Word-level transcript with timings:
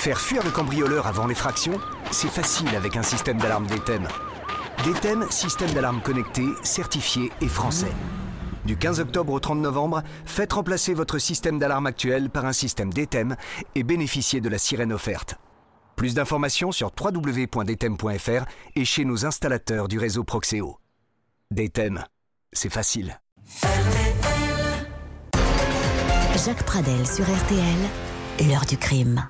Faire 0.00 0.18
fuir 0.18 0.42
le 0.42 0.50
cambrioleur 0.50 1.06
avant 1.06 1.26
l'effraction, 1.26 1.78
c'est 2.10 2.30
facile 2.30 2.74
avec 2.74 2.96
un 2.96 3.02
système 3.02 3.36
d'alarme 3.36 3.66
DTEM. 3.66 4.08
DTEM, 4.82 5.26
système 5.28 5.70
d'alarme 5.72 6.00
connecté, 6.00 6.42
certifié 6.62 7.30
et 7.42 7.48
français. 7.48 7.92
Du 8.64 8.78
15 8.78 9.00
octobre 9.00 9.34
au 9.34 9.40
30 9.40 9.58
novembre, 9.58 10.02
faites 10.24 10.54
remplacer 10.54 10.94
votre 10.94 11.18
système 11.18 11.58
d'alarme 11.58 11.84
actuel 11.84 12.30
par 12.30 12.46
un 12.46 12.54
système 12.54 12.90
DTEM 12.90 13.36
et 13.74 13.82
bénéficiez 13.82 14.40
de 14.40 14.48
la 14.48 14.56
sirène 14.56 14.94
offerte. 14.94 15.34
Plus 15.96 16.14
d'informations 16.14 16.72
sur 16.72 16.92
www.dtem.fr 16.98 18.46
et 18.76 18.84
chez 18.86 19.04
nos 19.04 19.26
installateurs 19.26 19.86
du 19.86 19.98
réseau 19.98 20.24
Proxéo. 20.24 20.78
DTEM, 21.50 22.02
c'est 22.54 22.72
facile. 22.72 23.20
Jacques 26.42 26.64
Pradel 26.64 27.06
sur 27.06 27.24
RTL, 27.26 28.48
l'heure 28.48 28.64
du 28.64 28.78
crime. 28.78 29.28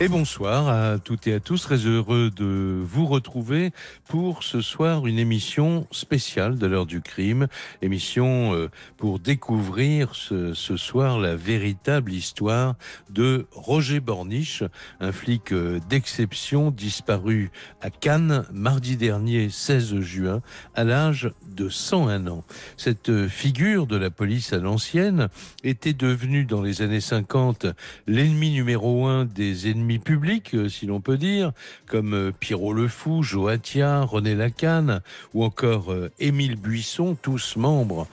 Et 0.00 0.08
bonsoir 0.08 0.68
à 0.68 0.98
toutes 0.98 1.28
et 1.28 1.34
à 1.34 1.40
tous, 1.40 1.62
très 1.62 1.86
heureux 1.86 2.30
de 2.34 2.80
vous 2.82 3.06
retrouver 3.06 3.70
pour 4.08 4.42
ce 4.42 4.60
soir 4.60 5.06
une 5.06 5.18
émission 5.18 5.86
spéciale 5.92 6.58
de 6.58 6.66
l'heure 6.66 6.86
du 6.86 7.00
crime, 7.00 7.46
émission 7.82 8.52
euh, 8.52 8.68
pour 8.96 9.20
découvrir 9.20 10.16
ce, 10.16 10.54
soir 10.54 11.20
la 11.20 11.36
véritable 11.36 12.12
histoire 12.12 12.74
de 13.10 13.46
Roger 13.52 14.00
Borniche, 14.00 14.64
un 14.98 15.12
flic 15.12 15.52
euh, 15.52 15.78
d'exception 15.88 16.72
disparu 16.72 17.52
à 17.80 17.90
Cannes 17.90 18.44
mardi 18.52 18.96
dernier 18.96 19.50
16 19.50 20.00
juin 20.00 20.42
à 20.74 20.82
l'âge 20.82 21.30
de 21.46 21.68
101 21.68 22.26
ans. 22.26 22.42
Cette 22.76 23.10
euh, 23.10 23.28
figure 23.28 23.86
de 23.86 23.96
la 23.96 24.10
police 24.10 24.52
à 24.52 24.58
l'ancienne 24.58 25.28
était 25.62 25.92
devenue 25.92 26.44
dans 26.44 26.62
les 26.62 26.82
années 26.82 27.00
50 27.00 27.66
l'ennemi 28.08 28.50
numéro 28.50 29.06
un 29.06 29.26
des 29.26 29.70
ennemis 29.70 29.81
public, 29.98 30.54
euh, 30.54 30.68
si 30.68 30.86
l'on 30.86 31.00
peut 31.00 31.16
dire, 31.16 31.52
comme 31.86 32.14
euh, 32.14 32.32
Pierrot 32.38 32.72
le 32.72 32.88
Fou, 32.88 33.22
Joatia, 33.22 34.02
René 34.02 34.34
Lacanne 34.34 35.00
ou 35.34 35.44
encore 35.44 35.92
euh, 35.92 36.10
Émile 36.18 36.56
Buisson, 36.56 37.16
tous 37.20 37.56
membres 37.56 38.06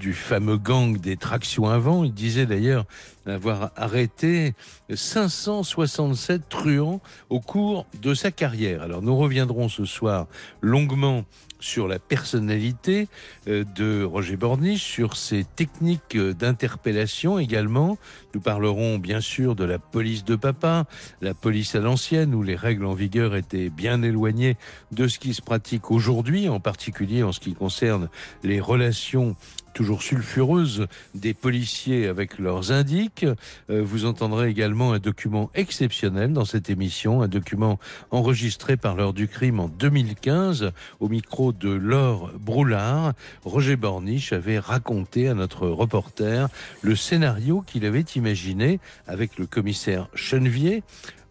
du 0.00 0.14
fameux 0.14 0.56
gang 0.56 0.98
des 0.98 1.16
tractions 1.16 1.68
avant. 1.68 2.04
Il 2.04 2.14
disait 2.14 2.46
d'ailleurs 2.46 2.86
avoir 3.28 3.70
arrêté 3.76 4.54
567 4.92 6.48
truands 6.48 7.00
au 7.30 7.40
cours 7.40 7.86
de 8.00 8.14
sa 8.14 8.30
carrière. 8.30 8.82
Alors 8.82 9.02
nous 9.02 9.16
reviendrons 9.16 9.68
ce 9.68 9.84
soir 9.84 10.26
longuement 10.60 11.24
sur 11.60 11.88
la 11.88 11.98
personnalité 11.98 13.08
euh, 13.48 13.64
de 13.74 14.02
Roger 14.02 14.36
Borniche, 14.36 14.82
sur 14.82 15.16
ses 15.16 15.44
techniques 15.44 16.16
euh, 16.16 16.32
d'interpellation 16.32 17.38
également. 17.38 17.98
Nous 18.34 18.40
parlerons 18.40 18.98
bien 18.98 19.20
sûr 19.20 19.56
de 19.56 19.64
la 19.64 19.78
police 19.78 20.24
de 20.24 20.36
papa, 20.36 20.84
la 21.20 21.34
police 21.34 21.74
à 21.74 21.80
l'ancienne, 21.80 22.34
où 22.34 22.42
les 22.42 22.56
règles 22.56 22.86
en 22.86 22.94
vigueur 22.94 23.34
étaient 23.34 23.70
bien 23.70 24.02
éloignées 24.02 24.56
de 24.92 25.08
ce 25.08 25.18
qui 25.18 25.34
se 25.34 25.42
pratique 25.42 25.90
aujourd'hui, 25.90 26.48
en 26.48 26.60
particulier 26.60 27.22
en 27.22 27.32
ce 27.32 27.40
qui 27.40 27.54
concerne 27.54 28.08
les 28.42 28.60
relations 28.60 29.36
toujours 29.74 30.02
sulfureuse 30.02 30.86
des 31.14 31.34
policiers 31.34 32.06
avec 32.06 32.38
leurs 32.38 32.72
indiques. 32.72 33.26
Euh, 33.70 33.82
vous 33.82 34.04
entendrez 34.04 34.48
également 34.48 34.92
un 34.92 34.98
document 34.98 35.50
exceptionnel 35.54 36.32
dans 36.32 36.44
cette 36.44 36.70
émission, 36.70 37.22
un 37.22 37.28
document 37.28 37.78
enregistré 38.10 38.76
par 38.76 38.94
l'heure 38.94 39.12
du 39.12 39.28
crime 39.28 39.60
en 39.60 39.68
2015 39.68 40.72
au 41.00 41.08
micro 41.08 41.52
de 41.52 41.70
Laure 41.70 42.32
Broulard. 42.38 43.12
Roger 43.44 43.76
Borniche 43.76 44.32
avait 44.32 44.58
raconté 44.58 45.28
à 45.28 45.34
notre 45.34 45.68
reporter 45.68 46.48
le 46.82 46.96
scénario 46.96 47.62
qu'il 47.66 47.84
avait 47.84 48.00
imaginé 48.00 48.80
avec 49.06 49.38
le 49.38 49.46
commissaire 49.46 50.08
Chenevier 50.14 50.82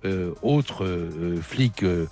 euh, 0.05 0.33
autre 0.43 0.85
euh, 0.85 1.41
flic, 1.41 1.83
euh, 1.83 2.05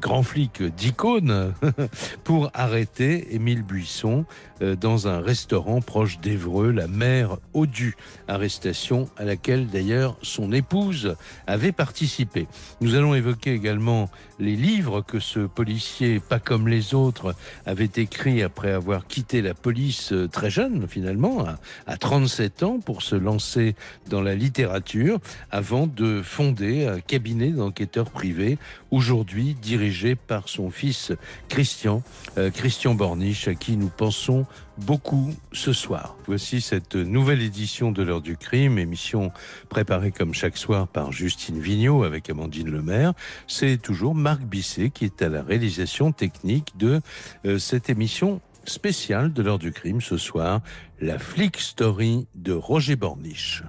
grand 0.00 0.22
flic 0.22 0.62
d'icône, 0.62 1.54
pour 2.24 2.50
arrêter 2.52 3.34
Émile 3.34 3.62
Buisson 3.62 4.26
dans 4.60 5.06
un 5.06 5.20
restaurant 5.20 5.80
proche 5.82 6.18
d'Evreux, 6.18 6.70
la 6.70 6.88
mère 6.88 7.36
Audu. 7.52 7.94
Arrestation 8.26 9.08
à 9.16 9.24
laquelle 9.24 9.66
d'ailleurs 9.66 10.16
son 10.22 10.50
épouse 10.52 11.16
avait 11.46 11.72
participé. 11.72 12.46
Nous 12.80 12.94
allons 12.94 13.14
évoquer 13.14 13.52
également 13.52 14.10
les 14.38 14.56
livres 14.56 15.00
que 15.00 15.18
ce 15.18 15.40
policier, 15.40 16.20
pas 16.20 16.38
comme 16.38 16.68
les 16.68 16.94
autres, 16.94 17.34
avait 17.64 17.90
écrit 17.96 18.42
après 18.42 18.72
avoir 18.72 19.06
quitté 19.06 19.42
la 19.42 19.54
police 19.54 20.12
très 20.32 20.50
jeune 20.50 20.86
finalement, 20.88 21.46
à, 21.46 21.58
à 21.86 21.96
37 21.96 22.62
ans, 22.62 22.78
pour 22.78 23.02
se 23.02 23.16
lancer 23.16 23.74
dans 24.08 24.20
la 24.20 24.34
littérature, 24.34 25.18
avant 25.50 25.86
de 25.86 26.22
fonder 26.22 26.98
cabinet 27.06 27.50
d'enquêteurs 27.50 28.10
privés, 28.10 28.58
aujourd'hui 28.96 29.54
dirigé 29.60 30.16
par 30.16 30.48
son 30.48 30.70
fils 30.70 31.12
Christian, 31.48 32.02
euh, 32.38 32.50
Christian 32.50 32.94
Borniche, 32.94 33.46
à 33.46 33.54
qui 33.54 33.76
nous 33.76 33.90
pensons 33.90 34.46
beaucoup 34.78 35.34
ce 35.52 35.74
soir. 35.74 36.16
Voici 36.26 36.62
cette 36.62 36.96
nouvelle 36.96 37.42
édition 37.42 37.92
de 37.92 38.02
l'heure 38.02 38.22
du 38.22 38.38
crime, 38.38 38.78
émission 38.78 39.32
préparée 39.68 40.12
comme 40.12 40.32
chaque 40.32 40.56
soir 40.56 40.88
par 40.88 41.12
Justine 41.12 41.60
Vignot 41.60 42.04
avec 42.04 42.30
Amandine 42.30 42.70
Lemaire. 42.70 43.12
C'est 43.46 43.76
toujours 43.76 44.14
Marc 44.14 44.40
Bisset 44.42 44.88
qui 44.88 45.04
est 45.04 45.20
à 45.20 45.28
la 45.28 45.42
réalisation 45.42 46.12
technique 46.12 46.72
de 46.78 47.02
euh, 47.44 47.58
cette 47.58 47.90
émission 47.90 48.40
spéciale 48.64 49.32
de 49.32 49.42
l'heure 49.42 49.58
du 49.58 49.72
crime 49.72 50.00
ce 50.00 50.16
soir, 50.16 50.60
la 51.02 51.18
Flick 51.18 51.60
Story 51.60 52.26
de 52.34 52.54
Roger 52.54 52.96
Borniche. 52.96 53.62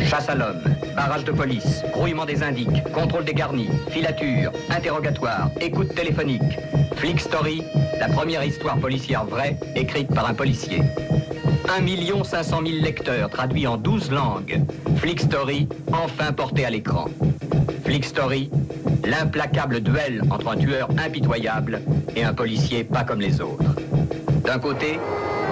Chasse 0.00 0.28
à 0.28 0.34
l'homme, 0.34 0.62
barrage 1.04 1.24
de 1.24 1.32
police, 1.32 1.82
grouillement 1.92 2.24
des 2.24 2.42
indiques, 2.42 2.82
contrôle 2.94 3.26
des 3.26 3.34
garnis, 3.34 3.68
filature, 3.90 4.50
interrogatoire, 4.70 5.50
écoute 5.60 5.94
téléphonique. 5.94 6.58
Flick 6.96 7.20
Story, 7.20 7.62
la 8.00 8.08
première 8.08 8.42
histoire 8.42 8.78
policière 8.78 9.26
vraie 9.26 9.58
écrite 9.76 10.08
par 10.14 10.26
un 10.26 10.32
policier. 10.32 10.80
1 11.68 12.24
500 12.24 12.60
000 12.66 12.78
lecteurs 12.82 13.28
traduits 13.28 13.66
en 13.66 13.76
12 13.76 14.12
langues. 14.12 14.62
Flick 14.96 15.20
Story, 15.20 15.68
enfin 15.92 16.32
porté 16.32 16.64
à 16.64 16.70
l'écran. 16.70 17.04
Flick 17.84 18.06
Story, 18.06 18.50
l'implacable 19.04 19.80
duel 19.80 20.22
entre 20.30 20.48
un 20.48 20.56
tueur 20.56 20.88
impitoyable 20.96 21.82
et 22.16 22.24
un 22.24 22.32
policier 22.32 22.82
pas 22.82 23.04
comme 23.04 23.20
les 23.20 23.42
autres. 23.42 23.74
D'un 24.46 24.58
côté, 24.58 24.98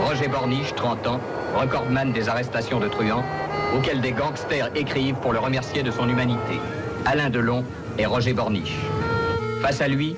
Roger 0.02 0.28
Borniche, 0.28 0.74
30 0.74 1.06
ans, 1.08 1.20
recordman 1.54 2.10
des 2.10 2.30
arrestations 2.30 2.80
de 2.80 2.88
truands, 2.88 3.24
auquel 3.74 4.00
des 4.00 4.12
gangsters 4.12 4.70
écrivent 4.74 5.16
pour 5.16 5.32
le 5.32 5.38
remercier 5.38 5.82
de 5.82 5.90
son 5.90 6.08
humanité. 6.08 6.60
Alain 7.04 7.30
Delon 7.30 7.64
et 7.98 8.06
Roger 8.06 8.32
Borniche. 8.32 8.76
Face 9.60 9.80
à 9.80 9.88
lui, 9.88 10.16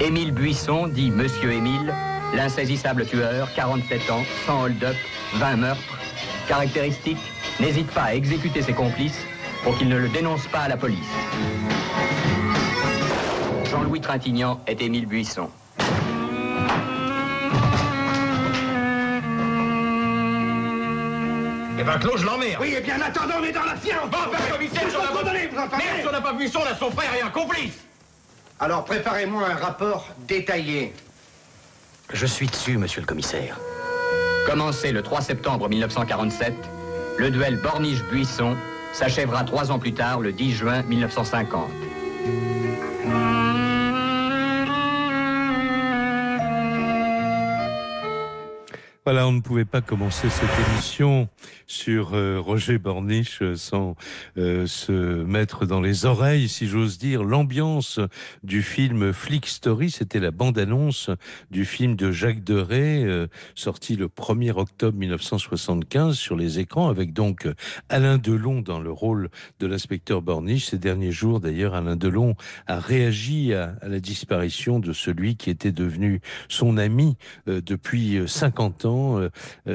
Émile 0.00 0.32
Buisson, 0.32 0.86
dit 0.86 1.10
Monsieur 1.10 1.52
Émile, 1.52 1.92
l'insaisissable 2.34 3.06
tueur, 3.06 3.48
47 3.54 4.10
ans, 4.10 4.22
sans 4.46 4.64
hold-up, 4.64 4.96
20 5.34 5.56
meurtres. 5.56 5.98
Caractéristique, 6.48 7.18
n'hésite 7.60 7.90
pas 7.90 8.02
à 8.02 8.14
exécuter 8.14 8.62
ses 8.62 8.72
complices 8.72 9.20
pour 9.62 9.76
qu'ils 9.78 9.88
ne 9.88 9.96
le 9.96 10.08
dénoncent 10.08 10.48
pas 10.48 10.60
à 10.60 10.68
la 10.68 10.76
police. 10.76 10.98
Jean-Louis 13.70 14.00
Trintignant 14.00 14.60
est 14.66 14.82
Émile 14.82 15.06
Buisson. 15.06 15.48
Eh 21.82 21.84
ben, 21.84 21.98
Claude, 21.98 22.18
je 22.18 22.24
l'emmerde. 22.24 22.58
Oui, 22.60 22.74
et 22.78 22.80
bien, 22.80 22.96
en 22.96 23.02
attendant, 23.02 23.34
on 23.40 23.44
est 23.44 23.50
dans 23.50 23.64
la 23.64 23.74
fiance. 23.74 24.08
Bon, 24.08 24.18
ben, 24.30 24.38
commissaire, 24.52 24.84
Vous 24.84 24.90
si 24.90 24.96
on 24.96 25.02
n'a 25.02 25.08
pas... 25.08 25.20
entendez, 25.20 25.48
vous 25.48 25.56
Merde, 25.56 26.00
si 26.00 26.06
on 26.06 26.12
n'a 26.12 26.20
pas 26.20 26.32
Buisson, 26.32 26.60
on 26.62 26.72
a 26.72 26.76
son 26.76 26.92
frère 26.92 27.12
et 27.12 27.22
un 27.22 27.30
complice. 27.30 27.74
Alors, 28.60 28.84
préparez-moi 28.84 29.48
un 29.48 29.56
rapport 29.56 30.06
détaillé. 30.28 30.92
Je 32.12 32.24
suis 32.24 32.46
dessus, 32.46 32.78
monsieur 32.78 33.00
le 33.00 33.06
commissaire. 33.08 33.58
Commencé 34.46 34.92
le 34.92 35.02
3 35.02 35.22
septembre 35.22 35.68
1947, 35.68 36.54
le 37.18 37.30
duel 37.30 37.56
Borniche-Buisson 37.56 38.56
s'achèvera 38.92 39.42
trois 39.42 39.72
ans 39.72 39.80
plus 39.80 39.92
tard, 39.92 40.20
le 40.20 40.32
10 40.32 40.52
juin 40.52 40.82
1950. 40.82 41.68
Voilà, 49.04 49.26
on 49.26 49.32
ne 49.32 49.40
pouvait 49.40 49.64
pas 49.64 49.80
commencer 49.80 50.30
cette 50.30 50.68
émission 50.68 51.28
sur 51.66 52.14
euh, 52.14 52.38
Roger 52.38 52.78
Borniche 52.78 53.42
sans 53.56 53.96
euh, 54.38 54.68
se 54.68 54.92
mettre 55.24 55.66
dans 55.66 55.80
les 55.80 56.04
oreilles, 56.04 56.48
si 56.48 56.68
j'ose 56.68 56.98
dire, 56.98 57.24
l'ambiance 57.24 57.98
du 58.44 58.62
film 58.62 59.12
Flick 59.12 59.48
Story. 59.48 59.90
C'était 59.90 60.20
la 60.20 60.30
bande-annonce 60.30 61.10
du 61.50 61.64
film 61.64 61.96
de 61.96 62.12
Jacques 62.12 62.44
Deray, 62.44 63.04
euh, 63.04 63.26
sorti 63.56 63.96
le 63.96 64.06
1er 64.06 64.52
octobre 64.52 64.96
1975 64.96 66.16
sur 66.16 66.36
les 66.36 66.60
écrans, 66.60 66.88
avec 66.88 67.12
donc 67.12 67.48
Alain 67.88 68.18
Delon 68.18 68.60
dans 68.60 68.78
le 68.78 68.92
rôle 68.92 69.30
de 69.58 69.66
l'inspecteur 69.66 70.22
Borniche. 70.22 70.66
Ces 70.66 70.78
derniers 70.78 71.10
jours, 71.10 71.40
d'ailleurs, 71.40 71.74
Alain 71.74 71.96
Delon 71.96 72.36
a 72.68 72.78
réagi 72.78 73.52
à, 73.52 73.74
la 73.82 73.98
disparition 73.98 74.78
de 74.78 74.92
celui 74.92 75.34
qui 75.34 75.50
était 75.50 75.72
devenu 75.72 76.20
son 76.48 76.76
ami 76.76 77.16
depuis 77.46 78.20
50 78.28 78.84
ans 78.84 78.91
disant 78.92 79.28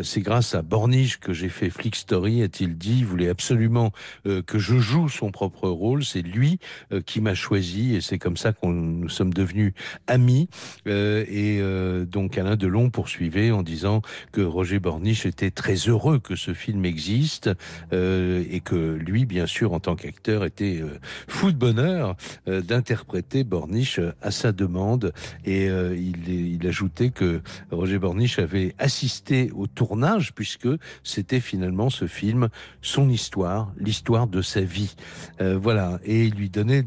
c'est 0.04 0.22
grâce 0.22 0.56
à 0.56 0.62
Borniche 0.62 1.20
que 1.20 1.34
j'ai 1.34 1.50
fait 1.50 1.70
Flick 1.70 1.96
Story, 1.96 2.42
a-t-il 2.44 2.78
dit. 2.78 3.00
Il 3.00 3.06
voulait 3.06 3.30
absolument 3.30 3.92
que 4.24 4.60
je 4.60 4.78
joue 4.78 5.10
son 5.10 5.32
propre 5.32 5.70
rôle. 5.70 6.04
C'est 6.04 6.22
lui 6.22 6.60
qui 7.06 7.22
m'a 7.22 7.34
choisi 7.34 7.96
et 7.96 8.02
c'est 8.02 8.18
comme 8.18 8.38
ça 8.38 8.54
qu'on 8.54 8.72
nous 8.72 9.10
sommes 9.10 9.34
devenus 9.34 9.74
amis. 10.08 10.50
et 10.86 11.62
donc 12.10 12.38
Alain 12.38 12.56
Delon 12.56 12.90
poursuivait 12.90 13.52
en 13.52 13.64
disant 13.64 14.02
que 14.32 14.42
Roger 14.42 14.80
Borniche 14.80 15.26
était 15.26 15.52
très 15.52 15.76
heureux 15.76 16.20
que 16.20 16.36
ce 16.36 16.54
film 16.54 16.86
existe 16.86 17.50
et 17.92 18.62
que 18.64 18.96
lui, 18.96 19.26
bien 19.26 19.48
sûr, 19.48 19.74
en 19.74 19.80
tant 19.80 19.96
qu'acteur, 19.96 20.46
était 20.46 20.82
fou 21.28 21.52
de 21.52 21.58
bonheur 21.58 22.16
d'interpréter 22.46 23.44
Borniche 23.44 24.00
à 24.22 24.32
sa 24.32 24.52
demande. 24.52 25.14
Et 25.46 25.66
il 25.66 26.68
ajoutait 26.68 27.10
que 27.10 27.42
Roger 27.72 28.00
Borniche 28.00 28.40
avait 28.40 28.76
assisté 28.78 29.07
au 29.54 29.68
tournage 29.68 30.34
puisque 30.34 30.68
c'était 31.04 31.40
finalement 31.40 31.90
ce 31.90 32.08
film, 32.08 32.50
son 32.82 33.10
histoire, 33.10 33.72
l'histoire 33.78 34.28
de 34.28 34.42
sa 34.42 34.62
vie. 34.62 34.96
Euh, 35.42 35.58
voilà. 35.58 36.00
Et 36.04 36.26
il 36.26 36.36
lui 36.36 36.50
donnait 36.50 36.86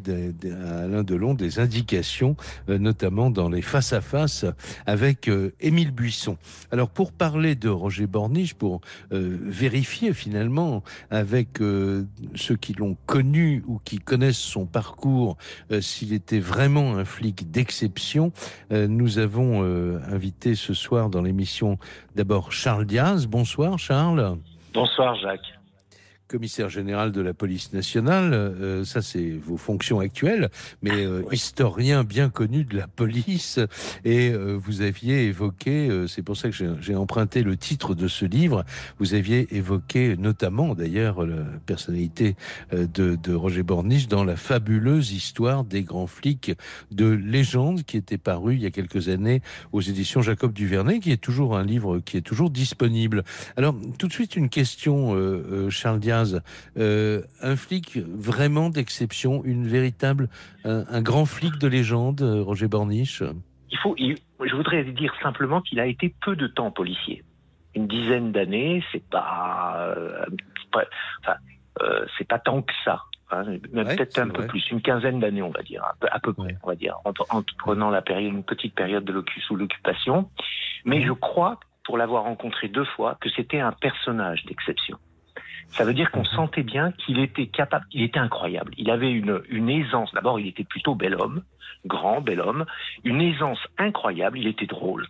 à 0.66 0.80
Alain 0.80 1.02
Delon 1.02 1.34
des 1.34 1.58
indications, 1.58 2.36
euh, 2.68 2.78
notamment 2.78 3.30
dans 3.30 3.48
les 3.48 3.62
face-à-face 3.62 4.44
avec 4.86 5.28
euh, 5.28 5.52
Émile 5.60 5.92
Buisson. 5.92 6.36
Alors 6.70 6.90
pour 6.90 7.12
parler 7.12 7.54
de 7.54 7.68
Roger 7.68 8.06
Borniche, 8.06 8.54
pour 8.54 8.80
vérifier 9.10 10.12
finalement 10.12 10.82
avec 11.10 11.58
ceux 11.58 12.56
qui 12.56 12.72
l'ont 12.74 12.96
connu 13.06 13.62
ou 13.66 13.80
qui 13.84 13.98
connaissent 13.98 14.36
son 14.36 14.66
parcours 14.66 15.36
s'il 15.80 16.12
était 16.12 16.38
vraiment 16.38 16.96
un 16.96 17.04
flic 17.04 17.50
d'exception, 17.50 18.32
nous 18.70 19.18
avons 19.18 19.62
invité 19.62 20.54
ce 20.54 20.74
soir 20.74 21.10
dans 21.10 21.22
l'émission 21.22 21.78
d'abord 22.14 22.52
Charles 22.52 22.86
Diaz. 22.86 23.26
Bonsoir 23.26 23.78
Charles. 23.78 24.38
Bonsoir 24.72 25.14
Jacques 25.16 25.59
commissaire 26.30 26.68
général 26.68 27.10
de 27.10 27.20
la 27.20 27.34
police 27.34 27.72
nationale, 27.72 28.32
euh, 28.32 28.84
ça 28.84 29.02
c'est 29.02 29.30
vos 29.30 29.56
fonctions 29.56 29.98
actuelles, 29.98 30.48
mais 30.80 31.04
euh, 31.04 31.24
historien 31.32 32.04
bien 32.04 32.30
connu 32.30 32.62
de 32.62 32.76
la 32.76 32.86
police, 32.86 33.58
et 34.04 34.30
euh, 34.30 34.56
vous 34.56 34.80
aviez 34.80 35.24
évoqué, 35.24 36.04
c'est 36.06 36.22
pour 36.22 36.36
ça 36.36 36.50
que 36.50 36.54
j'ai 36.80 36.94
emprunté 36.94 37.42
le 37.42 37.56
titre 37.56 37.96
de 37.96 38.06
ce 38.06 38.24
livre, 38.24 38.64
vous 39.00 39.14
aviez 39.14 39.56
évoqué 39.56 40.16
notamment 40.16 40.74
d'ailleurs 40.74 41.26
la 41.26 41.42
personnalité 41.66 42.36
de, 42.72 43.16
de, 43.16 43.34
Roger 43.34 43.64
Borniche 43.64 44.06
dans 44.06 44.22
la 44.22 44.36
fabuleuse 44.36 45.12
histoire 45.12 45.64
des 45.64 45.82
grands 45.82 46.06
flics 46.06 46.52
de 46.92 47.06
légende 47.06 47.82
qui 47.82 47.96
était 47.96 48.18
paru 48.18 48.54
il 48.54 48.62
y 48.62 48.66
a 48.66 48.70
quelques 48.70 49.08
années 49.08 49.42
aux 49.72 49.80
éditions 49.80 50.22
Jacob 50.22 50.52
Duvernay, 50.52 51.00
qui 51.00 51.10
est 51.10 51.20
toujours 51.20 51.56
un 51.56 51.64
livre 51.64 51.98
qui 51.98 52.16
est 52.16 52.22
toujours 52.22 52.50
disponible. 52.50 53.24
Alors 53.56 53.74
tout 53.98 54.06
de 54.06 54.12
suite 54.12 54.36
une 54.36 54.48
question, 54.48 55.16
Charles 55.70 56.00
Euh, 56.76 57.22
un 57.40 57.56
flic 57.56 57.98
vraiment 57.98 58.70
d'exception, 58.70 59.42
une 59.44 59.66
véritable, 59.66 60.28
un, 60.64 61.02
grand 61.02 61.26
flic 61.26 61.58
de 61.58 61.68
légende, 61.68 62.22
euh, 62.22 62.42
Roger 62.42 62.68
Borniche 62.68 63.22
il 63.70 63.78
faut, 63.78 63.96
Je 63.98 64.56
voudrais 64.56 64.84
dire 64.84 65.12
simplement 65.22 65.60
qu'il 65.60 65.80
a 65.80 65.86
été 65.86 66.14
peu 66.24 66.36
de 66.36 66.46
temps 66.46 66.70
policier. 66.70 67.22
Une 67.74 67.86
dizaine 67.86 68.32
d'années, 68.32 68.82
c'est 68.90 69.04
pas, 69.08 69.94
euh, 69.96 70.26
c'est 72.18 72.26
pas 72.26 72.38
tant 72.38 72.62
que 72.62 72.72
ça. 72.84 73.02
Hein, 73.32 73.44
peut-être 73.72 74.18
un 74.18 74.28
peu 74.28 74.46
plus, 74.48 74.70
une 74.70 74.82
quinzaine 74.82 75.20
d'années, 75.20 75.42
on 75.42 75.50
va 75.50 75.62
dire, 75.62 75.84
à 76.10 76.18
peu, 76.18 76.32
près, 76.32 76.56
on 76.64 76.66
va 76.66 76.74
dire, 76.74 76.96
en, 77.04 77.42
prenant 77.58 77.90
la 77.90 78.02
période, 78.02 78.32
une 78.32 78.42
petite 78.42 78.74
période 78.74 79.04
de 79.04 79.24
sous 79.46 79.54
l'occupation. 79.54 80.28
Mais 80.84 81.00
je 81.00 81.12
crois, 81.12 81.60
pour 81.84 81.96
l'avoir 81.96 82.24
rencontré 82.24 82.68
deux 82.68 82.84
fois, 82.84 83.16
que 83.20 83.28
c'était 83.30 83.60
un 83.60 83.72
personnage 83.72 84.44
d'exception. 84.46 84.98
Ça 85.70 85.84
veut 85.84 85.94
dire 85.94 86.10
qu'on 86.10 86.20
mhm. 86.20 86.36
sentait 86.36 86.62
bien 86.62 86.92
qu'il 86.92 87.18
était 87.18 87.46
capable, 87.46 87.86
il 87.92 88.02
était 88.02 88.18
incroyable. 88.18 88.72
Il 88.76 88.90
avait 88.90 89.10
une, 89.10 89.40
une 89.48 89.68
aisance. 89.68 90.12
D'abord, 90.12 90.40
il 90.40 90.48
était 90.48 90.64
plutôt 90.64 90.94
bel 90.94 91.14
homme, 91.14 91.42
grand, 91.86 92.20
bel 92.20 92.40
homme, 92.40 92.66
une 93.04 93.20
aisance 93.20 93.60
incroyable. 93.78 94.38
Il 94.38 94.46
était 94.46 94.66
drôle. 94.66 95.06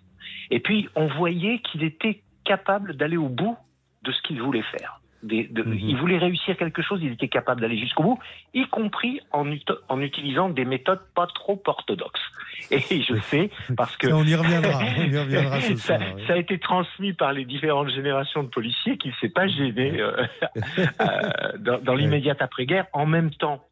Et 0.51 0.61
puis, 0.61 0.89
on 0.95 1.07
voyait 1.07 1.61
qu'il 1.61 1.83
était 1.83 2.23
capable 2.45 2.97
d'aller 2.97 3.17
au 3.17 3.29
bout 3.29 3.57
de 4.03 4.13
ce 4.13 4.23
qu'il 4.23 4.41
voulait 4.41 4.63
faire. 4.63 5.01
Mhm. 5.23 5.75
Il 5.75 5.97
voulait 5.97 6.19
réussir 6.19 6.57
quelque 6.57 6.83
chose, 6.83 7.01
il 7.03 7.13
était 7.13 7.29
capable 7.29 7.61
d'aller 7.61 7.79
jusqu'au 7.79 8.03
bout, 8.03 8.19
y 8.55 8.67
compris 8.67 9.21
en, 9.33 9.47
en, 9.89 10.01
utilisant 10.01 10.49
des 10.49 10.65
méthodes 10.65 11.03
pas 11.15 11.27
trop 11.27 11.63
orthodoxes. 11.67 12.21
Et 12.71 13.03
je 13.03 13.15
sais, 13.23 13.51
parce 13.77 13.97
que... 13.97 14.09
on 14.09 14.25
y 14.25 14.35
reviendra, 14.35 14.81
on 14.99 15.03
y 15.03 15.19
reviendra 15.19 15.61
ce 15.61 15.77
ça, 15.77 15.99
ça, 16.27 16.33
a 16.35 16.37
été 16.37 16.59
transmis 16.59 17.13
par 17.13 17.33
les 17.33 17.45
différentes 17.45 17.91
générations 17.91 18.43
de 18.43 18.49
policiers 18.49 18.97
qui 18.97 19.09
ne 19.09 19.15
s'est 19.21 19.29
pas 19.29 19.47
gêné 19.47 20.01
euh, 20.01 20.25
euh, 20.79 21.59
dans, 21.59 21.79
dans 21.79 21.95
l'immédiate 21.95 22.41
après-guerre. 22.41 22.87
En 22.93 23.07
même 23.07 23.31
temps, 23.31 23.65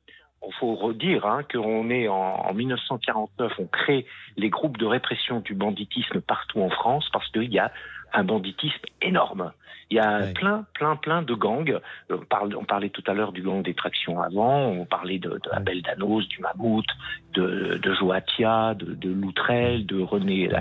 il 0.46 0.55
faut 0.55 0.75
redire 0.75 1.26
hein, 1.26 1.43
qu'on 1.50 1.90
est 1.90 2.08
en, 2.08 2.14
en, 2.14 2.55
1949, 2.55 3.52
on 3.58 3.67
crée 3.67 4.06
les 4.37 4.50
groupes 4.50 4.79
de 4.79 4.87
répression 4.87 5.40
du 5.40 5.55
banditisme 5.55 6.20
partout 6.20 6.61
en 6.61 6.70
France 6.70 7.08
parce 7.12 7.29
qu'il 7.31 7.52
y 7.52 7.58
a 7.58 7.73
un 8.12 8.25
banditisme 8.25 8.85
énorme. 9.02 9.52
Il 9.90 9.96
y 9.96 10.00
a 10.00 10.26
plein, 10.35 10.67
plein, 10.75 10.96
plein 10.96 11.23
de 11.23 11.32
gangs. 11.32 11.81
On, 12.11 12.19
parle, 12.19 12.55
on 12.55 12.64
parlait 12.64 12.90
tout 12.90 13.02
à 13.06 13.14
l'heure 13.14 13.32
du 13.32 13.40
gang 13.40 13.62
des 13.62 13.73
tractions 13.73 14.20
avant, 14.20 14.67
on 14.69 14.85
parlait 14.85 15.19
de, 15.19 15.40
Belle 15.62 15.81
Danos, 15.81 16.29
du 16.29 16.40
Mammouth, 16.40 16.87
de, 17.32 17.81
de 17.82 17.94
Joatia, 17.94 18.75
de, 18.75 18.93
de 18.93 19.11
Loutrel, 19.11 19.87
de 19.87 20.00
René 20.00 20.52
euh, 20.52 20.61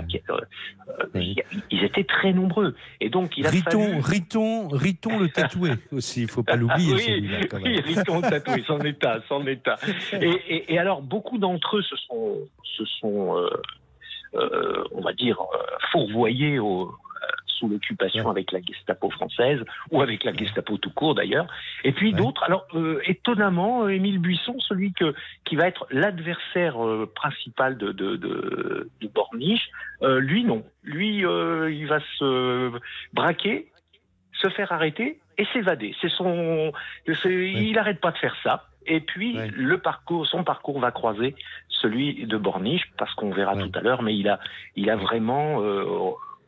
euh, 1.14 1.34
Ils 1.70 1.84
étaient 1.84 2.04
très 2.04 2.32
nombreux. 2.32 2.74
Et 3.00 3.10
donc, 3.10 3.36
il 3.36 3.46
a 3.46 3.50
Riton, 3.50 4.00
Riton, 4.00 4.68
Riton 4.68 5.18
le 5.18 5.28
tatoué 5.28 5.72
aussi, 5.92 6.22
il 6.22 6.30
faut 6.30 6.42
pas 6.42 6.56
l'oublier. 6.56 6.94
oui, 6.94 7.30
oui, 7.62 7.80
Riton 7.80 8.22
le 8.22 8.30
tatoué, 8.30 8.62
son 8.66 8.80
état, 8.80 9.20
son 9.28 9.46
état. 9.46 9.76
Et, 10.12 10.72
et, 10.72 10.78
alors, 10.78 11.02
beaucoup 11.02 11.36
d'entre 11.36 11.76
eux 11.76 11.82
se 11.82 11.96
sont, 11.96 12.38
se 12.64 12.84
sont 12.86 13.36
euh, 13.36 13.50
euh 14.34 14.84
on 14.92 15.02
va 15.02 15.12
dire, 15.12 15.38
fourvoyés 15.92 16.58
au, 16.58 16.94
sous 17.58 17.68
l'occupation 17.68 18.30
avec 18.30 18.52
la 18.52 18.60
Gestapo 18.60 19.10
française 19.10 19.62
ou 19.90 20.00
avec 20.00 20.24
la 20.24 20.32
Gestapo 20.32 20.78
tout 20.78 20.90
court 20.90 21.14
d'ailleurs. 21.14 21.46
Et 21.84 21.92
puis 21.92 22.12
d'autres. 22.12 22.42
Alors 22.44 22.66
euh, 22.74 23.00
étonnamment, 23.04 23.84
euh, 23.84 23.88
Émile 23.88 24.18
Buisson, 24.18 24.58
celui 24.60 24.92
que 24.92 25.14
qui 25.44 25.56
va 25.56 25.66
être 25.66 25.86
l'adversaire 25.90 26.84
euh, 26.84 27.10
principal 27.14 27.76
de 27.76 27.92
de, 27.92 28.16
de, 28.16 28.90
de 29.00 29.08
Borniche, 29.08 29.68
lui 30.02 30.44
non. 30.44 30.62
Lui, 30.84 31.18
il 31.18 31.86
va 31.86 32.00
se 32.18 32.72
braquer, 33.12 33.68
se 34.32 34.48
faire 34.48 34.72
arrêter 34.72 35.18
et 35.36 35.44
s'évader. 35.52 35.94
C'est 36.00 36.08
son, 36.08 36.72
il 37.06 37.72
n'arrête 37.72 38.00
pas 38.00 38.12
de 38.12 38.18
faire 38.18 38.36
ça. 38.42 38.64
Et 38.86 39.00
puis 39.00 39.34
le 39.34 39.78
parcours, 39.78 40.26
son 40.26 40.44
parcours 40.44 40.80
va 40.80 40.92
croiser 40.92 41.34
celui 41.68 42.26
de 42.26 42.36
Borniche, 42.36 42.90
parce 42.96 43.12
qu'on 43.14 43.30
verra 43.30 43.54
tout 43.56 43.70
à 43.74 43.80
l'heure, 43.80 44.02
mais 44.02 44.16
il 44.16 44.28
a, 44.28 44.38
il 44.76 44.88
a 44.90 44.96
vraiment 44.96 45.60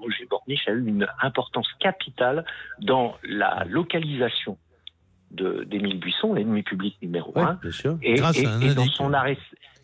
Roger 0.00 0.26
Borniche 0.28 0.68
a 0.68 0.72
eu 0.72 0.86
une 0.86 1.06
importance 1.22 1.68
capitale 1.78 2.44
dans 2.80 3.16
la 3.22 3.64
localisation 3.68 4.56
d'Émile 5.30 5.98
Buisson, 5.98 6.34
l'ennemi 6.34 6.62
public 6.62 6.96
numéro 7.02 7.32
un. 7.38 7.58
Et, 8.02 8.14
grâce 8.14 8.44
à 8.44 8.50
un 8.50 8.74
dans 8.74 8.86
son 8.86 9.12
arrêt, 9.12 9.38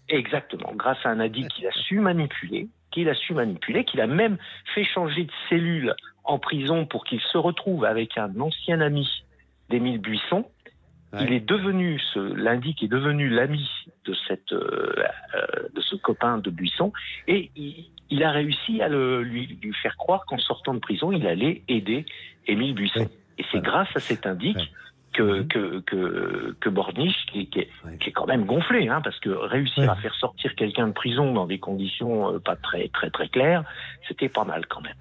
exactement, 0.09 0.73
grâce 0.75 0.99
à 1.05 1.11
un 1.11 1.21
indique 1.21 1.49
qu'il 1.49 1.67
a 1.67 1.73
su 1.73 2.01
manipuler, 2.01 2.69
qu'il 2.91 3.09
a 3.09 3.15
su 3.15 3.35
manipuler, 3.35 3.85
qu'il 3.85 4.01
a 4.01 4.07
même 4.07 4.39
fait 4.75 4.85
changer 4.85 5.25
de 5.25 5.33
cellule 5.49 5.95
en 6.25 6.39
prison 6.39 6.87
pour 6.87 7.05
qu'il 7.05 7.21
se 7.21 7.39
retrouve 7.39 7.85
avec 7.85 8.19
un 8.19 8.41
ancien 8.41 8.81
ami 8.81 9.09
d'Émile 9.71 10.01
Buisson. 10.01 10.45
Il 11.19 11.33
est 11.33 11.41
devenu, 11.41 11.99
l'indique 12.15 12.83
est 12.83 12.89
devenu 12.89 13.31
l'ami 13.31 13.67
de 14.05 14.15
cette, 14.29 14.53
euh, 14.53 14.93
euh, 15.35 15.69
de 15.73 15.81
ce 15.81 15.96
copain 16.09 16.39
de 16.39 16.51
Buisson, 16.51 16.93
et 17.27 17.51
il, 17.57 17.91
il 18.11 18.23
a 18.23 18.31
réussi 18.31 18.81
à 18.83 18.89
le, 18.89 19.23
lui, 19.23 19.59
faire 19.83 19.97
croire 19.97 20.25
qu'en 20.27 20.39
sortant 20.39 20.75
de 20.75 20.79
prison, 20.79 21.13
il 21.13 21.27
allait 21.27 21.63
aider 21.69 22.07
Émile 22.47 22.75
Buisson. 22.75 23.09
Et 23.39 23.45
c'est 23.51 23.61
grâce 23.61 23.89
à 23.95 24.01
cet 24.01 24.27
indique 24.27 24.73
que, 25.13 25.43
que, 25.43 25.81
que, 25.81 26.57
que 26.61 26.69
Borniche, 26.69 27.27
qui, 27.33 27.47
qui, 27.49 27.61
est, 27.61 27.71
qui, 28.01 28.11
est, 28.11 28.13
quand 28.13 28.27
même 28.27 28.45
gonflé, 28.45 28.89
hein, 28.89 29.01
parce 29.03 29.19
que 29.21 29.31
réussir 29.31 29.91
à 29.91 29.97
faire 29.97 30.15
sortir 30.15 30.55
quelqu'un 30.55 30.89
de 30.89 30.93
prison 30.93 31.33
dans 31.33 31.47
des 31.47 31.59
conditions 31.59 32.35
euh, 32.35 32.39
pas 32.39 32.57
très 32.57 32.89
très 32.89 33.11
très 33.11 33.29
claires, 33.29 33.65
c'était 34.07 34.29
pas 34.29 34.45
mal 34.45 34.67
quand 34.67 34.83
même. 34.83 34.97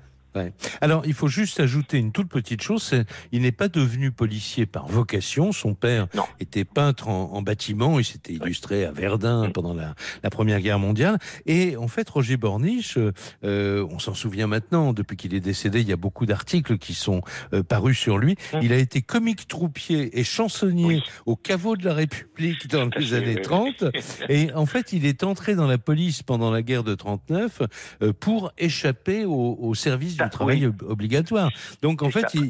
Alors, 0.81 1.03
il 1.05 1.13
faut 1.13 1.27
juste 1.27 1.59
ajouter 1.59 1.97
une 1.97 2.11
toute 2.11 2.29
petite 2.29 2.61
chose. 2.61 2.93
Il 3.31 3.41
n'est 3.41 3.51
pas 3.51 3.67
devenu 3.67 4.11
policier 4.11 4.65
par 4.65 4.87
vocation. 4.87 5.51
Son 5.51 5.73
père 5.73 6.07
était 6.39 6.65
peintre 6.65 7.07
en, 7.07 7.41
bâtiment. 7.41 7.99
Il 7.99 8.05
s'était 8.05 8.33
illustré 8.33 8.85
à 8.85 8.91
Verdun 8.91 9.47
mm. 9.47 9.51
pendant 9.51 9.73
la, 9.73 9.95
Première 10.29 10.59
Guerre 10.59 10.79
mondiale. 10.79 11.17
Et 11.45 11.77
en 11.77 11.87
fait, 11.87 12.09
Roger 12.09 12.35
Borniche, 12.35 12.97
euh, 13.43 13.87
on 13.89 13.99
s'en 13.99 14.13
souvient 14.13 14.47
maintenant, 14.47 14.91
depuis 14.91 15.15
qu'il 15.15 15.33
est 15.33 15.39
décédé, 15.39 15.79
il 15.79 15.87
y 15.87 15.93
a 15.93 15.97
beaucoup 15.97 16.25
d'articles 16.25 16.77
qui 16.77 16.93
sont 16.93 17.21
euh, 17.53 17.63
parus 17.63 17.97
sur 17.97 18.17
lui. 18.17 18.35
Mm. 18.53 18.59
Il 18.63 18.73
a 18.73 18.77
été 18.77 19.01
comique 19.01 19.47
troupier 19.47 20.19
et 20.19 20.23
chansonnier 20.23 21.01
au 21.25 21.35
caveau 21.35 21.77
de 21.77 21.85
la 21.85 21.93
République 21.93 22.67
dans 22.67 22.89
les 22.97 23.13
années 23.13 23.41
30. 23.41 23.85
Et 24.29 24.51
en 24.53 24.65
fait, 24.65 24.91
il 24.91 25.05
est 25.05 25.23
entré 25.23 25.55
dans 25.55 25.67
la 25.67 25.77
police 25.77 26.23
pendant 26.23 26.51
la 26.51 26.61
guerre 26.61 26.83
de 26.83 26.95
39 26.95 27.61
euh, 28.01 28.13
pour 28.13 28.51
échapper 28.57 29.25
au, 29.25 29.57
au 29.59 29.73
service 29.75 30.17
du 30.17 30.24
du 30.25 30.29
travail 30.29 30.65
obligatoire. 30.87 31.49
Donc 31.81 32.01
en 32.01 32.09
fait, 32.09 32.33
il, 32.33 32.49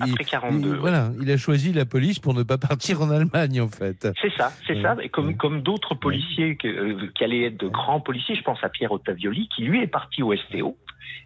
voilà, 0.79 1.11
il 1.21 1.29
a 1.31 1.37
choisi 1.37 1.73
la 1.73 1.85
police 1.85 2.19
pour 2.19 2.33
ne 2.33 2.43
pas 2.43 2.57
partir 2.57 3.01
en 3.01 3.09
Allemagne 3.09 3.61
en 3.61 3.69
fait. 3.69 4.07
C'est 4.21 4.33
ça, 4.35 4.51
c'est 4.67 4.81
ça. 4.81 4.95
Et 5.01 5.09
comme, 5.09 5.37
comme 5.37 5.61
d'autres 5.61 5.95
policiers 5.95 6.57
euh, 6.65 7.09
qui 7.15 7.23
allaient 7.23 7.45
être 7.45 7.59
de 7.59 7.67
grands 7.67 7.99
policiers, 7.99 8.35
je 8.35 8.43
pense 8.43 8.63
à 8.63 8.69
Pierre 8.69 8.91
Ottavioli, 8.91 9.49
qui 9.55 9.63
lui 9.63 9.81
est 9.81 9.87
parti 9.87 10.23
au 10.23 10.35
STO 10.35 10.77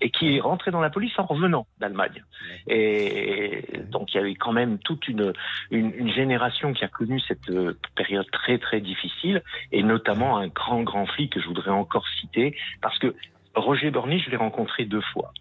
et 0.02 0.10
qui 0.12 0.38
est 0.38 0.40
rentré 0.40 0.72
dans 0.72 0.82
la 0.82 0.90
police 0.90 1.12
en 1.18 1.26
revenant 1.26 1.68
d'Allemagne. 1.80 2.24
Et 2.68 3.64
donc 3.92 4.14
il 4.14 4.18
y 4.18 4.20
avait 4.20 4.36
quand 4.36 4.54
même 4.54 4.78
toute 4.80 5.08
une, 5.08 5.34
une, 5.72 6.12
génération 6.12 6.74
qui 6.74 6.84
a 6.84 6.88
connu 6.88 7.20
cette 7.22 7.50
euh, 7.50 7.78
période 7.96 8.30
très 8.32 8.58
très 8.58 8.82
difficile, 8.82 9.44
et 9.72 9.84
notamment 9.84 10.38
un 10.38 10.48
grand 10.48 10.84
grand 10.84 11.06
flic 11.06 11.34
que 11.34 11.42
je 11.42 11.48
voudrais 11.48 11.72
encore 11.72 12.06
citer, 12.20 12.56
parce 12.82 12.98
que 13.00 13.14
Roger 13.56 13.92
Borny, 13.92 14.20
je 14.20 14.30
l'ai 14.30 14.38
rencontré 14.38 14.86
deux 14.86 15.02
fois. 15.14 15.34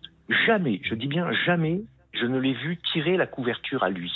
Jamais, 0.47 0.81
je 0.83 0.95
dis 0.95 1.07
bien 1.07 1.31
jamais, 1.47 1.81
je 2.13 2.27
ne 2.27 2.39
l'ai 2.39 2.53
vu 2.53 2.79
tirer 2.93 3.17
la 3.17 3.27
couverture 3.27 3.83
à 3.83 3.91
lui. 3.91 4.13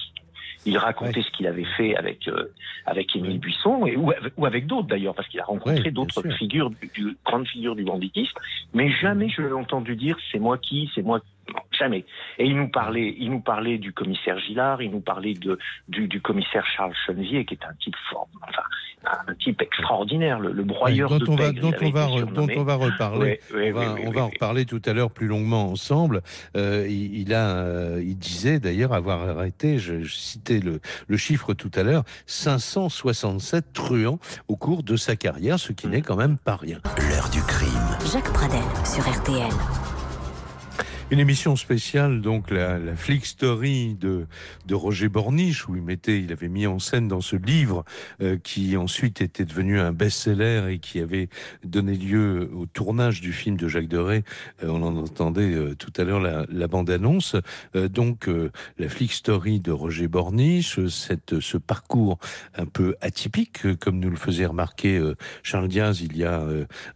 Il 0.65 0.79
racontait 0.79 1.23
ce 1.23 1.31
qu'il 1.33 1.47
avait 1.49 1.67
fait 1.77 1.97
avec 1.97 2.29
euh, 2.29 2.53
avec 2.87 3.17
Émile 3.17 3.41
Buisson 3.41 3.85
et, 3.87 3.97
ou, 3.97 4.13
avec, 4.47 4.67
d'autres 4.67 4.87
d'ailleurs, 4.87 5.15
parce 5.15 5.27
qu'il 5.29 5.41
a 5.41 5.45
rencontré 5.45 5.91
d'autres 5.91 6.23
figures, 6.39 6.71
du, 6.71 7.17
grandes 7.25 7.49
figures 7.49 7.75
du 7.75 7.83
banditisme. 7.83 8.39
Mais 8.73 8.93
jamais 8.93 9.29
je 9.29 9.43
l'ai 9.43 9.53
entendu 9.53 9.97
dire 9.97 10.17
c'est 10.31 10.39
moi 10.39 10.59
qui, 10.59 10.89
c'est 10.95 11.03
moi 11.03 11.21
jamais. 11.71 12.05
Et 12.39 12.47
il 12.47 12.57
nous 12.57 12.69
parlait, 12.69 13.15
il 13.19 13.31
nous 13.31 13.41
parlait 13.41 13.79
du 13.79 13.93
commissaire 13.93 14.39
Gillard, 14.39 14.83
il 14.83 14.91
nous 14.91 15.01
parlait 15.01 15.35
de, 15.35 15.59
du, 15.89 16.09
du 16.09 16.21
commissaire 16.21 16.67
Charles 16.67 16.95
Chenevier, 17.07 17.45
qui 17.45 17.55
est 17.55 17.65
un 17.65 17.75
type 17.75 17.97
fort, 18.11 18.29
enfin, 18.43 18.63
un 19.05 19.35
type 19.35 19.61
extraordinaire, 19.63 20.39
le, 20.39 20.53
le 20.53 20.63
broyeur 20.63 21.09
dont 21.09 21.19
de 21.19 21.31
on 21.31 21.37
va, 21.37 21.53
dont, 21.53 21.73
on 21.81 21.91
va 21.91 22.07
dont 22.25 22.49
on 22.57 22.65
va 22.65 22.75
reparler. 22.77 23.41
on 23.53 23.73
va, 23.73 23.95
on 24.05 24.11
va 24.11 24.23
en 24.23 24.29
reparler 24.29 24.65
tout 24.65 24.83
à 24.85 24.93
l'heure 24.93 25.11
plus 25.11 25.27
longuement 25.27 25.71
ensemble. 25.71 26.23
Euh, 26.57 26.87
il, 26.89 27.19
il, 27.19 27.35
a, 27.35 27.57
euh, 27.57 28.03
il 28.05 28.17
disait 28.17 28.61
d'ailleurs 28.61 28.93
avoir 28.93 29.29
arrêté, 29.29 29.79
je, 29.79 30.03
je 30.03 30.15
citais 30.15 30.61
le, 30.61 30.81
le, 31.09 31.17
chiffre 31.17 31.55
tout 31.55 31.71
à 31.75 31.83
l'heure, 31.83 32.05
567 32.27 33.73
truands 33.73 34.19
au 34.49 34.57
cours 34.57 34.83
de 34.83 34.97
sa 34.97 35.17
carrière, 35.17 35.59
ce 35.59 35.73
qui 35.73 35.89
n'est 35.89 36.03
quand 36.03 36.17
même 36.17 36.39
pas 36.39 36.57
rien. 36.57 36.79
L'heure 37.09 37.29
du 37.31 37.43
crime. 37.43 37.71
Jacques 38.13 38.33
Pradel 38.33 38.61
sur 38.85 39.03
RTL. 39.03 39.92
Une 41.13 41.21
émission 41.21 41.57
spéciale, 41.57 42.23
donc 42.23 42.51
la, 42.51 42.79
la 42.79 42.97
Flick 42.97 43.27
Story 43.27 43.95
de, 44.01 44.27
de 44.65 44.75
Roger 44.75 45.11
Borniche, 45.11 45.69
où 45.69 45.77
il 45.77 45.83
mettait, 45.83 46.19
il 46.21 46.33
avait 46.33 46.49
mis 46.49 46.67
en 46.67 46.79
scène 46.79 47.07
dans 47.07 47.21
ce 47.21 47.37
livre 47.37 47.85
euh, 48.23 48.39
qui 48.43 48.79
ensuite 48.79 49.21
était 49.21 49.45
devenu 49.45 49.79
un 49.79 49.93
best-seller 49.93 50.73
et 50.73 50.79
qui 50.79 51.01
avait 51.01 51.29
donné 51.65 51.97
lieu 51.97 52.51
au 52.55 52.65
tournage 52.65 53.21
du 53.21 53.35
film 53.35 53.59
de 53.59 53.69
Jacques 53.69 53.89
Deray. 53.89 54.25
Euh, 54.65 54.69
on 54.69 54.83
en 54.83 54.97
entendait 54.97 55.53
euh, 55.53 55.75
tout 55.75 55.93
à 55.99 56.05
l'heure 56.05 56.19
la, 56.19 56.67
bande-annonce. 56.67 57.37
donc 57.75 58.31
la 58.79 58.89
Flick 58.89 59.13
Story 59.13 59.61
de 59.61 59.71
Roger 59.71 60.09
Borniche, 60.09 60.81
ce 60.87 61.57
parcours 61.59 62.19
un 62.57 62.65
peu 62.65 62.95
atypique, 63.03 63.79
comme 63.81 63.99
nous 63.99 64.09
le 64.09 64.17
faisait 64.17 64.47
remarquer 64.47 64.99
Charles 65.43 65.69
Diaz 65.69 66.01
il 66.01 66.17
y 66.17 66.25
a 66.25 66.43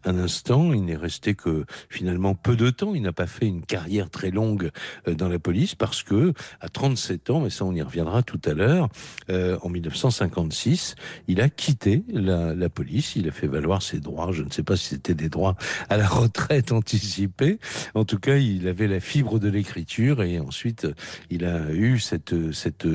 un 0.05 0.19
instant. 0.19 0.73
Il 0.73 0.87
n'est 0.87 0.97
resté 0.97 1.35
que 1.35 1.67
finalement 1.91 2.35
peu 2.35 2.57
de 2.57 2.71
temps. 2.71 2.95
Il 2.95 3.03
n'a 3.03 3.13
pas 3.13 3.27
fait 3.27 3.47
une 3.47 3.67
carrière 3.67 4.06
très 4.07 4.31
longue 4.31 4.71
euh, 5.09 5.15
dans 5.15 5.29
la 5.29 5.39
police 5.39 5.75
parce 5.75 6.03
que 6.03 6.33
à 6.61 6.69
37 6.69 7.31
ans, 7.31 7.47
et 7.47 7.51
ça 7.51 7.65
on 7.65 7.73
y 7.73 7.83
reviendra 7.83 8.23
tout 8.23 8.41
à 8.45 8.55
l'heure, 8.55 8.89
euh, 9.31 9.59
en 9.63 9.69
1956, 9.69 10.95
il 11.29 11.41
a 11.41 11.49
quitté 11.49 12.05
la, 12.09 12.69
police, 12.69 13.17
il 13.17 13.29
a 13.29 13.33
fait 13.33 13.47
valoir 13.47 13.83
ses 13.83 14.01
droits, 14.01 14.31
je 14.33 14.43
ne 14.43 14.51
sais 14.51 14.63
pas 14.63 14.77
si 14.77 14.89
c'était 14.89 15.15
des 15.15 15.29
droits 15.29 15.57
à 15.89 15.97
la 15.97 16.07
retraite 16.07 16.73
anticipée, 16.73 17.59
en 17.95 18.05
tout 18.05 18.19
cas 18.19 18.37
il 18.37 18.69
avait 18.69 18.89
la 18.89 19.01
fibre 19.01 19.39
de 19.39 19.49
l'écriture 19.49 20.23
et 20.23 20.39
ensuite 20.41 20.87
il 21.31 21.45
a 21.45 21.71
eu 21.73 21.99
cette, 21.99 22.53
cette 22.53 22.87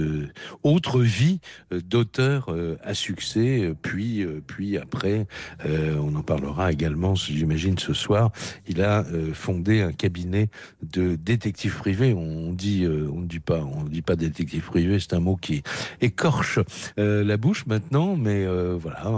autre 0.63 1.01
vie 1.01 1.39
d'auteur 1.72 2.50
euh, 2.50 2.77
à 2.84 2.94
succès, 2.94 3.74
puis, 3.82 4.25
puis 4.48 4.77
après, 4.77 5.25
on 5.65 6.15
en 6.15 6.24
parlera 6.24 6.72
également, 6.72 7.15
j'imagine, 7.15 7.77
ce 7.77 7.94
soir, 7.94 8.32
il 8.68 8.82
a 8.82 9.06
fondé 9.34 9.82
un 9.82 9.91
cabinet 9.91 10.50
de 10.92 11.16
détective 11.16 11.76
privé. 11.78 12.14
On 12.14 12.54
dit, 12.54 12.84
euh, 12.84 13.10
on 13.14 13.22
ne 13.22 13.26
dit 13.26 13.40
pas, 13.40 13.62
on 13.62 13.84
dit 13.84 14.02
pas 14.02 14.16
détective 14.16 14.64
privé. 14.64 15.00
C'est 15.00 15.14
un 15.14 15.20
mot 15.20 15.36
qui 15.36 15.64
écorche 16.02 16.60
euh, 17.00 17.24
la 17.24 17.38
bouche 17.38 17.66
maintenant, 17.66 18.16
mais 18.16 18.46
euh, 18.46 18.78
voilà, 18.80 19.12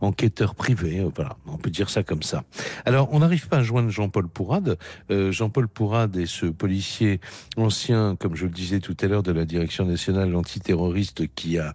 enquêteur 0.00 0.54
privé. 0.54 1.04
voilà, 1.14 1.36
on 1.46 1.56
peut 1.56 1.70
dire 1.70 1.90
ça 1.90 2.02
comme 2.02 2.22
ça. 2.22 2.44
Alors, 2.84 3.08
on 3.12 3.18
n'arrive 3.18 3.48
pas 3.48 3.58
à 3.58 3.62
joindre 3.62 3.90
Jean-Paul 3.90 4.28
Pourrade. 4.28 4.78
Jean-Paul 5.10 5.68
Pourrade 5.68 6.16
est 6.16 6.26
ce 6.26 6.46
policier 6.46 7.20
ancien, 7.56 8.16
comme 8.16 8.36
je 8.36 8.44
le 8.44 8.52
disais 8.52 8.80
tout 8.80 8.96
à 9.00 9.06
l'heure, 9.06 9.22
de 9.22 9.32
la 9.32 9.44
Direction 9.44 9.84
nationale 9.84 10.34
antiterroriste 10.36 11.26
qui 11.34 11.58
a 11.58 11.74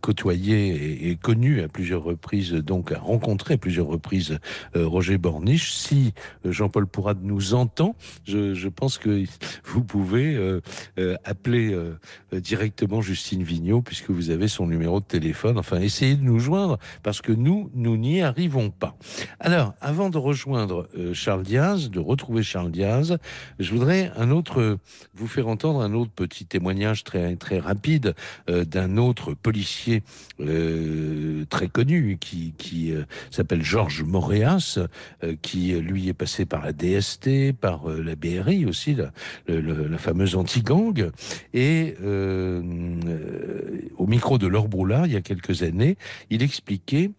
côtoyé 0.00 1.08
et, 1.10 1.16
connu 1.16 1.62
à 1.62 1.68
plusieurs 1.68 2.02
reprises, 2.02 2.52
donc 2.52 2.92
a 2.92 2.98
rencontré 2.98 3.54
à 3.54 3.58
plusieurs 3.58 3.86
reprises 3.86 4.38
Roger 4.74 5.18
Borniche. 5.18 5.72
Si 5.72 6.12
Jean-Paul 6.44 6.86
Pourrade 6.86 7.20
nous 7.22 7.54
entend, 7.54 7.96
je, 8.26 8.49
je 8.54 8.68
pense 8.68 8.98
que 8.98 9.24
vous 9.64 9.84
pouvez 9.84 10.34
euh, 10.34 10.60
euh, 10.98 11.16
appeler 11.24 11.72
euh, 11.72 11.96
directement 12.32 13.00
Justine 13.00 13.42
Vignot 13.42 13.82
puisque 13.82 14.10
vous 14.10 14.30
avez 14.30 14.48
son 14.48 14.66
numéro 14.66 15.00
de 15.00 15.04
téléphone. 15.04 15.58
Enfin, 15.58 15.80
essayez 15.80 16.16
de 16.16 16.22
nous 16.22 16.38
joindre 16.38 16.78
parce 17.02 17.20
que 17.20 17.32
nous, 17.32 17.70
nous 17.74 17.96
n'y 17.96 18.22
arrivons 18.22 18.70
pas. 18.70 18.96
Alors, 19.38 19.74
avant 19.80 20.10
de 20.10 20.18
rejoindre 20.18 20.88
Charles 21.12 21.42
Diaz, 21.42 21.90
de 21.90 22.00
retrouver 22.00 22.42
Charles 22.42 22.70
Diaz, 22.70 23.18
je 23.58 23.70
voudrais 23.70 24.12
un 24.16 24.30
autre, 24.30 24.78
vous 25.14 25.26
faire 25.26 25.48
entendre 25.48 25.80
un 25.80 25.92
autre 25.94 26.10
petit 26.12 26.46
témoignage 26.46 27.04
très, 27.04 27.36
très 27.36 27.58
rapide 27.58 28.14
d'un 28.48 28.96
autre 28.96 29.34
policier 29.34 30.02
très 30.38 31.68
connu 31.68 32.18
qui, 32.20 32.54
qui 32.58 32.92
s'appelle 33.30 33.62
Georges 33.62 34.02
Moréas, 34.02 34.78
qui 35.42 35.72
lui 35.72 36.08
est 36.08 36.14
passé 36.14 36.44
par 36.44 36.64
la 36.64 36.72
DST, 36.72 37.52
par 37.52 37.88
la 37.88 38.14
Aussi, 38.66 38.94
la, 38.94 39.98
fameuse 39.98 40.36
anti-gang. 40.36 41.10
Et 41.52 41.94
euh, 42.02 42.62
au 43.96 44.06
micro 44.06 44.38
de 44.38 44.46
Laure 44.46 44.68
Broulard, 44.68 45.06
il 45.06 45.12
y 45.12 45.16
a 45.16 45.20
quelques 45.20 45.62
années, 45.62 45.96
il 46.30 46.42
expliquait 46.42 47.10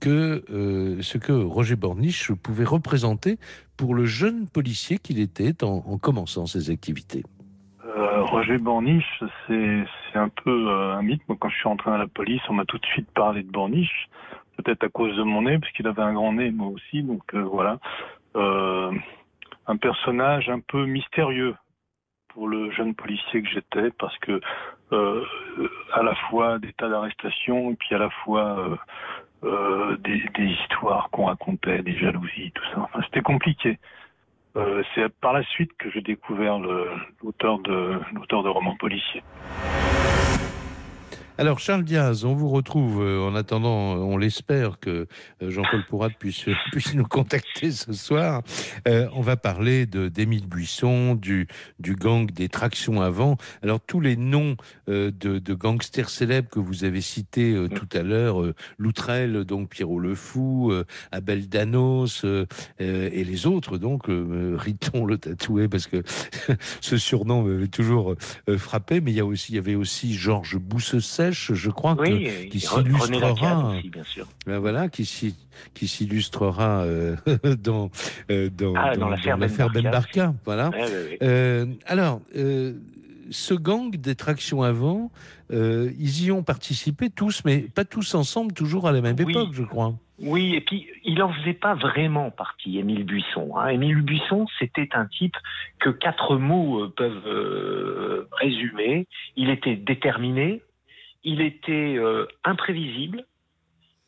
que 0.00 0.44
euh, 0.50 1.00
ce 1.00 1.18
que 1.18 1.32
Roger 1.32 1.76
Borniche 1.76 2.32
pouvait 2.32 2.64
représenter 2.64 3.38
pour 3.76 3.94
le 3.94 4.04
jeune 4.04 4.48
policier 4.48 4.98
qu'il 4.98 5.18
était 5.18 5.64
en, 5.64 5.82
en, 5.86 5.98
commençant 5.98 6.46
ses 6.46 6.70
activités. 6.70 7.22
Euh, 7.84 8.22
Roger 8.24 8.58
Borniche, 8.58 9.22
c'est 9.46 9.84
un 10.14 10.28
peu 10.28 10.70
un 10.70 11.02
mythe. 11.02 11.22
Moi, 11.28 11.36
quand 11.40 11.48
je 11.48 11.56
suis 11.56 11.68
rentré 11.68 11.90
à 11.90 11.98
la 11.98 12.06
police, 12.06 12.42
on 12.48 12.54
m'a 12.54 12.64
tout 12.66 12.78
de 12.78 12.86
suite 12.86 13.08
parlé 13.14 13.42
de 13.42 13.50
Borniche, 13.50 14.08
peut-être 14.58 14.84
à 14.84 14.88
cause 14.88 15.16
de 15.16 15.22
mon 15.22 15.42
nez, 15.42 15.58
parce 15.58 15.72
qu'il 15.72 15.86
avait 15.86 16.02
un 16.02 16.12
grand 16.12 16.34
nez, 16.34 16.50
moi 16.50 16.68
aussi. 16.68 17.02
Donc 17.02 17.34
voilà. 17.34 17.78
Un 19.66 19.76
personnage 19.76 20.48
un 20.48 20.60
peu 20.60 20.86
mystérieux 20.86 21.54
pour 22.28 22.48
le 22.48 22.70
jeune 22.70 22.94
policier 22.94 23.42
que 23.42 23.48
j'étais, 23.48 23.90
parce 23.98 24.16
que 24.18 24.40
euh, 24.92 25.24
à 25.92 26.02
la 26.02 26.14
fois 26.14 26.58
des 26.58 26.72
tas 26.74 26.88
d'arrestations 26.88 27.72
et 27.72 27.74
puis 27.74 27.94
à 27.94 27.98
la 27.98 28.10
fois 28.10 28.58
euh, 28.58 28.76
euh, 29.44 29.96
des, 29.96 30.22
histoires 30.38 31.08
qu'on 31.10 31.24
racontait, 31.24 31.82
des 31.82 31.96
jalousies, 31.96 32.52
tout 32.54 32.64
ça. 32.72 32.80
Enfin, 32.80 33.00
c'était 33.04 33.22
compliqué. 33.22 33.78
C'est 34.94 35.06
par 35.20 35.34
la 35.34 35.42
suite 35.42 35.70
que 35.76 35.90
j'ai 35.90 36.00
découvert 36.00 36.58
l'auteur 36.58 37.58
de 37.58 38.00
l'auteur 38.14 38.42
de 38.42 38.48
romans 38.48 38.76
policiers. 38.76 39.22
Alors 41.38 41.58
Charles 41.58 41.84
Diaz, 41.84 42.24
on 42.24 42.34
vous 42.34 42.48
retrouve 42.48 43.02
euh, 43.02 43.20
en 43.20 43.34
attendant, 43.34 43.94
euh, 43.94 43.98
on 43.98 44.16
l'espère 44.16 44.80
que 44.80 45.06
euh, 45.42 45.50
Jean-Paul 45.50 45.84
Pourrat 45.84 46.08
puisse, 46.08 46.46
puisse 46.72 46.94
nous 46.94 47.04
contacter 47.04 47.70
ce 47.72 47.92
soir. 47.92 48.42
On 48.86 49.20
va 49.20 49.36
parler 49.36 49.84
d'Émile 49.84 50.46
Buisson, 50.46 51.14
du, 51.14 51.46
du 51.78 51.94
gang 51.94 52.30
des 52.30 52.48
tractions 52.48 53.02
avant. 53.02 53.36
Alors 53.62 53.80
tous 53.80 54.00
les 54.00 54.16
noms 54.16 54.56
de, 54.86 55.54
gangsters 55.54 56.08
célèbres 56.08 56.48
que 56.48 56.60
vous 56.60 56.84
avez 56.84 57.00
cités 57.00 57.54
tout 57.74 57.88
à 57.92 58.02
l'heure, 58.02 58.42
Loutrel, 58.78 59.44
donc 59.44 59.70
Pierrot 59.70 59.98
le 59.98 60.14
Fou, 60.14 60.72
Abel 61.10 61.48
Danos 61.48 62.24
et 62.78 63.24
les 63.24 63.46
autres, 63.46 63.78
donc 63.78 64.04
Riton 64.08 65.04
le 65.04 65.18
tatoué, 65.18 65.68
parce 65.68 65.86
que 65.86 66.02
ce 66.80 66.96
surnom 66.96 67.42
m'avait 67.42 67.68
toujours 67.68 68.14
frappé, 68.56 69.00
mais 69.00 69.10
il 69.12 69.16
y, 69.16 69.20
a 69.20 69.26
aussi, 69.26 69.52
il 69.52 69.56
y 69.56 69.58
avait 69.58 69.74
aussi 69.74 70.14
Georges 70.14 70.58
Je 71.32 71.70
crois, 71.70 71.96
qui 71.96 72.60
s'illustrera. 72.60 73.74
Ben 74.46 74.58
voilà, 74.58 74.88
qui 74.88 75.04
s'illustrera 75.74 76.82
euh, 76.82 77.16
dans, 77.58 77.90
euh, 78.30 78.50
dans, 78.50 78.74
ah, 78.76 78.96
dans, 78.96 79.08
l'affaire 79.08 79.38
Ben, 79.38 79.82
ben 79.82 79.90
Barka. 79.90 80.34
Voilà. 80.44 80.70
Euh, 81.22 81.66
alors, 81.86 82.20
ce 83.30 83.54
gang 83.54 83.90
des 83.90 84.14
tractions 84.14 84.62
avant, 84.62 85.10
ils 85.50 86.24
y 86.24 86.30
ont 86.32 86.42
participé 86.42 87.10
tous, 87.10 87.42
mais 87.44 87.58
pas 87.58 87.84
tous 87.84 88.14
ensemble, 88.14 88.52
toujours 88.52 88.88
à 88.88 88.92
la 88.92 89.00
même 89.00 89.18
époque, 89.20 89.52
je 89.52 89.62
crois. 89.62 89.94
Oui, 90.18 90.54
et 90.54 90.60
puis 90.62 90.86
il 91.04 91.18
n'en 91.18 91.32
faisait 91.32 91.52
pas 91.52 91.74
vraiment 91.74 92.30
partie, 92.30 92.78
Émile 92.78 93.04
Buisson. 93.04 93.56
Hein. 93.56 93.68
Émile 93.68 94.00
Buisson, 94.00 94.46
c'était 94.58 94.88
un 94.94 95.06
type 95.06 95.36
que 95.78 95.90
quatre 95.90 96.36
mots 96.36 96.84
euh, 96.84 96.92
peuvent 96.96 97.26
euh, 97.26 98.28
résumer. 98.32 99.06
Il 99.36 99.50
était 99.50 99.76
déterminé, 99.76 100.62
il 101.26 101.40
était 101.40 101.96
euh, 101.98 102.26
imprévisible, 102.44 103.26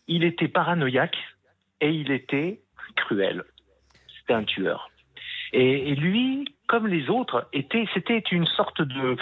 il 0.07 0.23
était 0.23 0.47
paranoïaque 0.47 1.19
et 1.81 1.91
il 1.91 2.13
était 2.13 2.61
cruel. 2.95 3.43
C'était 4.21 4.35
un 4.35 4.45
tueur. 4.45 4.89
Et, 5.53 5.95
lui, 5.95 6.45
comme 6.67 6.87
les 6.87 7.09
autres, 7.09 7.49
était, 7.53 7.87
c'était 7.93 8.23
une 8.31 8.47
sorte 8.47 8.83
de, 8.83 9.17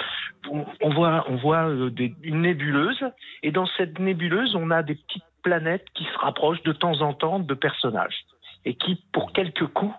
on 0.50 0.90
voit, 0.90 1.24
on 1.28 1.36
voit 1.36 1.70
des, 1.90 2.12
une 2.22 2.42
nébuleuse, 2.42 3.02
et 3.42 3.50
dans 3.50 3.66
cette 3.78 3.98
nébuleuse, 3.98 4.54
on 4.56 4.70
a 4.70 4.82
des 4.82 4.96
petites 4.96 5.24
planètes 5.42 5.86
qui 5.94 6.04
se 6.04 6.18
rapprochent 6.18 6.62
de 6.64 6.72
temps 6.72 7.00
en 7.00 7.14
temps 7.14 7.38
de 7.38 7.54
personnages 7.54 8.26
et 8.64 8.74
qui, 8.74 9.00
pour 9.12 9.32
quelques 9.32 9.68
coups, 9.68 9.94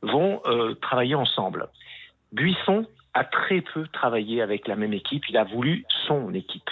vont 0.00 0.40
euh, 0.46 0.74
travailler 0.74 1.16
ensemble. 1.16 1.68
Buisson 2.32 2.86
a 3.12 3.24
très 3.24 3.60
peu 3.60 3.86
travaillé 3.88 4.40
avec 4.40 4.68
la 4.68 4.76
même 4.76 4.94
équipe, 4.94 5.28
il 5.28 5.36
a 5.36 5.44
voulu 5.44 5.84
son 6.06 6.32
équipe. 6.32 6.70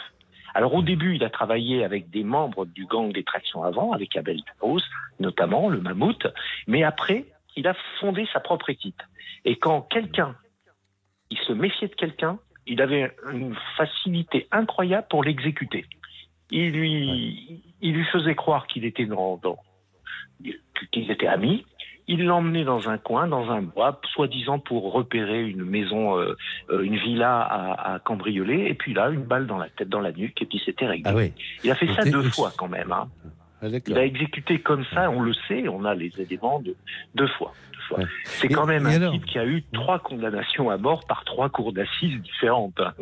Alors 0.55 0.75
au 0.75 0.83
début, 0.83 1.17
il 1.17 1.25
a 1.25 1.31
travaillé 1.31 1.85
avec 1.85 2.11
des 2.11 2.25
membres 2.25 2.67
du 2.67 2.87
gang 2.87 3.13
des 3.13 3.25
tractions 3.25 3.63
avant, 3.63 3.93
avec 3.93 4.17
Abel 4.17 4.41
Dupose, 4.43 4.85
notamment 5.19 5.69
le 5.69 5.81
Mammouth, 5.81 6.27
mais 6.67 6.83
après, 6.83 7.27
il 7.57 7.67
a 7.67 7.75
fondé 8.01 8.27
sa 8.33 8.41
propre 8.41 8.71
équipe. 8.71 9.03
Et 9.45 9.57
quand 9.57 9.83
quelqu'un, 9.83 10.37
il 11.31 11.39
se 11.39 11.53
méfiait 11.53 11.89
de 11.89 11.95
quelqu'un, 11.95 12.39
il 12.67 12.81
avait 12.83 13.15
une 13.33 13.57
facilité 13.77 14.47
incroyable 14.53 15.07
pour 15.09 15.25
l'exécuter. 15.25 15.87
Il 16.51 16.73
lui, 16.73 17.63
il 17.81 17.95
lui 17.95 18.05
faisait 18.05 18.35
croire 18.35 18.67
qu'il 18.67 18.85
était 18.85 19.07
dans, 19.07 19.37
dans 19.39 19.59
qu'ils 20.91 21.11
étaient 21.11 21.27
amis. 21.27 21.65
Il 22.11 22.25
l'emmenait 22.25 22.65
dans 22.65 22.89
un 22.89 22.99
coin, 22.99 23.29
dans 23.29 23.51
un 23.51 23.63
bois, 23.63 24.01
soi-disant 24.13 24.59
pour 24.59 24.93
repérer 24.93 25.47
une 25.49 25.65
maison, 25.65 26.19
euh, 26.19 26.37
euh 26.71 26.83
une 26.83 26.97
villa 26.97 27.41
à, 27.41 27.95
à, 27.95 27.99
cambrioler. 28.01 28.67
Et 28.69 28.75
puis 28.75 28.93
là, 28.93 29.11
une 29.11 29.23
balle 29.23 29.47
dans 29.47 29.59
la 29.59 29.69
tête, 29.69 29.89
dans 29.89 30.01
la 30.01 30.11
nuque, 30.11 30.43
et 30.43 30.47
puis 30.47 30.61
c'était 30.65 30.87
réglé. 30.87 31.11
Ah 31.11 31.15
oui. 31.15 31.33
Il 31.65 31.71
a 31.71 31.77
fait 31.77 31.87
ça 31.95 32.05
deux 32.05 32.25
fois 32.25 32.53
quand 32.57 32.69
même. 32.69 32.91
Hein. 32.91 33.09
Ah, 33.63 33.67
il 33.69 33.99
a 33.99 34.05
exécuté 34.05 34.59
comme 34.59 34.85
ça, 34.95 35.11
on 35.11 35.21
le 35.21 35.35
sait, 35.47 35.69
on 35.69 35.85
a 35.85 35.95
les 35.95 36.11
éléments 36.19 36.61
de 36.61 36.75
deux 37.15 37.29
fois. 37.29 37.53
Ouais. 37.97 38.05
C'est 38.25 38.49
quand 38.49 38.67
même 38.67 38.87
un 38.87 39.11
type 39.11 39.27
qui 39.27 39.39
a 39.39 39.47
eu 39.47 39.65
trois 39.73 39.99
condamnations 39.99 40.71
à 40.71 40.77
mort 40.77 41.05
par 41.07 41.25
trois 41.25 41.49
cours 41.49 41.73
d'assises 41.73 42.21
différentes. 42.23 42.79
Hein. 42.79 42.93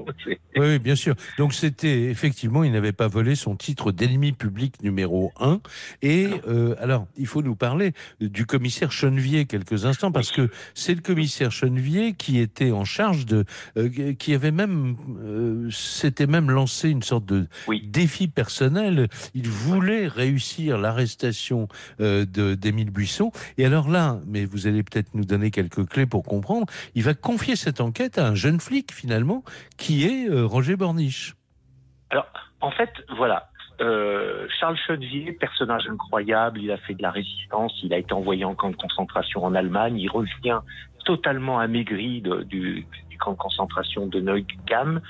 Oui, 0.56 0.78
bien 0.78 0.94
sûr. 0.94 1.14
Donc 1.36 1.54
c'était 1.54 2.04
effectivement, 2.04 2.64
il 2.64 2.72
n'avait 2.72 2.92
pas 2.92 3.08
volé 3.08 3.34
son 3.34 3.56
titre 3.56 3.92
d'ennemi 3.92 4.32
public 4.32 4.82
numéro 4.82 5.32
un. 5.40 5.60
Et 6.02 6.28
euh, 6.48 6.74
alors, 6.80 7.06
il 7.16 7.26
faut 7.26 7.42
nous 7.42 7.54
parler 7.54 7.92
du 8.20 8.46
commissaire 8.46 8.92
Chenevier 8.92 9.46
quelques 9.46 9.84
instants 9.84 10.12
parce 10.12 10.32
que 10.32 10.50
c'est 10.74 10.94
le 10.94 11.00
commissaire 11.00 11.50
Chenevier 11.50 12.14
qui 12.14 12.38
était 12.38 12.70
en 12.70 12.84
charge 12.84 13.26
de, 13.26 13.44
euh, 13.76 14.14
qui 14.14 14.34
avait 14.34 14.50
même, 14.50 14.96
euh, 15.22 15.70
s'était 15.70 16.26
même 16.26 16.50
lancé 16.50 16.88
une 16.90 17.02
sorte 17.02 17.26
de 17.26 17.46
oui. 17.66 17.82
défi 17.86 18.28
personnel. 18.28 19.08
Il 19.34 19.48
voulait 19.48 20.06
réussir 20.06 20.78
l'arrestation 20.78 21.68
d'Émile 21.98 22.90
Buisson. 22.90 23.32
Et 23.56 23.64
alors 23.64 23.88
là, 23.88 24.20
mais 24.26 24.44
vous 24.44 24.66
allez 24.66 24.77
peut-être 24.82 25.14
nous 25.14 25.24
donner 25.24 25.50
quelques 25.50 25.86
clés 25.88 26.06
pour 26.06 26.24
comprendre. 26.24 26.66
Il 26.94 27.02
va 27.02 27.14
confier 27.14 27.56
cette 27.56 27.80
enquête 27.80 28.18
à 28.18 28.26
un 28.26 28.34
jeune 28.34 28.60
flic, 28.60 28.92
finalement, 28.92 29.42
qui 29.76 30.04
est 30.04 30.28
euh, 30.28 30.44
Roger 30.44 30.76
Borniche. 30.76 31.34
Alors, 32.10 32.26
en 32.60 32.70
fait, 32.70 32.90
voilà. 33.16 33.50
Euh, 33.80 34.48
Charles 34.58 34.76
Chenevier, 34.86 35.32
personnage 35.32 35.86
incroyable, 35.88 36.60
il 36.60 36.72
a 36.72 36.78
fait 36.78 36.94
de 36.94 37.02
la 37.02 37.12
résistance, 37.12 37.72
il 37.82 37.94
a 37.94 37.98
été 37.98 38.12
envoyé 38.12 38.44
en 38.44 38.54
camp 38.54 38.70
de 38.70 38.76
concentration 38.76 39.44
en 39.44 39.54
Allemagne, 39.54 39.98
il 39.98 40.10
revient 40.10 40.60
totalement 41.04 41.60
amaigri 41.60 42.20
du, 42.46 42.86
camp 43.20 43.32
de 43.32 43.36
concentration 43.36 44.06
de 44.06 44.20
Neuengamme, 44.20 45.00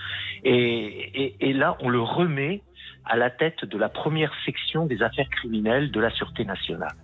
et, 0.44 1.35
et 1.40 1.52
là, 1.54 1.78
on 1.81 1.88
le 1.88 2.00
remet 2.00 2.62
à 3.07 3.16
la 3.16 3.31
tête 3.31 3.64
de 3.64 3.78
la 3.78 3.88
première 3.88 4.33
section 4.44 4.85
des 4.85 5.02
affaires 5.02 5.31
criminelles 5.31 5.90
de 5.90 6.00
la 6.00 6.11
Sûreté 6.11 6.44
nationale 6.44 6.94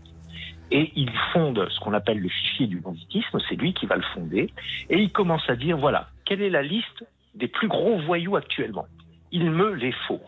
et 0.74 0.90
il 0.96 1.10
fonde 1.32 1.68
ce 1.70 1.78
qu'on 1.78 1.94
appelle 1.94 2.18
le 2.18 2.28
fichier 2.28 2.66
du 2.66 2.80
banditisme, 2.80 3.38
c'est 3.48 3.54
lui 3.54 3.72
qui 3.74 3.86
va 3.86 3.94
le 3.94 4.02
fonder, 4.12 4.52
et 4.90 4.98
il 4.98 5.12
commence 5.12 5.48
à 5.48 5.54
dire, 5.54 5.76
voilà, 5.76 6.08
quelle 6.24 6.42
est 6.42 6.50
la 6.50 6.62
liste 6.62 7.06
des 7.36 7.46
plus 7.46 7.68
gros 7.68 7.96
voyous 8.00 8.34
actuellement? 8.34 8.86
Il 9.30 9.52
me 9.52 9.72
les 9.72 9.92
faut. 10.08 10.20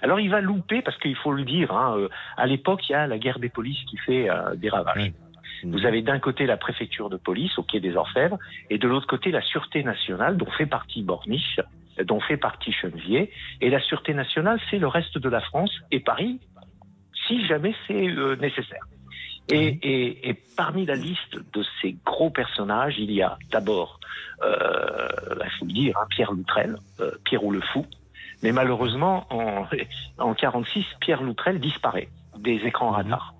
Alors 0.00 0.18
il 0.18 0.30
va 0.30 0.40
louper, 0.40 0.80
parce 0.80 0.96
qu'il 0.98 1.16
faut 1.16 1.32
le 1.32 1.44
dire, 1.44 1.70
hein, 1.72 1.98
euh, 1.98 2.08
à 2.38 2.46
l'époque, 2.46 2.88
il 2.88 2.92
y 2.92 2.94
a 2.94 3.06
la 3.06 3.18
guerre 3.18 3.38
des 3.38 3.50
polices 3.50 3.84
qui 3.90 3.98
fait 3.98 4.30
euh, 4.30 4.54
des 4.54 4.70
ravages. 4.70 5.12
Vous 5.64 5.84
avez 5.84 6.00
d'un 6.00 6.18
côté 6.18 6.46
la 6.46 6.56
préfecture 6.56 7.10
de 7.10 7.18
police 7.18 7.58
au 7.58 7.62
quai 7.62 7.80
des 7.80 7.94
Orfèvres, 7.94 8.38
et 8.70 8.78
de 8.78 8.88
l'autre 8.88 9.06
côté 9.06 9.30
la 9.30 9.42
Sûreté 9.42 9.84
nationale, 9.84 10.38
dont 10.38 10.50
fait 10.50 10.64
partie 10.64 11.02
Borniche, 11.02 11.60
dont 12.06 12.20
fait 12.20 12.38
partie 12.38 12.72
Chenevier, 12.72 13.30
et 13.60 13.68
la 13.68 13.80
Sûreté 13.80 14.14
nationale, 14.14 14.58
c'est 14.70 14.78
le 14.78 14.86
reste 14.86 15.18
de 15.18 15.28
la 15.28 15.42
France 15.42 15.78
et 15.90 16.00
Paris, 16.00 16.40
si 17.26 17.44
jamais 17.46 17.74
c'est 17.86 18.08
euh, 18.08 18.36
nécessaire. 18.36 18.84
Et, 19.50 19.78
et, 19.82 20.28
et, 20.28 20.34
parmi 20.56 20.86
la 20.86 20.94
liste 20.94 21.36
de 21.52 21.64
ces 21.80 21.96
gros 22.04 22.30
personnages, 22.30 22.96
il 22.98 23.10
y 23.10 23.22
a 23.22 23.38
d'abord, 23.50 23.98
euh, 24.42 25.08
il 25.44 25.50
faut 25.58 25.64
le 25.66 25.72
dire, 25.72 25.96
hein, 25.98 26.06
Pierre 26.10 26.32
Loutrel, 26.32 26.76
euh, 27.00 27.10
Pierrot 27.24 27.50
le 27.50 27.60
Fou. 27.60 27.86
Mais 28.42 28.52
malheureusement, 28.52 29.26
en, 29.30 29.66
en 30.18 30.34
46, 30.34 30.84
Pierre 31.00 31.22
Loutrel 31.22 31.58
disparaît 31.60 32.08
des 32.38 32.56
écrans 32.64 32.90
radars. 32.90 33.34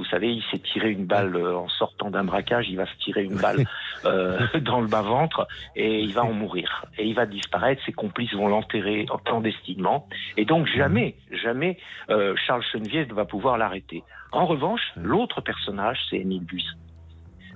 Vous 0.00 0.06
savez, 0.06 0.32
il 0.32 0.42
s'est 0.44 0.60
tiré 0.60 0.92
une 0.92 1.04
balle 1.04 1.36
euh, 1.36 1.58
en 1.58 1.68
sortant 1.68 2.10
d'un 2.10 2.24
braquage, 2.24 2.70
il 2.70 2.78
va 2.78 2.86
se 2.86 2.96
tirer 3.04 3.22
une 3.22 3.36
balle 3.36 3.66
euh, 4.06 4.38
dans 4.62 4.80
le 4.80 4.86
bas-ventre 4.86 5.46
et 5.76 6.00
il 6.00 6.14
va 6.14 6.24
en 6.24 6.32
mourir. 6.32 6.86
Et 6.96 7.04
il 7.04 7.14
va 7.14 7.26
disparaître, 7.26 7.82
ses 7.84 7.92
complices 7.92 8.32
vont 8.32 8.48
l'enterrer 8.48 9.04
clandestinement. 9.26 10.08
Et 10.38 10.46
donc 10.46 10.66
jamais, 10.68 11.16
jamais 11.30 11.76
euh, 12.08 12.34
Charles 12.46 12.62
Chenevier 12.72 13.04
ne 13.04 13.12
va 13.12 13.26
pouvoir 13.26 13.58
l'arrêter. 13.58 14.02
En 14.32 14.46
revanche, 14.46 14.80
l'autre 14.96 15.42
personnage, 15.42 15.98
c'est 16.08 16.16
Émile 16.16 16.46
Buisson. 16.46 16.78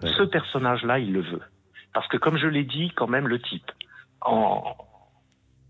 Ce 0.02 0.22
personnage-là, 0.22 0.98
il 0.98 1.14
le 1.14 1.22
veut. 1.22 1.42
Parce 1.94 2.06
que 2.08 2.18
comme 2.18 2.36
je 2.36 2.46
l'ai 2.46 2.64
dit, 2.64 2.92
quand 2.94 3.06
même, 3.06 3.26
le 3.26 3.40
type, 3.40 3.72
en, 4.20 4.76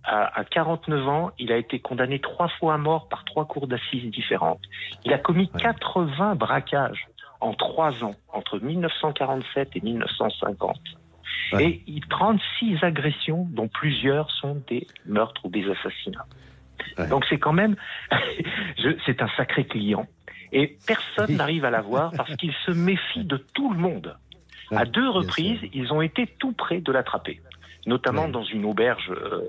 à, 0.04 0.38
à 0.38 0.44
49 0.44 1.08
ans, 1.08 1.30
il 1.38 1.52
a 1.52 1.56
été 1.56 1.78
condamné 1.80 2.18
trois 2.20 2.48
fois 2.48 2.74
à 2.74 2.78
mort 2.78 3.08
par 3.08 3.24
trois 3.24 3.46
cours 3.46 3.66
d'assises 3.66 4.10
différentes. 4.10 4.60
Il 5.04 5.12
a 5.12 5.18
commis 5.18 5.50
ouais. 5.54 5.60
80 5.60 6.34
braquages 6.34 7.08
en 7.40 7.54
trois 7.54 8.04
ans, 8.04 8.14
entre 8.32 8.58
1947 8.58 9.70
et 9.76 9.80
1950. 9.80 10.78
Ouais. 11.52 11.64
Et 11.64 11.82
il 11.86 12.00
36 12.06 12.78
agressions, 12.82 13.46
dont 13.50 13.68
plusieurs 13.68 14.30
sont 14.30 14.62
des 14.68 14.86
meurtres 15.06 15.44
ou 15.44 15.48
des 15.48 15.64
assassinats. 15.70 16.26
Ouais. 16.98 17.08
Donc 17.08 17.24
c'est 17.28 17.38
quand 17.38 17.52
même, 17.52 17.76
c'est 19.06 19.22
un 19.22 19.28
sacré 19.36 19.64
client. 19.66 20.06
Et 20.52 20.76
personne 20.86 21.36
n'arrive 21.36 21.64
à 21.64 21.70
l'avoir 21.70 22.12
parce 22.16 22.34
qu'il 22.36 22.52
se 22.64 22.70
méfie 22.70 23.24
de 23.24 23.36
tout 23.36 23.72
le 23.72 23.78
monde. 23.78 24.16
à 24.70 24.84
deux 24.84 25.08
reprises, 25.08 25.60
ils 25.72 25.92
ont 25.92 26.00
été 26.00 26.26
tout 26.38 26.52
près 26.52 26.80
de 26.80 26.92
l'attraper, 26.92 27.40
notamment 27.86 28.28
dans 28.28 28.44
une 28.44 28.64
auberge. 28.64 29.10
Euh, 29.10 29.42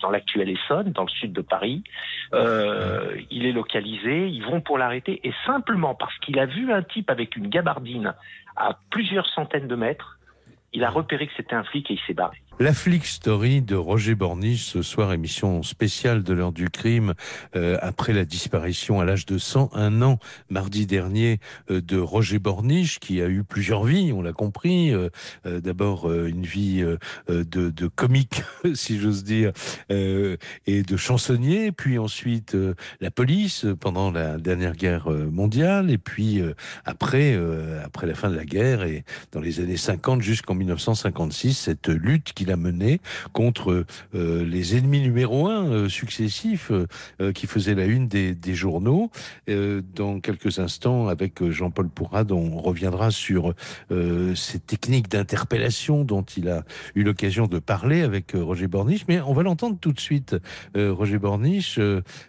dans, 0.00 0.10
l'actuelle 0.10 0.48
Essonne, 0.48 0.92
dans 0.92 1.04
le 1.04 1.08
sud 1.08 1.32
de 1.32 1.40
Paris. 1.40 1.82
Euh, 2.32 3.16
il 3.30 3.46
est 3.46 3.52
localisé, 3.52 4.28
ils 4.28 4.44
vont 4.44 4.60
pour 4.60 4.78
l'arrêter, 4.78 5.20
et 5.24 5.32
simplement 5.46 5.94
parce 5.94 6.16
qu'il 6.18 6.38
a 6.38 6.46
vu 6.46 6.72
un 6.72 6.82
type 6.82 7.10
avec 7.10 7.36
une 7.36 7.48
gabardine 7.48 8.14
à 8.56 8.78
plusieurs 8.90 9.26
centaines 9.26 9.68
de 9.68 9.76
mètres, 9.76 10.18
il 10.72 10.84
a 10.84 10.90
repéré 10.90 11.26
que 11.26 11.32
c'était 11.36 11.54
un 11.54 11.64
flic 11.64 11.90
et 11.90 11.94
il 11.94 12.00
s'est 12.06 12.14
barré. 12.14 12.38
La 12.60 12.74
flic 12.74 13.06
story 13.06 13.62
de 13.62 13.74
Roger 13.74 14.14
Borniche 14.14 14.66
ce 14.66 14.82
soir, 14.82 15.14
émission 15.14 15.62
spéciale 15.62 16.22
de 16.22 16.34
l'heure 16.34 16.52
du 16.52 16.68
crime, 16.68 17.14
euh, 17.56 17.78
après 17.80 18.12
la 18.12 18.26
disparition 18.26 19.00
à 19.00 19.06
l'âge 19.06 19.24
de 19.24 19.38
101 19.38 20.02
ans, 20.02 20.18
mardi 20.50 20.84
dernier, 20.86 21.40
euh, 21.70 21.80
de 21.80 21.96
Roger 21.96 22.38
Borniche, 22.38 22.98
qui 22.98 23.22
a 23.22 23.28
eu 23.28 23.44
plusieurs 23.44 23.84
vies, 23.84 24.12
on 24.12 24.20
l'a 24.20 24.34
compris. 24.34 24.92
Euh, 24.92 25.08
D'abord 25.46 26.12
une 26.12 26.44
vie 26.44 26.84
de, 27.28 27.70
de, 27.70 27.86
comique, 27.86 28.42
si 28.74 28.98
j'ose 28.98 29.24
dire, 29.24 29.52
et 29.88 30.82
de 30.82 30.96
chansonnier, 30.96 31.72
puis 31.72 31.98
ensuite 31.98 32.56
la 33.00 33.10
police 33.10 33.66
pendant 33.80 34.10
la 34.10 34.36
dernière 34.36 34.74
guerre 34.74 35.08
mondiale, 35.08 35.90
et 35.90 35.98
puis 35.98 36.42
après, 36.84 37.38
après 37.84 38.06
la 38.06 38.14
fin 38.14 38.30
de 38.30 38.36
la 38.36 38.44
guerre 38.44 38.82
et 38.82 39.04
dans 39.32 39.40
les 39.40 39.60
années 39.60 39.76
50 39.76 40.20
jusqu'en 40.22 40.54
1956, 40.54 41.54
cette 41.54 41.88
lutte 41.88 42.32
qu'il 42.32 42.49
a 42.50 42.56
mené 42.56 43.00
contre 43.32 43.84
les 44.12 44.76
ennemis 44.76 45.00
numéro 45.00 45.48
un 45.48 45.88
successifs 45.88 46.72
qui 47.34 47.46
faisaient 47.46 47.74
la 47.74 47.84
une 47.84 48.08
des, 48.08 48.54
journaux. 48.54 49.10
dans 49.94 50.20
quelques 50.20 50.58
instants, 50.58 51.08
avec 51.08 51.48
Jean-Paul 51.48 51.88
Pourrade, 51.88 52.32
on 52.32 52.60
reviendra 52.60 53.10
sur 53.10 53.54
ces 54.34 54.58
techniques 54.58 55.08
d'interpellation 55.08 56.04
dont 56.04 56.22
il 56.22 56.48
a 56.48 56.64
eu 56.94 57.02
l'occasion 57.02 57.46
de 57.46 57.58
parler 57.58 58.02
avec 58.02 58.32
Roger 58.34 58.66
Borniche, 58.66 59.04
mais 59.08 59.20
on 59.20 59.32
va 59.32 59.42
l'entendre 59.42 59.76
tout 59.80 59.92
de 59.92 60.00
suite. 60.00 60.36
Roger 60.74 61.18
Borniche 61.18 61.78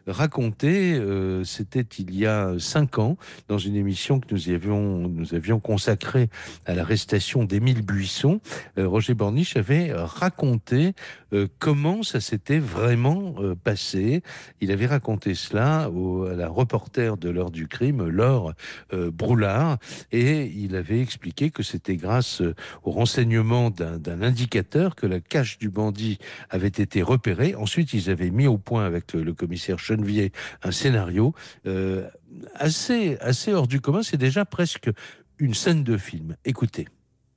raconter, 0.07 0.99
c'était 1.43 1.85
il 1.99 2.15
y 2.15 2.25
a 2.25 2.53
cinq 2.59 2.99
ans, 2.99 3.17
dans 3.47 3.57
une 3.57 3.75
émission 3.75 4.19
que 4.19 4.27
nous 4.31 4.49
avions, 4.49 5.07
nous 5.07 5.33
avions 5.33 5.59
consacrée 5.59 6.29
à 6.65 6.73
l'arrestation 6.73 7.43
d'Émile 7.43 7.81
Buisson, 7.81 8.39
euh, 8.77 8.87
Roger 8.87 9.13
Borniche 9.13 9.57
avait 9.57 9.91
raconté 10.11 10.93
euh, 11.33 11.47
comment 11.59 12.03
ça 12.03 12.19
s'était 12.19 12.59
vraiment 12.59 13.35
euh, 13.39 13.55
passé. 13.55 14.21
Il 14.59 14.71
avait 14.71 14.85
raconté 14.85 15.33
cela 15.33 15.83
à 15.83 16.35
la 16.35 16.49
reporter 16.49 17.17
de 17.17 17.29
l'heure 17.29 17.51
du 17.51 17.67
crime, 17.67 18.07
Laure 18.07 18.53
Broulard, 18.91 19.77
et 20.11 20.45
il 20.45 20.75
avait 20.75 21.01
expliqué 21.01 21.49
que 21.49 21.63
c'était 21.63 21.95
grâce 21.95 22.41
au 22.83 22.91
renseignement 22.91 23.69
d'un 23.69 24.21
indicateur 24.21 24.95
que 24.95 25.05
la 25.05 25.19
cache 25.19 25.57
du 25.57 25.69
bandit 25.69 26.19
avait 26.49 26.67
été 26.67 27.01
repérée. 27.01 27.55
Ensuite, 27.55 27.93
ils 27.93 28.09
avaient 28.09 28.29
mis 28.29 28.47
au 28.47 28.57
point 28.57 28.85
avec 28.85 29.13
le, 29.13 29.33
commissaire 29.33 29.79
Chenevier 29.79 30.31
un 30.63 30.71
scénario 30.71 31.33
assez, 32.55 33.17
assez 33.19 33.53
hors 33.53 33.67
du 33.67 33.81
commun. 33.81 34.03
C'est 34.03 34.17
déjà 34.17 34.45
presque 34.45 34.89
une 35.39 35.53
scène 35.53 35.83
de 35.83 35.97
film. 35.97 36.35
Écoutez. 36.45 36.85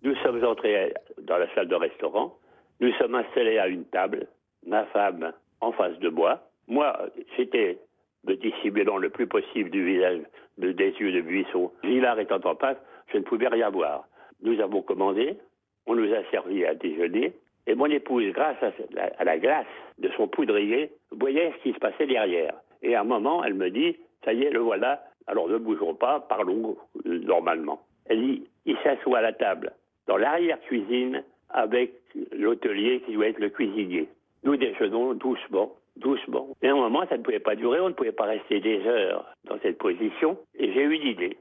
Nous 0.02 0.14
sommes 0.16 0.44
entrés 0.44 0.92
dans 1.22 1.38
la 1.38 1.52
salle 1.54 1.68
de 1.68 1.74
restaurant. 1.74 2.38
Nous 2.84 2.92
sommes 2.96 3.14
installés 3.14 3.56
à 3.56 3.66
une 3.66 3.86
table. 3.86 4.26
Ma 4.66 4.84
femme 4.84 5.32
en 5.62 5.72
face 5.72 5.98
de 6.00 6.10
moi. 6.10 6.42
Moi, 6.68 6.94
j'étais 7.34 7.78
me 8.26 8.34
dissimulant 8.36 8.98
le 8.98 9.08
plus 9.08 9.26
possible 9.26 9.70
du 9.70 9.82
visage 9.86 10.20
de, 10.58 10.70
des 10.72 10.90
yeux 11.00 11.12
de 11.12 11.22
buisson. 11.22 11.72
Villard 11.82 12.20
étant 12.20 12.40
en 12.44 12.54
face, 12.56 12.76
je 13.10 13.16
ne 13.16 13.22
pouvais 13.22 13.48
rien 13.48 13.70
voir. 13.70 14.04
Nous 14.42 14.60
avons 14.60 14.82
commandé, 14.82 15.38
on 15.86 15.94
nous 15.94 16.12
a 16.12 16.22
servi 16.30 16.66
à 16.66 16.74
déjeuner, 16.74 17.32
et 17.66 17.74
mon 17.74 17.86
épouse, 17.86 18.30
grâce 18.34 18.62
à 18.62 18.70
la, 18.90 19.04
à 19.16 19.24
la 19.24 19.38
glace 19.38 19.66
de 19.98 20.10
son 20.18 20.28
poudrier, 20.28 20.92
voyait 21.10 21.54
ce 21.56 21.62
qui 21.62 21.72
se 21.72 21.78
passait 21.78 22.06
derrière. 22.06 22.52
Et 22.82 22.94
à 22.94 23.00
un 23.00 23.04
moment, 23.04 23.42
elle 23.44 23.54
me 23.54 23.70
dit, 23.70 23.96
ça 24.26 24.34
y 24.34 24.42
est, 24.42 24.50
le 24.50 24.60
voilà. 24.60 25.02
Alors 25.26 25.48
ne 25.48 25.56
bougeons 25.56 25.94
pas, 25.94 26.20
parlons 26.20 26.76
euh, 27.06 27.18
normalement. 27.20 27.80
Elle 28.04 28.20
dit, 28.20 28.46
il 28.66 28.76
s'assoit 28.84 29.20
à 29.20 29.22
la 29.22 29.32
table, 29.32 29.72
dans 30.06 30.18
l'arrière-cuisine, 30.18 31.24
avec 31.54 31.92
l'hôtelier 32.32 33.00
qui 33.06 33.14
doit 33.14 33.28
être 33.28 33.38
le 33.38 33.48
cuisinier. 33.48 34.08
Nous 34.42 34.56
déjeunons 34.56 35.14
doucement, 35.14 35.72
doucement. 35.96 36.48
Moment, 36.62 37.06
ça 37.08 37.16
ne 37.16 37.22
pouvait 37.22 37.38
pas 37.38 37.54
durer, 37.54 37.80
on 37.80 37.88
ne 37.88 37.94
pouvait 37.94 38.12
pas 38.12 38.24
rester 38.24 38.60
des 38.60 38.84
heures 38.86 39.24
dans 39.44 39.58
cette 39.62 39.78
position. 39.78 40.36
Et 40.58 40.72
j'ai 40.72 40.82
eu 40.82 40.94
une 40.94 41.06
idée. 41.06 41.38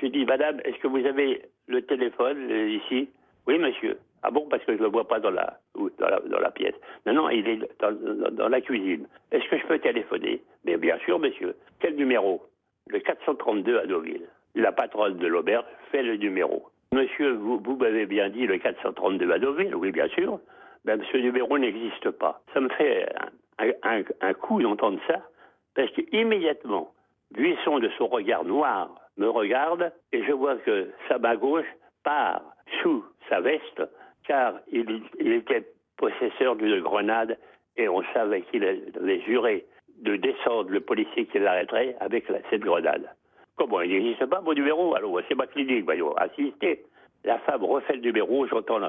Je 0.00 0.06
dis, 0.06 0.24
Madame, 0.24 0.60
est-ce 0.64 0.78
que 0.78 0.86
vous 0.86 1.04
avez 1.04 1.42
le 1.66 1.82
téléphone 1.82 2.50
euh, 2.50 2.68
ici? 2.70 3.10
Oui, 3.46 3.58
monsieur. 3.58 3.98
Ah 4.22 4.30
bon, 4.30 4.46
parce 4.48 4.64
que 4.64 4.72
je 4.72 4.78
ne 4.78 4.84
le 4.84 4.88
vois 4.88 5.06
pas 5.06 5.18
dans 5.20 5.30
la, 5.30 5.58
dans 5.74 6.28
dans 6.28 6.38
la 6.38 6.50
pièce. 6.52 6.74
Non, 7.04 7.12
non, 7.12 7.28
il 7.28 7.46
est 7.48 7.58
dans, 7.80 8.30
dans 8.30 8.48
la 8.48 8.60
cuisine. 8.60 9.06
Est-ce 9.32 9.46
que 9.50 9.58
je 9.58 9.66
peux 9.66 9.78
téléphoner? 9.80 10.40
Mais 10.64 10.76
bien 10.76 10.96
sûr, 11.00 11.18
monsieur. 11.18 11.56
Quel 11.80 11.96
numéro? 11.96 12.40
Le 12.88 13.00
432 13.00 13.78
à 13.78 13.86
Deauville. 13.86 14.28
La 14.54 14.70
patronne 14.70 15.18
de 15.18 15.26
l'auberge 15.26 15.64
fait 15.90 16.02
le 16.02 16.16
numéro. 16.16 16.71
Monsieur, 16.92 17.32
vous, 17.32 17.76
m'avez 17.76 18.04
bien 18.04 18.28
dit 18.28 18.46
le 18.46 18.58
432 18.58 19.30
à 19.32 19.38
Deauville, 19.38 19.74
oui, 19.74 19.90
bien 19.92 20.08
sûr. 20.08 20.38
Ben, 20.84 21.02
ce 21.10 21.16
numéro 21.16 21.58
n'existe 21.58 22.10
pas. 22.10 22.42
Ça 22.52 22.60
me 22.60 22.68
fait 22.68 23.08
un, 23.82 24.34
coup 24.34 24.60
d'entendre 24.60 25.00
ça, 25.06 25.22
parce 25.74 25.90
qu'immédiatement, 25.92 26.92
Buisson 27.30 27.78
de 27.78 27.88
son 27.96 28.08
regard 28.08 28.44
noir 28.44 28.94
me 29.16 29.28
regarde 29.28 29.90
et 30.12 30.22
je 30.24 30.32
vois 30.32 30.56
que 30.56 30.90
sa 31.08 31.18
main 31.18 31.36
gauche 31.36 31.66
part 32.04 32.42
sous 32.82 33.02
sa 33.30 33.40
veste 33.40 33.82
car 34.24 34.54
il, 34.70 35.00
était 35.18 35.66
possesseur 35.96 36.56
d'une 36.56 36.80
grenade 36.80 37.38
et 37.76 37.88
on 37.88 38.02
savait 38.12 38.42
qu'il 38.42 38.64
avait 38.64 39.20
juré 39.20 39.64
de 40.02 40.16
descendre 40.16 40.70
le 40.70 40.80
policier 40.80 41.26
qui 41.26 41.38
l'arrêterait 41.38 41.96
avec 42.00 42.26
cette 42.50 42.60
grenade. 42.60 43.08
Comment 43.56 43.80
il 43.82 43.90
n'existe 43.90 44.26
pas 44.26 44.40
mon 44.40 44.52
numéro? 44.52 44.94
Alors 44.94 45.20
c'est 45.28 45.34
ma 45.34 45.46
clinique, 45.46 45.84
voyons, 45.84 46.14
assistez. 46.16 46.84
La 47.24 47.38
femme 47.40 47.64
refait 47.64 47.94
le 47.94 48.00
numéro, 48.00 48.46
j'entends 48.46 48.80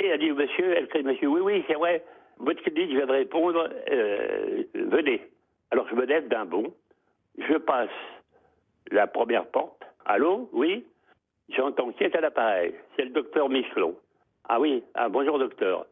et 0.00 0.06
elle 0.06 0.18
dit 0.18 0.32
monsieur, 0.32 0.76
elle 0.76 0.88
crie 0.88 1.02
monsieur, 1.02 1.28
oui 1.28 1.40
oui 1.40 1.64
c'est 1.66 1.74
vrai, 1.74 2.02
votre 2.38 2.62
clinique 2.62 2.90
vient 2.90 3.06
de 3.06 3.12
répondre, 3.12 3.68
euh, 3.90 4.62
venez. 4.74 5.22
Alors 5.70 5.86
je 5.88 5.94
me 5.94 6.04
lève 6.04 6.28
d'un 6.28 6.44
bond, 6.44 6.72
je 7.38 7.56
passe 7.58 7.88
la 8.90 9.06
première 9.06 9.46
porte. 9.46 9.82
Allô, 10.04 10.48
oui 10.52 10.84
J'entends 11.48 11.92
qui 11.92 12.04
est 12.04 12.16
à 12.16 12.20
l'appareil? 12.20 12.74
C'est 12.96 13.04
le 13.04 13.10
docteur 13.10 13.48
Michelon. 13.48 13.94
Ah 14.48 14.58
oui, 14.58 14.82
ah, 14.94 15.08
bonjour 15.08 15.38
docteur. 15.38 15.86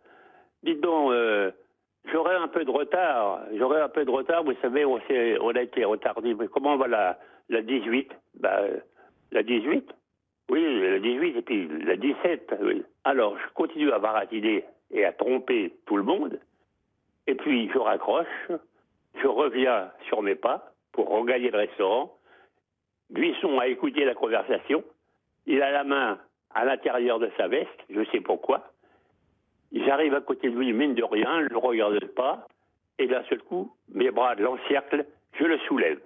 Dites 0.63 0.81
donc, 0.81 1.13
euh, 1.13 1.51
j'aurais 2.05 2.37
un 2.37 2.49
peu 2.49 2.65
de 2.65 2.71
retard. 2.71 3.41
J'aurais 3.55 3.81
un 3.81 3.89
peu 3.89 4.05
de 4.05 4.11
retard, 4.11 4.45
vous 4.45 4.55
savez, 4.63 4.85
on, 4.85 5.01
on 5.41 5.57
a 5.57 5.63
été 5.63 5.85
retardé. 5.85 6.35
Mais 6.35 6.49
comment 6.49 6.77
va 6.77 6.89
la, 6.89 7.19
la 7.49 7.63
18 7.63 8.11
bah, 8.41 8.63
La 9.33 9.43
18 9.43 9.89
Oui, 10.51 10.81
la 10.81 10.99
18 10.99 11.37
et 11.37 11.43
puis 11.43 11.69
la 11.85 11.97
17. 11.97 12.55
Oui. 12.63 12.85
Alors, 13.05 13.37
je 13.39 13.53
continue 13.55 13.93
à 13.93 13.99
baratiner 13.99 14.65
et 14.91 15.05
à 15.05 15.13
tromper 15.13 15.75
tout 15.87 15.97
le 15.97 16.03
monde. 16.03 16.39
Et 17.27 17.35
puis, 17.35 17.71
je 17.73 17.79
raccroche. 17.79 18.51
Je 19.21 19.27
reviens 19.27 19.91
sur 20.07 20.23
mes 20.23 20.37
pas 20.37 20.73
pour 20.93 21.09
regagner 21.09 21.51
le 21.51 21.59
restaurant. 21.59 22.17
Buisson 23.11 23.59
a 23.59 23.67
écouté 23.67 24.05
la 24.05 24.15
conversation. 24.15 24.85
Il 25.47 25.63
a 25.63 25.73
la 25.73 25.83
main 25.83 26.19
à 26.55 26.65
l'intérieur 26.65 27.19
de 27.19 27.31
sa 27.37 27.49
veste, 27.49 27.69
je 27.89 28.05
sais 28.11 28.21
pourquoi. 28.21 28.70
J'arrive 29.73 30.15
à 30.15 30.21
côté 30.21 30.51
de 30.51 30.59
lui, 30.59 30.73
mine 30.73 30.95
de 30.95 31.05
rien, 31.05 31.41
je 31.41 31.45
ne 31.45 31.51
le 31.51 31.59
regarde 31.59 32.05
pas, 32.09 32.47
et 32.99 33.07
d'un 33.07 33.23
seul 33.25 33.41
coup, 33.43 33.73
mes 33.95 34.11
bras 34.11 34.35
l'encerclent, 34.35 35.07
je 35.39 35.45
le 35.45 35.59
soulève. 35.61 36.01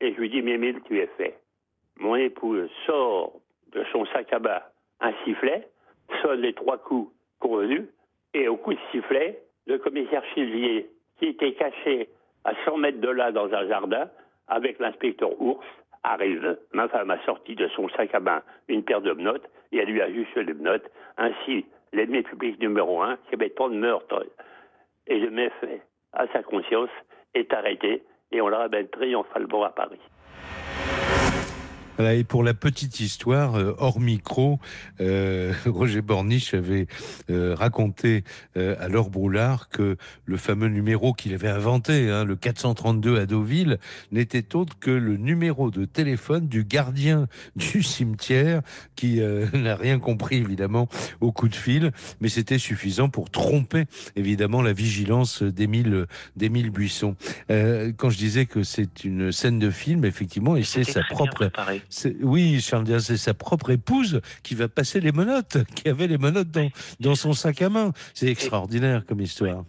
Et 0.00 0.14
je 0.14 0.20
lui 0.20 0.30
dis, 0.30 0.42
Mémile, 0.42 0.80
tu 0.84 0.98
es 0.98 1.08
fait. 1.18 1.38
Mon 1.98 2.16
épouse 2.16 2.70
sort 2.86 3.32
de 3.72 3.84
son 3.92 4.06
sac 4.06 4.32
à 4.32 4.38
main 4.38 4.60
un 5.00 5.12
sifflet, 5.24 5.68
sonne 6.22 6.40
les 6.40 6.54
trois 6.54 6.78
coups 6.78 7.12
convenus, 7.40 7.86
et 8.34 8.48
au 8.48 8.56
coup 8.56 8.72
de 8.72 8.78
sifflet, 8.90 9.42
le 9.66 9.78
commissaire 9.78 10.22
Chilvier, 10.32 10.88
qui 11.18 11.26
était 11.26 11.52
caché 11.52 12.08
à 12.44 12.52
100 12.64 12.76
mètres 12.78 13.00
de 13.00 13.08
là 13.08 13.32
dans 13.32 13.52
un 13.52 13.66
jardin, 13.66 14.08
avec 14.48 14.78
l'inspecteur 14.78 15.40
Ours, 15.40 15.64
arrive. 16.02 16.58
Ma 16.72 16.88
femme 16.88 17.10
a 17.10 17.22
sorti 17.24 17.54
de 17.54 17.68
son 17.68 17.88
sac 17.90 18.14
à 18.14 18.20
main 18.20 18.42
une 18.68 18.82
paire 18.82 19.00
de 19.00 19.12
menottes 19.12 19.48
et 19.70 19.78
elle 19.78 19.88
lui 19.88 20.02
a 20.02 20.10
juste 20.10 20.34
les 20.36 20.54
menottes. 20.54 20.88
Ainsi, 21.16 21.64
l'ennemi 21.92 22.22
public 22.22 22.58
numéro 22.60 23.02
un, 23.02 23.16
qui 23.28 23.34
avait 23.34 23.50
meurtres 23.70 24.26
et 25.06 25.20
de 25.20 25.28
méfaits 25.28 25.82
à 26.12 26.26
sa 26.28 26.42
conscience, 26.42 26.90
est 27.34 27.52
arrêté 27.52 28.02
et 28.30 28.40
on 28.40 28.48
le 28.48 28.56
ramène 28.56 28.88
triomphalement 28.88 29.64
à 29.64 29.70
Paris. 29.70 30.00
Et 31.98 32.24
pour 32.24 32.42
la 32.42 32.54
petite 32.54 33.00
histoire, 33.00 33.56
euh, 33.56 33.74
hors 33.78 34.00
micro, 34.00 34.58
euh, 35.00 35.52
Roger 35.66 36.00
Borniche 36.00 36.54
avait 36.54 36.86
euh, 37.30 37.54
raconté 37.54 38.24
à 38.56 38.88
Laure 38.88 39.10
Broulard 39.10 39.68
que 39.68 39.96
le 40.24 40.36
fameux 40.36 40.68
numéro 40.68 41.12
qu'il 41.12 41.34
avait 41.34 41.48
inventé, 41.48 42.10
hein, 42.10 42.24
le 42.24 42.36
432 42.36 43.18
à 43.18 43.26
Deauville, 43.26 43.78
n'était 44.10 44.54
autre 44.56 44.78
que 44.78 44.90
le 44.90 45.16
numéro 45.16 45.70
de 45.70 45.84
téléphone 45.84 46.48
du 46.48 46.64
gardien 46.64 47.28
du 47.56 47.82
cimetière, 47.82 48.62
qui 48.96 49.20
n'a 49.52 49.76
rien 49.76 49.98
compris 49.98 50.36
évidemment 50.36 50.88
au 51.20 51.32
coup 51.32 51.48
de 51.48 51.54
fil, 51.54 51.92
mais 52.20 52.28
c'était 52.28 52.58
suffisant 52.58 53.08
pour 53.08 53.30
tromper 53.30 53.84
évidemment 54.16 54.62
la 54.62 54.72
vigilance 54.72 55.42
d'Émile 55.42 56.06
Buisson. 56.70 57.16
quand 57.48 58.10
je 58.10 58.18
disais 58.18 58.46
que 58.46 58.62
c'est 58.62 59.04
une 59.04 59.32
scène 59.32 59.58
de 59.58 59.70
film, 59.70 60.04
effectivement, 60.04 60.56
et 60.56 60.62
c'est 60.62 60.84
sa 60.84 61.02
propre 61.02 61.50
oui, 62.20 62.60
Charles 62.60 62.84
Diaz, 62.84 63.06
c'est 63.06 63.16
sa 63.16 63.34
propre 63.34 63.70
épouse 63.70 64.20
qui 64.42 64.54
va 64.54 64.68
passer 64.68 65.00
les 65.00 65.12
menottes, 65.12 65.58
qui 65.76 65.88
avait 65.88 66.06
les 66.06 66.18
menottes 66.18 66.50
dans, 66.50 66.68
dans 67.00 67.14
son 67.14 67.32
sac 67.32 67.62
à 67.62 67.68
main. 67.68 67.92
C'est 68.14 68.28
extraordinaire 68.28 69.04
comme 69.06 69.20
histoire. 69.20 69.64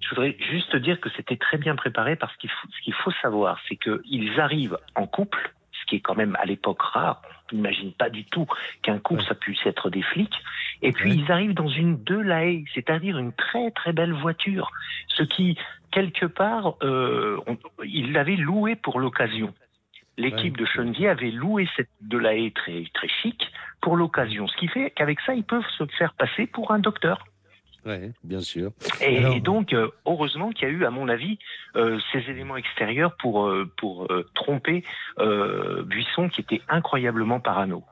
Je 0.00 0.14
voudrais 0.14 0.36
juste 0.50 0.74
dire 0.76 1.00
que 1.00 1.10
c'était 1.16 1.36
très 1.36 1.58
bien 1.58 1.76
préparé 1.76 2.16
parce 2.16 2.34
qu'il 2.36 2.50
faut, 2.50 2.68
ce 2.74 2.82
qu'il 2.82 2.94
faut 2.94 3.12
savoir, 3.20 3.58
c'est 3.68 3.76
qu'ils 3.76 4.40
arrivent 4.40 4.78
en 4.94 5.06
couple, 5.06 5.52
ce 5.72 5.86
qui 5.86 5.96
est 5.96 6.00
quand 6.00 6.14
même 6.14 6.36
à 6.40 6.46
l'époque 6.46 6.80
rare. 6.80 7.20
On 7.52 7.56
n'imagine 7.56 7.92
pas 7.92 8.08
du 8.08 8.24
tout 8.24 8.46
qu'un 8.82 8.98
couple, 8.98 9.22
ça 9.24 9.34
puisse 9.34 9.64
être 9.66 9.90
des 9.90 10.02
flics. 10.02 10.40
Et 10.80 10.92
puis, 10.92 11.12
ils 11.12 11.30
arrivent 11.30 11.54
dans 11.54 11.68
une 11.68 12.02
Delahaye, 12.04 12.64
c'est-à-dire 12.74 13.18
une 13.18 13.32
très 13.32 13.70
très 13.72 13.92
belle 13.92 14.12
voiture. 14.12 14.70
Ce 15.08 15.22
qui, 15.22 15.58
quelque 15.90 16.26
part, 16.26 16.76
euh, 16.82 17.38
il 17.84 18.12
l'avait 18.12 18.36
loué 18.36 18.76
pour 18.76 19.00
l'occasion. 19.00 19.52
L'équipe 20.18 20.56
de 20.56 20.66
Chenevier 20.66 21.08
avait 21.08 21.30
loué 21.30 21.66
cette 21.76 21.88
de 22.02 22.18
la 22.18 22.34
haie 22.34 22.52
très, 22.54 22.84
très 22.92 23.08
chic 23.08 23.50
pour 23.80 23.96
l'occasion. 23.96 24.46
Ce 24.48 24.56
qui 24.56 24.68
fait 24.68 24.90
qu'avec 24.90 25.20
ça, 25.20 25.34
ils 25.34 25.44
peuvent 25.44 25.64
se 25.78 25.84
faire 25.96 26.12
passer 26.14 26.46
pour 26.46 26.72
un 26.72 26.80
docteur. 26.80 27.24
Oui, 27.86 28.12
bien 28.24 28.40
sûr. 28.40 28.72
Et, 29.00 29.22
et 29.36 29.40
donc, 29.40 29.72
euh, 29.72 29.88
heureusement 30.04 30.50
qu'il 30.50 30.68
y 30.68 30.70
a 30.70 30.74
eu, 30.74 30.84
à 30.84 30.90
mon 30.90 31.08
avis, 31.08 31.38
euh, 31.76 31.98
ces 32.12 32.18
éléments 32.28 32.56
extérieurs 32.56 33.16
pour, 33.16 33.46
euh, 33.46 33.72
pour 33.78 34.12
euh, 34.12 34.28
tromper 34.34 34.84
Buisson, 35.86 36.28
qui 36.28 36.40
était 36.40 36.60
incroyablement 36.68 37.40
parano. 37.40 37.84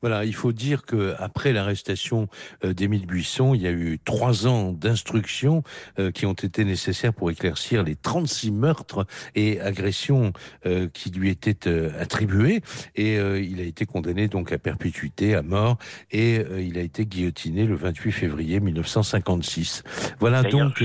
Voilà, 0.00 0.24
il 0.24 0.34
faut 0.34 0.52
dire 0.52 0.82
que 0.82 1.14
après 1.18 1.52
l'arrestation 1.52 2.28
euh, 2.64 2.72
d'Émile 2.72 3.06
Buisson, 3.06 3.54
il 3.54 3.62
y 3.62 3.66
a 3.66 3.70
eu 3.70 3.98
trois 4.04 4.46
ans 4.46 4.72
d'instructions 4.72 5.62
euh, 5.98 6.10
qui 6.10 6.26
ont 6.26 6.32
été 6.32 6.64
nécessaires 6.64 7.12
pour 7.12 7.30
éclaircir 7.30 7.82
les 7.82 7.96
36 7.96 8.50
meurtres 8.50 9.06
et 9.34 9.60
agressions 9.60 10.32
euh, 10.66 10.88
qui 10.92 11.10
lui 11.10 11.30
étaient 11.30 11.68
attribués. 11.98 12.62
Et 12.96 13.16
il 13.16 13.60
a 13.60 13.64
été 13.64 13.86
condamné 13.86 14.28
donc 14.28 14.52
à 14.52 14.58
perpétuité, 14.58 15.34
à 15.34 15.42
mort, 15.42 15.78
et 16.10 16.42
il 16.58 16.78
a 16.78 16.82
été 16.82 17.06
guillotiné 17.06 17.66
le 17.66 17.74
28 17.74 18.12
février 18.12 18.60
1956. 18.60 19.82
Voilà 20.18 20.42
donc. 20.42 20.82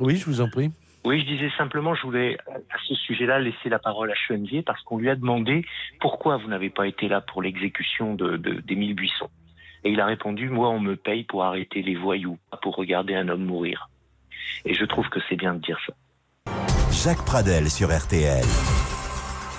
Oui, 0.00 0.16
je 0.16 0.24
vous 0.24 0.40
en 0.40 0.48
prie. 0.48 0.70
Oui, 1.04 1.20
je 1.20 1.26
disais 1.26 1.50
simplement, 1.56 1.94
je 1.94 2.02
voulais 2.02 2.36
à 2.48 2.78
ce 2.86 2.94
sujet-là 2.94 3.38
laisser 3.38 3.68
la 3.68 3.78
parole 3.78 4.10
à 4.10 4.14
Chenevier 4.14 4.62
parce 4.62 4.82
qu'on 4.82 4.98
lui 4.98 5.08
a 5.08 5.14
demandé 5.14 5.64
pourquoi 6.00 6.36
vous 6.36 6.48
n'avez 6.48 6.70
pas 6.70 6.86
été 6.86 7.08
là 7.08 7.20
pour 7.20 7.40
l'exécution 7.40 8.14
de, 8.14 8.36
de, 8.36 8.60
d'Émile 8.60 8.94
Buisson. 8.94 9.28
Et 9.84 9.90
il 9.90 10.00
a 10.00 10.06
répondu, 10.06 10.48
moi, 10.50 10.68
on 10.70 10.80
me 10.80 10.96
paye 10.96 11.24
pour 11.24 11.44
arrêter 11.44 11.82
les 11.82 11.94
voyous, 11.94 12.38
pas 12.50 12.56
pour 12.56 12.74
regarder 12.74 13.14
un 13.14 13.28
homme 13.28 13.44
mourir. 13.44 13.88
Et 14.64 14.74
je 14.74 14.84
trouve 14.84 15.08
que 15.08 15.20
c'est 15.28 15.36
bien 15.36 15.54
de 15.54 15.60
dire 15.60 15.78
ça. 15.86 15.94
Jacques 16.90 17.24
Pradel 17.24 17.70
sur 17.70 17.96
RTL. 17.96 18.44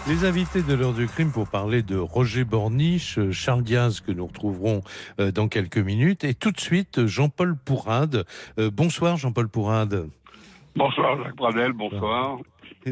Les 0.07 0.25
invités 0.25 0.63
de 0.63 0.73
l'heure 0.73 0.93
du 0.93 1.07
crime 1.07 1.31
pour 1.31 1.47
parler 1.47 1.83
de 1.83 1.95
Roger 1.95 2.43
Borniche, 2.43 3.19
Charles 3.31 3.63
Diaz 3.63 4.01
que 4.01 4.11
nous 4.11 4.25
retrouverons 4.25 4.81
euh, 5.19 5.31
dans 5.31 5.47
quelques 5.47 5.77
minutes 5.77 6.23
et 6.23 6.33
tout 6.33 6.51
de 6.51 6.59
suite 6.59 7.05
Jean-Paul 7.05 7.55
Pourrade. 7.55 8.25
Euh, 8.57 8.71
bonsoir 8.71 9.17
Jean-Paul 9.17 9.49
Pourrade. 9.49 10.09
Bonsoir 10.75 11.17
Jacques 11.23 11.35
Pradel, 11.35 11.73
bonsoir. 11.73 12.39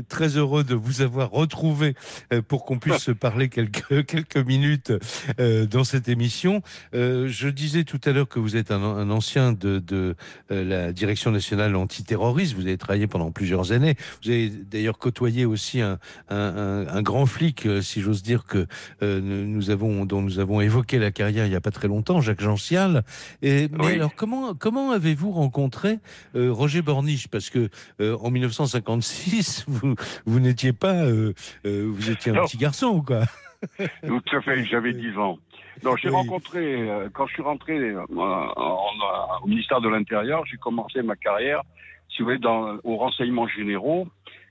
Très 0.09 0.35
heureux 0.35 0.65
de 0.65 0.75
vous 0.75 1.01
avoir 1.01 1.31
retrouvé 1.31 1.95
euh, 2.33 2.41
pour 2.41 2.65
qu'on 2.65 2.77
puisse 2.77 2.97
se 2.97 3.11
parler 3.11 3.47
quelques, 3.47 4.05
quelques 4.05 4.37
minutes 4.37 4.91
euh, 5.39 5.65
dans 5.65 5.85
cette 5.85 6.09
émission. 6.09 6.61
Euh, 6.93 7.27
je 7.29 7.47
disais 7.47 7.85
tout 7.85 7.99
à 8.03 8.11
l'heure 8.11 8.27
que 8.27 8.39
vous 8.39 8.57
êtes 8.57 8.71
un, 8.71 8.83
un 8.83 9.09
ancien 9.09 9.53
de, 9.53 9.79
de 9.79 10.15
la 10.49 10.91
Direction 10.91 11.31
nationale 11.31 11.75
antiterroriste. 11.75 12.53
Vous 12.53 12.63
avez 12.67 12.77
travaillé 12.77 13.07
pendant 13.07 13.31
plusieurs 13.31 13.71
années. 13.71 13.95
Vous 14.23 14.29
avez 14.29 14.49
d'ailleurs 14.49 14.97
côtoyé 14.97 15.45
aussi 15.45 15.79
un, 15.79 15.99
un, 16.29 16.85
un, 16.87 17.01
grand 17.01 17.25
flic, 17.25 17.67
si 17.81 18.01
j'ose 18.01 18.23
dire, 18.23 18.45
que 18.45 18.67
nous 19.01 19.69
avons, 19.69 20.05
dont 20.05 20.21
nous 20.21 20.39
avons 20.39 20.59
évoqué 20.59 20.99
la 20.99 21.11
carrière 21.11 21.45
il 21.45 21.49
n'y 21.49 21.55
a 21.55 21.61
pas 21.61 21.71
très 21.71 21.87
longtemps, 21.87 22.19
Jacques 22.19 22.41
Gential. 22.41 23.03
Et, 23.41 23.69
mais 23.71 23.85
Oui. 23.85 23.93
alors, 23.93 24.15
comment, 24.15 24.53
comment 24.53 24.91
avez-vous 24.91 25.31
rencontré 25.31 25.99
Roger 26.35 26.81
Borniche? 26.81 27.29
Parce 27.29 27.49
que 27.49 27.69
en 28.01 28.29
1956, 28.29 29.65
vous, 29.81 29.95
vous 30.25 30.39
n'étiez 30.39 30.73
pas, 30.73 30.93
euh, 31.05 31.33
euh, 31.65 31.85
vous 31.87 32.09
étiez 32.09 32.31
un 32.31 32.35
Non. 32.35 32.43
petit 32.45 32.57
garçon, 32.57 33.01
quoi? 33.01 33.21
Tout 34.07 34.21
à 34.35 34.41
fait, 34.41 34.63
j'avais 34.65 34.93
10 34.93 35.17
ans. 35.17 35.37
Donc 35.83 35.97
j'ai 35.99 36.09
Oui. 36.09 36.15
rencontré, 36.15 36.89
euh, 36.89 37.09
quand 37.13 37.27
je 37.27 37.33
suis 37.33 37.43
rentré 37.43 37.95
en- 37.95 38.03
en- 38.17 39.41
au 39.43 39.47
ministère 39.47 39.81
de 39.81 39.89
l'Intérieur, 39.89 40.45
j'ai 40.45 40.57
commencé 40.57 41.01
ma 41.01 41.15
carrière, 41.15 41.61
si 42.09 42.19
vous 42.19 42.25
voulez, 42.25 42.39
dans, 42.39 42.77
aux 42.83 42.97
renseignements 42.97 43.47
généraux. 43.47 44.07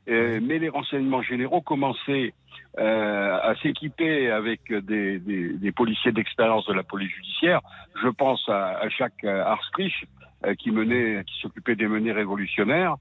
Mais 0.09 0.59
les 0.61 0.69
renseignements 0.69 1.21
généraux 1.23 1.61
commençaient 1.63 2.33
à 2.79 3.53
s'équiper 3.63 4.31
avec 4.31 4.61
des, 4.73 5.19
des- 5.19 5.53
des 5.55 5.73
policiers 5.73 6.13
d'expérience 6.13 6.65
de 6.67 6.75
la 6.75 6.85
police 6.85 7.11
judiciaire. 7.11 7.61
Je 8.03 8.09
pense 8.09 8.49
à, 8.49 8.79
à 8.79 8.89
Jacques 8.89 9.25
Arstrich, 9.25 10.05
qui 10.59 10.71
menait, 10.71 11.25
qui 11.27 11.41
s'occupait 11.41 11.75
des 11.75 11.89
menées 11.89 12.13
révolutionnaires, 12.13 12.95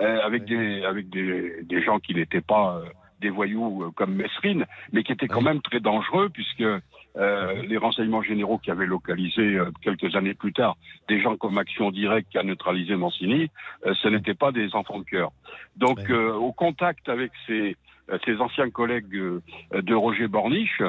euh, 0.00 0.20
avec 0.22 0.44
des 0.44 0.84
avec 0.84 1.08
des, 1.08 1.62
des 1.62 1.82
gens 1.82 1.98
qui 1.98 2.14
n'étaient 2.14 2.40
pas 2.40 2.76
euh, 2.76 2.88
des 3.20 3.30
voyous 3.30 3.82
euh, 3.82 3.90
comme 3.94 4.14
Messrine, 4.14 4.66
mais 4.92 5.02
qui 5.02 5.12
étaient 5.12 5.28
quand 5.28 5.42
même 5.42 5.60
très 5.62 5.80
dangereux 5.80 6.28
puisque 6.28 6.62
euh, 6.62 7.62
les 7.62 7.76
renseignements 7.76 8.22
généraux 8.22 8.58
qui 8.58 8.70
avaient 8.70 8.86
localisé 8.86 9.56
euh, 9.56 9.70
quelques 9.82 10.14
années 10.16 10.34
plus 10.34 10.52
tard 10.52 10.76
des 11.08 11.20
gens 11.20 11.36
comme 11.36 11.56
Action 11.58 11.90
Directe 11.90 12.28
qui 12.30 12.38
a 12.38 12.42
neutralisé 12.42 12.94
Mancini, 12.96 13.50
euh, 13.86 13.94
ce 13.94 14.08
n'étaient 14.08 14.34
pas 14.34 14.52
des 14.52 14.74
enfants 14.74 14.98
de 14.98 15.04
cœur. 15.04 15.32
Donc 15.76 16.10
euh, 16.10 16.32
au 16.34 16.52
contact 16.52 17.08
avec 17.08 17.32
ces 17.46 17.76
ces 18.24 18.36
anciens 18.40 18.70
collègues 18.70 19.08
de 19.08 19.94
Roger 19.94 20.28
Borniche, 20.28 20.80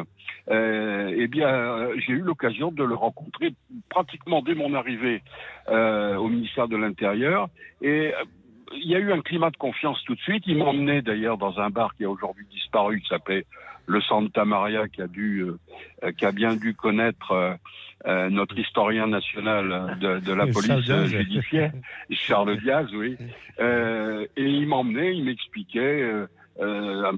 euh, 0.50 1.14
eh 1.18 1.28
bien, 1.28 1.90
j'ai 1.98 2.14
eu 2.14 2.22
l'occasion 2.22 2.72
de 2.72 2.84
le 2.84 2.94
rencontrer 2.94 3.54
pratiquement 3.90 4.44
dès 4.44 4.54
mon 4.54 4.76
arrivée 4.76 5.24
euh, 5.68 6.16
au 6.16 6.28
ministère 6.28 6.68
de 6.68 6.78
l'Intérieur. 6.78 7.50
Et 7.82 8.14
il 8.74 8.88
y 8.90 8.96
a 8.96 9.00
eu 9.00 9.12
un 9.12 9.22
climat 9.22 9.50
de 9.50 9.58
confiance 9.58 10.02
tout 10.06 10.16
de 10.16 10.20
suite. 10.22 10.44
Il 10.48 10.58
m'emmenait 10.58 11.02
d'ailleurs 11.02 11.38
dans 11.38 11.60
un 11.60 11.70
bar 11.70 11.96
qui 11.96 12.04
a 12.06 12.10
aujourd'hui 12.10 12.46
disparu, 12.52 13.02
qui 13.02 13.08
s'appelait 13.08 13.46
le 13.86 14.02
Santa 14.02 14.44
Maria, 14.46 14.88
qui 14.88 15.02
a 15.02 15.08
dû, 15.08 15.44
euh, 16.04 16.12
qui 16.12 16.26
a 16.26 16.32
bien 16.32 16.56
dû 16.56 16.74
connaître 16.74 17.32
euh, 17.32 17.54
euh, 18.06 18.30
notre 18.30 18.58
historien 18.60 19.08
national 19.08 19.98
de, 20.00 20.20
de 20.20 20.34
la 20.34 20.46
Charles 20.52 20.54
police 20.54 20.86
Diaz. 20.86 21.06
judiciaire, 21.06 21.72
Charles 22.12 22.58
Diaz, 22.60 22.88
oui. 22.94 23.18
Euh, 23.60 24.26
et 24.36 24.44
il 24.44 24.68
m'emmenait, 24.68 25.16
il 25.16 25.24
m'expliquait. 25.26 26.02
euh, 26.02 26.28
euh, 26.60 27.12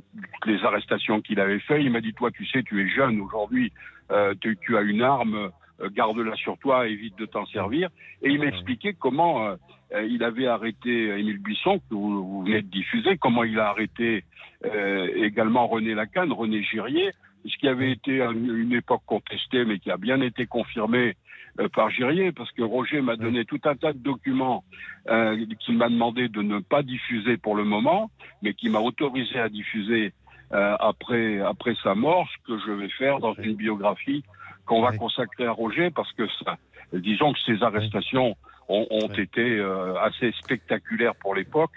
les 0.45 0.61
arrestations 0.65 1.21
qu'il 1.21 1.39
avait 1.39 1.59
fait. 1.59 1.81
Il 1.81 1.91
m'a 1.91 2.01
dit, 2.01 2.13
toi, 2.13 2.29
tu 2.29 2.45
sais, 2.45 2.61
tu 2.61 2.81
es 2.81 2.89
jeune 2.89 3.21
aujourd'hui, 3.21 3.71
euh, 4.11 4.33
tu, 4.41 4.57
tu 4.61 4.75
as 4.75 4.81
une 4.81 5.01
arme, 5.01 5.35
euh, 5.35 5.49
garde-la 5.87 6.35
sur 6.35 6.57
toi, 6.57 6.87
évite 6.87 7.17
de 7.17 7.25
t'en 7.25 7.45
servir. 7.47 7.89
Et 8.21 8.29
il 8.29 8.39
m'expliquait 8.39 8.93
comment 8.93 9.45
euh, 9.45 9.55
euh, 9.93 10.05
il 10.05 10.23
avait 10.23 10.47
arrêté 10.47 11.17
Émile 11.17 11.39
Buisson, 11.39 11.79
que 11.79 11.95
vous, 11.95 12.23
vous 12.23 12.43
venez 12.43 12.61
de 12.61 12.67
diffuser, 12.67 13.17
comment 13.17 13.43
il 13.43 13.59
a 13.59 13.69
arrêté 13.69 14.23
euh, 14.65 15.07
également 15.15 15.67
René 15.67 15.93
Lacan, 15.95 16.27
René 16.33 16.63
Girier, 16.63 17.11
ce 17.45 17.57
qui 17.57 17.67
avait 17.67 17.91
été 17.91 18.21
une, 18.21 18.73
époque 18.73 19.03
contestée, 19.05 19.65
mais 19.65 19.79
qui 19.79 19.91
a 19.91 19.97
bien 19.97 20.21
été 20.21 20.45
confirmé 20.45 21.15
euh, 21.59 21.69
par 21.69 21.89
Girier, 21.89 22.31
parce 22.31 22.51
que 22.51 22.61
Roger 22.61 23.01
m'a 23.01 23.15
donné 23.15 23.45
tout 23.45 23.59
un 23.63 23.75
tas 23.75 23.93
de 23.93 23.99
documents 23.99 24.63
euh, 25.09 25.45
qu'il 25.59 25.77
m'a 25.77 25.89
demandé 25.89 26.27
de 26.27 26.41
ne 26.41 26.59
pas 26.59 26.83
diffuser 26.83 27.37
pour 27.37 27.55
le 27.55 27.63
moment, 27.63 28.11
mais 28.43 28.53
qui 28.53 28.69
m'a 28.69 28.79
autorisé 28.79 29.39
à 29.39 29.49
diffuser 29.49 30.13
euh, 30.51 30.75
après, 30.79 31.39
après 31.39 31.75
sa 31.83 31.95
mort, 31.95 32.27
ce 32.31 32.51
que 32.51 32.59
je 32.59 32.71
vais 32.71 32.89
faire 32.89 33.19
dans 33.19 33.33
une 33.35 33.55
biographie 33.55 34.23
qu'on 34.69 34.81
va 34.83 34.91
consacrer 34.95 35.45
à 35.47 35.51
Roger, 35.51 35.89
parce 35.89 36.11
que 36.13 36.23
ça, 36.43 36.57
disons 36.93 37.33
que 37.33 37.39
ces 37.45 37.61
arrestations 37.63 38.35
ont, 38.69 38.85
ont 38.91 39.07
été 39.07 39.57
euh, 39.57 39.95
assez 39.99 40.31
spectaculaires 40.33 41.15
pour 41.15 41.33
l'époque. 41.33 41.71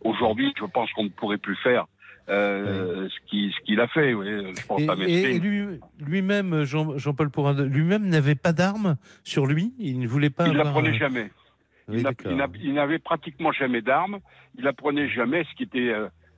Aujourd'hui, 0.00 0.52
je 0.58 0.64
pense 0.64 0.90
qu'on 0.92 1.04
ne 1.04 1.10
pourrait 1.10 1.36
plus 1.38 1.56
faire 1.56 1.84
euh, 2.30 3.06
ce 3.08 3.18
qu'il 3.28 3.52
ce 3.52 3.80
a 3.80 3.86
fait. 3.88 4.14
Oui. 4.14 4.26
Je 4.58 4.66
pense 4.66 4.80
Et, 4.80 4.88
à 4.88 4.94
et 4.94 4.96
Mesrine. 4.96 5.42
lui- 5.42 5.80
lui-même, 6.00 6.64
Jean- 6.64 6.96
Jean-Paul 6.96 7.30
Pourrade, 7.30 7.60
lui-même 7.60 8.06
n'avait 8.08 8.34
pas 8.34 8.52
d'armes 8.52 8.96
sur 9.24 9.44
lui? 9.46 9.72
Il 9.78 9.98
ne 10.00 10.06
voulait 10.08 10.30
pas 10.30 10.46
Il 10.46 10.52
ne 10.54 10.58
la 10.58 10.64
prenait 10.70 10.94
jamais. 10.94 11.30
Oui, 11.88 12.02
Il 12.64 12.74
n'avait 12.74 12.98
pratiquement 12.98 13.52
jamais 13.52 13.80
d'armes. 13.82 14.18
Il 14.56 14.64
la 14.64 14.72
prenait 14.72 15.08
jamais, 15.08 15.44
ce 15.44 15.54
qui 15.56 15.62
était 15.64 15.92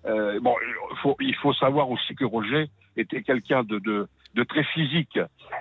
euh, 0.06 0.40
bon. 0.40 0.54
il 0.92 0.96
faut- 1.02 1.16
il 1.20 1.34
faut 1.36 1.52
savoir 1.54 1.90
aussi 1.90 2.14
que 2.14 2.24
Roger 2.24 2.68
était 2.96 3.22
quelqu'un 3.22 3.62
de, 3.64 3.78
de, 3.78 4.08
de 4.34 4.42
très 4.44 4.64
physique. 4.64 5.18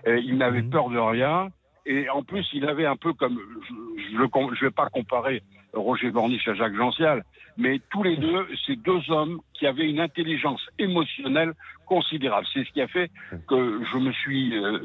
Il 0.07 0.37
n'avait 0.37 0.61
Mhm. 0.61 0.69
peur 0.69 0.89
de 0.89 0.97
rien. 0.97 1.49
Et 1.85 2.09
en 2.09 2.21
plus, 2.23 2.47
il 2.53 2.65
avait 2.67 2.85
un 2.85 2.95
peu 2.97 3.13
comme, 3.13 3.39
je 3.67 4.15
ne 4.15 4.59
vais 4.61 4.71
pas 4.71 4.89
comparer 4.89 5.41
Roger 5.73 6.11
Borniche 6.11 6.47
à 6.47 6.53
Jacques 6.53 6.75
Gential, 6.75 7.23
mais 7.57 7.79
tous 7.91 8.03
les 8.03 8.15
deux, 8.17 8.47
ces 8.65 8.75
deux 8.75 9.01
hommes 9.09 9.39
qui 9.53 9.65
avaient 9.65 9.89
une 9.89 9.99
intelligence 9.99 10.61
émotionnelle 10.77 11.53
considérable. 11.87 12.45
C'est 12.53 12.63
ce 12.63 12.71
qui 12.71 12.81
a 12.81 12.87
fait 12.87 13.09
que 13.47 13.81
je 13.91 13.97
me 13.97 14.11
suis 14.11 14.55
euh, 14.57 14.79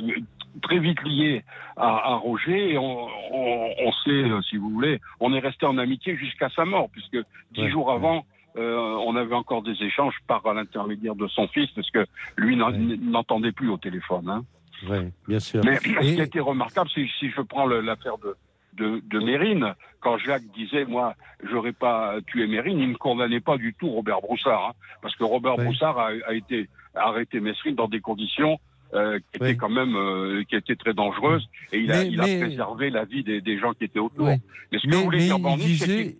très 0.62 0.78
vite 0.78 1.02
lié 1.04 1.42
à, 1.76 2.12
à 2.12 2.14
Roger 2.14 2.72
et 2.72 2.78
on, 2.78 3.06
on, 3.32 3.74
on 3.86 3.92
s'est, 3.92 4.10
euh, 4.10 4.40
si 4.42 4.56
vous 4.56 4.70
voulez, 4.70 5.00
on 5.20 5.32
est 5.34 5.40
resté 5.40 5.66
en 5.66 5.76
amitié 5.78 6.16
jusqu'à 6.16 6.48
sa 6.50 6.64
mort, 6.64 6.88
puisque 6.90 7.18
dix 7.52 7.62
Ouais, 7.62 7.70
jours 7.70 7.90
avant, 7.92 8.24
euh, 8.56 8.96
on 9.06 9.16
avait 9.16 9.34
encore 9.34 9.62
des 9.62 9.82
échanges 9.82 10.14
par 10.26 10.42
l'intermédiaire 10.54 11.14
de 11.14 11.26
son 11.28 11.48
fils, 11.48 11.70
parce 11.72 11.90
que 11.90 12.06
lui 12.36 12.56
n'en- 12.56 12.70
n'entendait 12.70 13.52
plus 13.52 13.68
au 13.68 13.76
téléphone. 13.78 14.28
Hein. 14.28 14.44
Oui, 14.88 14.98
bien 15.28 15.40
sûr. 15.40 15.62
Mais 15.64 15.76
ce 15.78 16.14
qui 16.14 16.20
été 16.20 16.40
remarquable, 16.40 16.90
c'est 16.94 17.06
si 17.18 17.30
je 17.30 17.40
prends 17.40 17.66
l'affaire 17.66 18.18
de, 18.18 18.36
de, 18.74 19.02
de 19.08 19.18
Mérine, 19.18 19.74
quand 20.00 20.18
Jacques 20.18 20.44
disait, 20.54 20.84
moi, 20.84 21.14
j'aurais 21.50 21.72
pas 21.72 22.16
tué 22.26 22.46
Mérine, 22.46 22.78
il 22.78 22.90
ne 22.90 22.96
condamnait 22.96 23.40
pas 23.40 23.56
du 23.56 23.74
tout 23.74 23.88
Robert 23.88 24.20
Broussard, 24.20 24.68
hein, 24.68 24.72
parce 25.02 25.16
que 25.16 25.24
Robert 25.24 25.56
Ouais. 25.58 25.64
Broussard 25.64 25.98
a, 25.98 26.10
a 26.26 26.34
été 26.34 26.68
arrêté 26.94 27.40
Messrine 27.40 27.74
dans 27.74 27.88
des 27.88 28.00
conditions 28.00 28.58
euh, 28.94 29.18
qui 29.18 29.42
était 29.42 29.56
quand 29.56 29.68
même 29.68 29.96
euh, 29.96 30.44
qui 30.48 30.54
était 30.56 30.76
très 30.76 30.94
dangereuse 30.94 31.48
et 31.72 31.80
il, 31.80 31.90
a, 31.90 32.04
il 32.04 32.20
a, 32.20 32.24
préservé 32.24 32.90
la 32.90 33.04
vie 33.04 33.24
des, 33.24 33.40
des, 33.40 33.58
gens 33.58 33.72
qui 33.72 33.84
étaient 33.84 33.98
autour. 33.98 34.26
Mais 34.26 34.40
ce 34.72 34.86
que 34.86 35.10
mais, 35.10 35.18
dire, 35.18 35.36
il, 35.36 35.56
disait, 35.58 36.16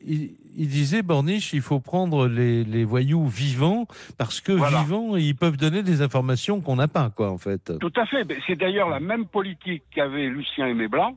il, 0.57 0.69
disait, 0.69 1.03
Borniche, 1.03 1.53
il 1.53 1.61
faut 1.61 1.79
prendre 1.79 2.27
les, 2.27 2.65
les 2.65 2.85
voyous 2.85 3.27
vivants 3.27 3.87
parce 4.19 4.41
que 4.41 4.53
vivants, 4.53 5.17
ils 5.17 5.37
peuvent 5.37 5.57
donner 5.57 5.83
des 5.83 6.03
informations 6.03 6.61
qu'on 6.61 6.77
n'a 6.77 6.89
pas, 6.89 7.11
quoi, 7.11 7.31
en 7.31 7.39
fait. 7.39 7.79
Tout 7.79 7.93
à 7.97 8.07
fait. 8.07 8.27
C'est 8.47 8.57
d'ailleurs 8.57 8.89
la 8.89 9.01
même 9.01 9.27
politique 9.27 9.85
qu'avait 9.95 10.27
Lucien 10.27 10.67
Aimé 10.67 10.89
Blanc. 10.89 11.17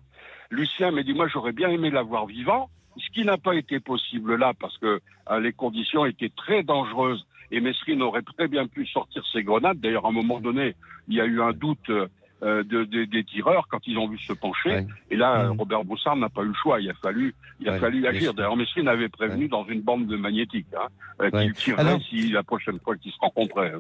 Lucien 0.52 0.92
m'a 0.92 1.04
dit, 1.04 1.14
moi, 1.14 1.28
j'aurais 1.28 1.52
bien 1.52 1.70
aimé 1.70 1.90
l'avoir 1.90 2.26
vivant. 2.26 2.70
Ce 2.98 3.10
qui 3.14 3.26
n'a 3.26 3.38
pas 3.38 3.56
été 3.56 3.80
possible 3.80 4.36
là, 4.36 4.54
parce 4.60 4.78
que 4.78 5.02
euh, 5.30 5.40
les 5.40 5.54
conditions 5.54 6.06
étaient 6.06 6.32
très 6.36 6.64
dangereuses 6.64 7.26
et 7.52 7.62
Mesrine 7.62 8.02
aurait 8.02 8.22
très 8.22 8.48
bien 8.48 8.68
pu 8.68 8.86
sortir 8.86 9.24
ses 9.32 9.44
grenades. 9.44 9.80
D'ailleurs, 9.80 10.06
à 10.06 10.10
un 10.10 10.14
moment 10.14 10.40
donné, 10.40 10.76
il 11.08 11.16
y 11.16 11.22
a 11.22 11.26
eu 11.26 11.42
un 11.42 11.54
doute 11.54 11.90
euh, 11.90 12.64
de, 12.64 12.84
des 13.06 13.24
tireurs 13.24 13.68
quand 13.70 13.80
ils 13.88 13.98
ont 13.98 14.08
vu 14.08 14.18
se 14.20 14.34
pencher. 14.34 14.86
Et 15.10 15.16
là, 15.16 15.46
mmh. 15.46 15.60
Robert 15.60 15.84
Broussard 15.86 16.16
n'a 16.16 16.30
pas 16.30 16.44
eu 16.44 16.50
le 16.50 16.54
choix. 16.54 16.80
Il 16.80 16.90
a 16.90 16.94
fallu, 16.94 17.34
il 17.60 17.70
a 17.70 17.80
fallu 17.80 18.06
agir. 18.06 18.34
D'ailleurs, 18.34 18.58
Mesrine 18.58 18.88
avait 18.88 19.10
prévenu 19.10 19.48
dans 19.48 19.66
une 19.66 19.82
bande 19.82 20.08
de 20.08 20.18
magnétique 20.18 20.68
hein, 20.78 20.88
euh, 21.22 21.32
qu'il 21.32 21.54
tirerait 21.54 22.00
si 22.10 22.30
la 22.30 22.44
prochaine 22.44 22.80
fois 22.80 22.96
qu'ils 22.96 23.12
se 23.12 23.18
rencontraient. 23.20 23.74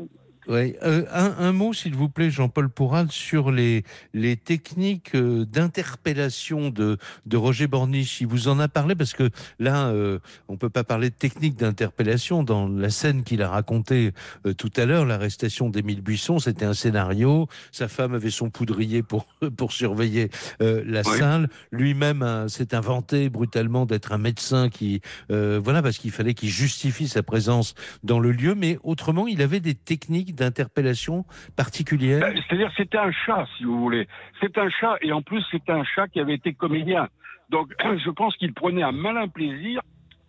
Oui. 0.47 0.75
Euh, 0.83 1.03
un, 1.11 1.51
mot, 1.51 1.73
s'il 1.73 1.93
vous 1.93 2.07
plaît, 2.07 2.31
Jean-Paul 2.31 2.69
Pourral, 2.69 3.11
sur 3.11 3.51
les, 3.51 3.83
les 4.13 4.37
techniques 4.37 5.13
euh, 5.15 5.45
d'interpellation 5.45 6.69
de, 6.69 6.97
de 7.25 7.37
Roger 7.37 7.67
Borniche. 7.67 8.21
Il 8.21 8.27
vous 8.27 8.47
en 8.47 8.59
a 8.59 8.69
parlé 8.69 8.95
parce 8.95 9.13
que 9.13 9.29
là, 9.59 9.87
euh, 9.87 10.19
on 10.47 10.55
peut 10.55 10.69
pas 10.69 10.85
parler 10.85 11.09
de 11.09 11.15
technique 11.15 11.57
d'interpellation. 11.57 12.43
Dans 12.43 12.69
la 12.69 12.89
scène 12.89 13.23
qu'il 13.23 13.41
a 13.41 13.49
racontée 13.49 14.13
euh, 14.45 14.53
tout 14.53 14.71
à 14.77 14.85
l'heure, 14.85 15.05
l'arrestation 15.05 15.69
d'Émile 15.69 16.01
Buisson, 16.01 16.39
c'était 16.39 16.65
un 16.65 16.73
scénario. 16.73 17.47
Sa 17.73 17.89
femme 17.89 18.13
avait 18.13 18.29
son 18.29 18.49
poudrier 18.49 19.03
pour, 19.03 19.25
pour 19.57 19.73
surveiller 19.73 20.29
la 20.59 21.03
salle. 21.03 21.49
Lui-même 21.71 22.47
s'est 22.47 22.73
inventé 22.73 23.29
brutalement 23.29 23.85
d'être 23.85 24.11
un 24.11 24.17
médecin 24.17 24.69
qui, 24.69 25.01
voilà, 25.29 25.81
parce 25.81 25.97
qu'il 25.97 26.11
fallait 26.11 26.33
qu'il 26.33 26.49
justifie 26.49 27.07
sa 27.07 27.23
présence 27.23 27.73
dans 28.03 28.19
le 28.19 28.31
lieu. 28.31 28.55
Mais 28.55 28.77
autrement, 28.83 29.27
il 29.27 29.41
avait 29.41 29.59
des 29.59 29.75
techniques 29.75 30.36
d'interpellation 30.37 31.25
particulière 31.55 32.21
ben, 32.21 32.41
C'est-à-dire 32.47 32.71
c'était 32.77 32.97
un 32.97 33.11
chat, 33.11 33.45
si 33.57 33.63
vous 33.63 33.79
voulez. 33.79 34.07
C'est 34.39 34.57
un 34.57 34.69
chat, 34.69 34.95
et 35.01 35.11
en 35.11 35.21
plus 35.21 35.43
c'est 35.51 35.69
un 35.69 35.83
chat 35.83 36.07
qui 36.07 36.19
avait 36.19 36.35
été 36.35 36.53
comédien. 36.53 37.07
Donc 37.49 37.73
je 38.05 38.09
pense 38.11 38.35
qu'il 38.37 38.53
prenait 38.53 38.83
un 38.83 38.91
malin 38.91 39.27
plaisir 39.27 39.81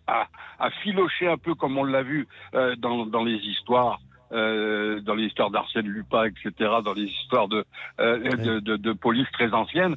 à, 0.08 0.70
filocher 0.82 1.28
un 1.28 1.36
peu 1.36 1.54
comme 1.54 1.76
on 1.76 1.84
l'a 1.84 2.02
vu 2.02 2.26
euh, 2.54 2.74
dans, 2.76 3.24
les 3.24 3.36
histoires. 3.36 4.00
Euh, 4.30 5.00
dans 5.00 5.14
les 5.14 5.24
histoires 5.24 5.50
d'Arsène 5.50 5.86
Lupin, 5.86 6.24
etc., 6.26 6.52
dans 6.84 6.92
les 6.92 7.06
histoires 7.06 7.48
de, 7.48 7.64
euh, 7.98 8.18
de, 8.36 8.60
de, 8.60 8.76
de, 8.76 8.92
police 8.92 9.26
très 9.32 9.50
anciennes, 9.54 9.94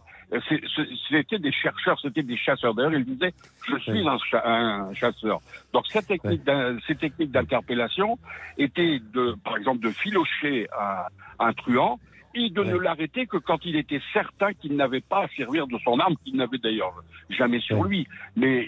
c'était 1.09 1.37
des 1.37 1.51
chercheurs, 1.51 1.99
c'était 1.99 2.23
des 2.23 2.37
chasseurs. 2.37 2.73
D'ailleurs, 2.73 2.93
il 2.93 3.03
disait, 3.03 3.33
je 3.67 3.77
suis 3.79 4.07
un, 4.07 4.17
un, 4.45 4.93
chasseur. 4.93 5.41
Donc, 5.73 5.83
cette 5.89 6.07
technique, 6.07 6.43
ces 6.87 6.95
techniques 6.95 7.31
d'interpellation 7.31 8.17
étaient, 8.57 9.01
de, 9.13 9.35
par 9.43 9.57
exemple, 9.57 9.83
de 9.83 9.89
filocher 9.89 10.69
un, 10.79 11.45
un 11.45 11.51
truand 11.51 11.99
et 12.33 12.49
de 12.49 12.63
ne 12.63 12.77
l'arrêter 12.77 13.27
que 13.27 13.35
quand 13.35 13.65
il 13.65 13.75
était 13.75 14.01
certain 14.13 14.53
qu'il 14.53 14.77
n'avait 14.77 15.01
pas 15.01 15.23
à 15.23 15.27
servir 15.35 15.67
de 15.67 15.77
son 15.83 15.99
arme, 15.99 16.15
qu'il 16.23 16.37
n'avait 16.37 16.57
d'ailleurs 16.57 16.93
jamais 17.29 17.59
sur 17.59 17.83
lui. 17.83 18.07
Mais 18.37 18.65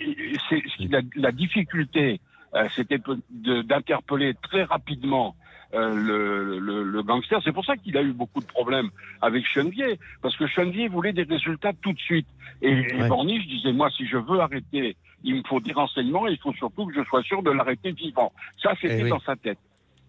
c'est 0.49 0.62
la, 0.89 0.99
la 1.15 1.32
difficulté, 1.32 2.19
euh, 2.56 2.67
c'était 2.76 2.99
d'interpeller 3.30 4.36
très 4.41 4.63
rapidement 4.63 5.36
euh, 5.73 5.95
le, 5.95 6.59
le, 6.59 6.83
le, 6.83 7.03
gangster. 7.03 7.41
C'est 7.43 7.51
pour 7.51 7.65
ça 7.65 7.75
qu'il 7.77 7.97
a 7.97 8.01
eu 8.01 8.13
beaucoup 8.13 8.39
de 8.39 8.45
problèmes 8.45 8.89
avec 9.21 9.45
Chenevier, 9.45 9.99
parce 10.21 10.36
que 10.38 10.45
Chenevier 10.47 10.88
voulait 10.88 11.13
des 11.13 11.23
résultats 11.23 11.73
tout 11.81 11.93
de 11.93 11.99
suite. 11.99 12.27
Et, 12.62 12.75
ouais. 12.75 13.07
Borniche 13.07 13.47
disait, 13.47 13.73
moi, 13.73 13.89
si 13.89 14.05
je 14.05 14.17
veux 14.17 14.39
arrêter, 14.39 14.95
il 15.23 15.36
me 15.36 15.43
faut 15.43 15.59
des 15.59 15.73
renseignements, 15.73 16.27
et 16.27 16.31
il 16.31 16.38
faut 16.38 16.53
surtout 16.53 16.86
que 16.86 16.93
je 16.93 17.03
sois 17.05 17.23
sûr 17.23 17.41
de 17.41 17.51
l'arrêter 17.51 17.91
vivant. 17.91 18.31
Ça, 18.62 18.73
c'était 18.79 18.99
eh 18.99 19.03
oui. 19.03 19.09
dans 19.09 19.21
sa 19.21 19.36
tête. 19.36 19.57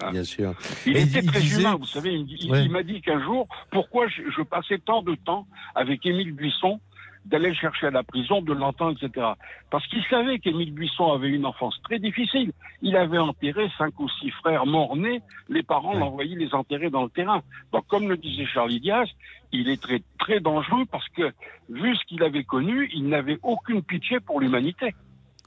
Hein. 0.03 0.11
Bien 0.11 0.25
sûr. 0.25 0.55
Il 0.87 0.97
et 0.97 1.03
était 1.03 1.23
très 1.23 1.41
disait... 1.41 1.61
humain, 1.61 1.77
vous 1.77 1.87
savez. 1.87 2.13
Il, 2.13 2.27
il, 2.29 2.51
ouais. 2.51 2.65
il 2.65 2.71
m'a 2.71 2.83
dit 2.83 3.01
qu'un 3.01 3.23
jour, 3.23 3.47
pourquoi 3.71 4.09
je, 4.09 4.23
je, 4.37 4.43
passais 4.43 4.79
tant 4.79 5.03
de 5.03 5.15
temps 5.15 5.47
avec 5.75 6.05
Émile 6.05 6.33
Buisson 6.33 6.81
d'aller 7.25 7.49
le 7.49 7.55
chercher 7.55 7.87
à 7.87 7.91
la 7.91 8.03
prison, 8.03 8.43
de 8.43 8.53
l'entendre, 8.53 8.97
etc. 9.01 9.27
Parce 9.71 9.87
qu'il 9.89 10.03
savait 10.05 10.39
qu'Émile 10.39 10.73
Buisson 10.73 11.13
avait 11.13 11.31
une 11.31 11.47
enfance 11.47 11.81
très 11.83 11.99
difficile. 11.99 12.53
Il 12.83 12.97
avait 12.97 13.19
enterré 13.19 13.71
cinq 13.79 13.99
ou 13.99 14.09
six 14.21 14.31
frères 14.31 14.67
morts-nés. 14.67 15.23
Les 15.49 15.63
parents 15.63 15.95
l'envoyaient 15.95 16.37
les 16.37 16.53
enterrer 16.55 16.91
dans 16.91 17.05
le 17.05 17.11
terrain. 17.11 17.43
Donc, 17.73 17.87
comme 17.87 18.09
le 18.09 18.17
disait 18.17 18.47
Charlie 18.47 18.81
Diaz, 18.81 19.09
il 19.53 19.69
est 19.69 19.81
très, 19.81 20.03
très 20.19 20.41
dangereux 20.41 20.85
parce 20.91 21.09
que, 21.11 21.33
vu 21.71 21.97
ce 21.97 22.05
qu'il 22.05 22.23
avait 22.23 22.45
connu, 22.45 22.91
il 22.95 23.09
n'avait 23.09 23.39
aucune 23.43 23.83
pitié 23.83 24.21
pour 24.21 24.41
l'humanité. 24.41 24.95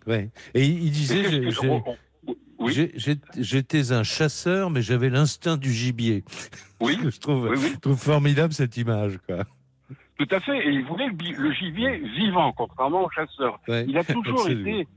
Ouais. 0.08 0.30
Et 0.54 0.66
il 0.66 0.92
disait, 0.92 1.50
oui. 2.60 2.92
J'étais 3.38 3.92
un 3.92 4.04
chasseur, 4.04 4.70
mais 4.70 4.82
j'avais 4.82 5.10
l'instinct 5.10 5.58
du 5.58 5.72
gibier. 5.72 6.24
Oui. 6.80 6.98
je 7.04 7.20
trouve, 7.20 7.50
oui, 7.50 7.58
oui. 7.58 7.72
Je 7.76 7.80
trouve 7.80 7.98
formidable 7.98 8.54
cette 8.54 8.78
image, 8.78 9.20
quoi. 9.28 9.46
Tout 10.18 10.28
à 10.32 10.40
fait. 10.40 10.58
Et 10.68 10.70
il 10.70 10.84
voulait 10.86 11.10
le, 11.10 11.52
gibier 11.52 11.98
vivant, 11.98 12.52
contrairement 12.52 13.06
au 13.06 13.10
chasseur. 13.10 13.60
Ouais, 13.68 13.86
il 13.88 13.98
a 13.98 14.04
toujours 14.04 14.40
absolument. 14.42 14.80
été. 14.80 14.88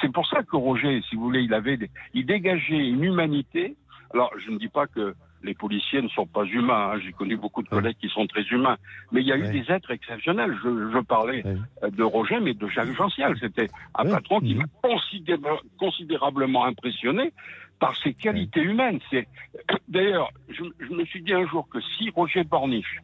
C'est 0.00 0.12
pour 0.12 0.26
ça 0.26 0.42
que 0.42 0.56
Roger, 0.56 1.00
si 1.08 1.16
vous 1.16 1.22
voulez, 1.22 1.42
il 1.42 1.54
avait, 1.54 1.76
des, 1.76 1.90
il 2.12 2.26
dégageait 2.26 2.88
une 2.88 3.04
humanité. 3.04 3.76
Alors, 4.12 4.30
je 4.44 4.50
ne 4.50 4.58
dis 4.58 4.68
pas 4.68 4.86
que 4.86 5.14
les 5.42 5.54
policiers 5.54 6.00
ne 6.00 6.08
sont 6.08 6.26
pas 6.26 6.44
humains. 6.44 6.92
Hein. 6.92 7.00
J'ai 7.04 7.12
connu 7.12 7.36
beaucoup 7.36 7.62
de 7.62 7.68
collègues 7.68 7.96
qui 8.00 8.08
sont 8.08 8.26
très 8.26 8.42
humains. 8.42 8.76
Mais 9.12 9.20
il 9.20 9.26
y 9.26 9.32
a 9.32 9.36
eu 9.36 9.50
des 9.52 9.70
êtres 9.70 9.90
exceptionnels. 9.90 10.56
Je, 10.62 10.90
je 10.92 10.98
parlais 11.00 11.44
de 11.86 12.02
Roger, 12.02 12.40
mais 12.40 12.54
de 12.54 12.66
Jacques 12.68 12.94
Gential. 12.94 13.36
C'était 13.38 13.68
un 13.94 14.04
patron 14.04 14.40
qui 14.40 14.54
m'a 14.54 14.64
considér 14.82 15.38
considérablement 15.78 16.64
impressionné 16.64 17.32
par 17.78 17.96
ses 17.96 18.14
qualités 18.14 18.62
humaines. 18.62 19.00
D'ailleurs, 19.88 20.30
je, 20.48 20.64
je, 20.78 20.94
me 20.94 21.04
suis 21.04 21.22
dit 21.22 21.34
un 21.34 21.46
jour 21.46 21.68
que 21.68 21.80
si 21.80 22.10
Roger 22.10 22.44
Borniche 22.44 23.00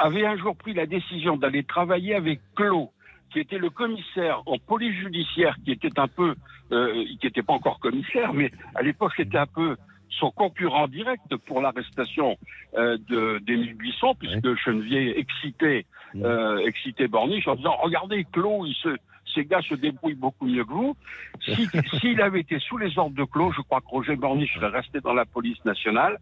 avait 0.00 0.26
un 0.26 0.36
jour 0.36 0.56
pris 0.56 0.72
la 0.74 0.86
décision 0.86 1.36
d'aller 1.36 1.62
travailler 1.62 2.14
avec 2.14 2.40
Claude, 2.56 2.88
qui 3.30 3.38
était 3.38 3.58
le 3.58 3.70
commissaire 3.70 4.42
en 4.46 4.58
police 4.58 4.96
judiciaire, 4.96 5.56
qui 5.64 5.72
était 5.72 5.98
un 5.98 6.08
peu, 6.08 6.34
euh, 6.72 7.04
qui 7.20 7.26
n'était 7.26 7.42
pas 7.42 7.52
encore 7.52 7.78
commissaire, 7.78 8.32
mais 8.32 8.50
à 8.74 8.82
l'époque 8.82 9.12
c'était 9.16 9.38
un 9.38 9.46
peu 9.46 9.76
son 10.18 10.30
concurrent 10.32 10.88
direct 10.88 11.36
pour 11.46 11.60
l'arrestation 11.60 12.36
euh, 12.76 12.98
d'Émile 13.40 13.74
Buisson, 13.74 14.14
puisque 14.18 14.44
ouais. 14.44 14.56
Chenevier 14.56 15.18
excitait, 15.18 15.86
euh, 16.16 16.58
excitait 16.66 17.06
Borniche 17.06 17.46
en 17.46 17.54
disant 17.54 17.76
regardez 17.80 18.26
Claude, 18.32 18.66
il 18.66 18.74
se, 18.74 18.96
ces 19.34 19.44
gars 19.44 19.62
se 19.62 19.74
débrouillent 19.74 20.14
beaucoup 20.14 20.46
mieux 20.46 20.64
que 20.64 20.72
vous. 20.72 20.96
S'il 21.42 21.68
si, 22.00 22.20
avait 22.20 22.40
été 22.40 22.58
sous 22.58 22.78
les 22.78 22.98
ordres 22.98 23.16
de 23.16 23.24
Claude, 23.24 23.52
je 23.56 23.62
crois 23.62 23.80
que 23.80 23.86
Roger 23.86 24.16
Borniche 24.16 24.54
serait 24.54 24.68
resté 24.68 25.00
dans 25.00 25.14
la 25.14 25.24
police 25.24 25.64
nationale. 25.64 26.18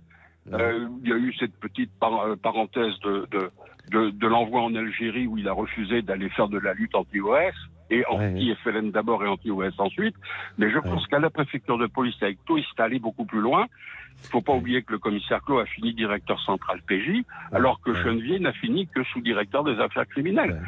Euh, 0.52 0.88
il 1.02 1.08
y 1.08 1.12
a 1.12 1.16
eu 1.16 1.34
cette 1.38 1.54
petite 1.58 1.90
par 1.98 2.37
parenthèse 2.42 2.98
de, 3.00 3.26
de, 3.30 3.50
de, 3.90 4.11
de 4.11 4.26
l'envoi 4.26 4.62
en 4.62 4.74
Algérie 4.74 5.26
où 5.26 5.38
il 5.38 5.48
a 5.48 5.52
refusé 5.52 6.02
d'aller 6.02 6.28
faire 6.30 6.48
de 6.48 6.58
la 6.58 6.74
lutte 6.74 6.94
anti-OS 6.94 7.54
et 7.90 8.04
anti-FLN 8.06 8.90
d'abord 8.90 9.24
et 9.24 9.28
anti-OS 9.28 9.78
ensuite. 9.78 10.14
Mais 10.58 10.70
je 10.70 10.78
pense 10.78 11.06
qu'à 11.06 11.18
la 11.18 11.30
préfecture 11.30 11.78
de 11.78 11.87
police 11.87 12.16
avec 12.22 12.38
tout, 12.44 12.58
il 12.58 12.64
s'est 12.64 12.82
allé 12.82 12.98
beaucoup 12.98 13.24
plus 13.24 13.40
loin. 13.40 13.66
Il 14.24 14.26
ne 14.26 14.31
faut 14.31 14.40
pas 14.40 14.52
oublier 14.52 14.83
que 14.83 14.92
le 14.92 14.98
commissaire 14.98 15.42
Clos 15.42 15.59
a 15.59 15.66
fini 15.66 15.94
directeur 15.94 16.40
central 16.40 16.83
PJ, 16.87 17.24
alors 17.52 17.81
que 17.81 17.94
Chenevier 17.94 18.38
n'a 18.38 18.52
fini 18.52 18.87
que 18.87 19.02
sous-directeur 19.04 19.64
des 19.64 19.78
affaires 19.81 20.07
criminelles. 20.07 20.61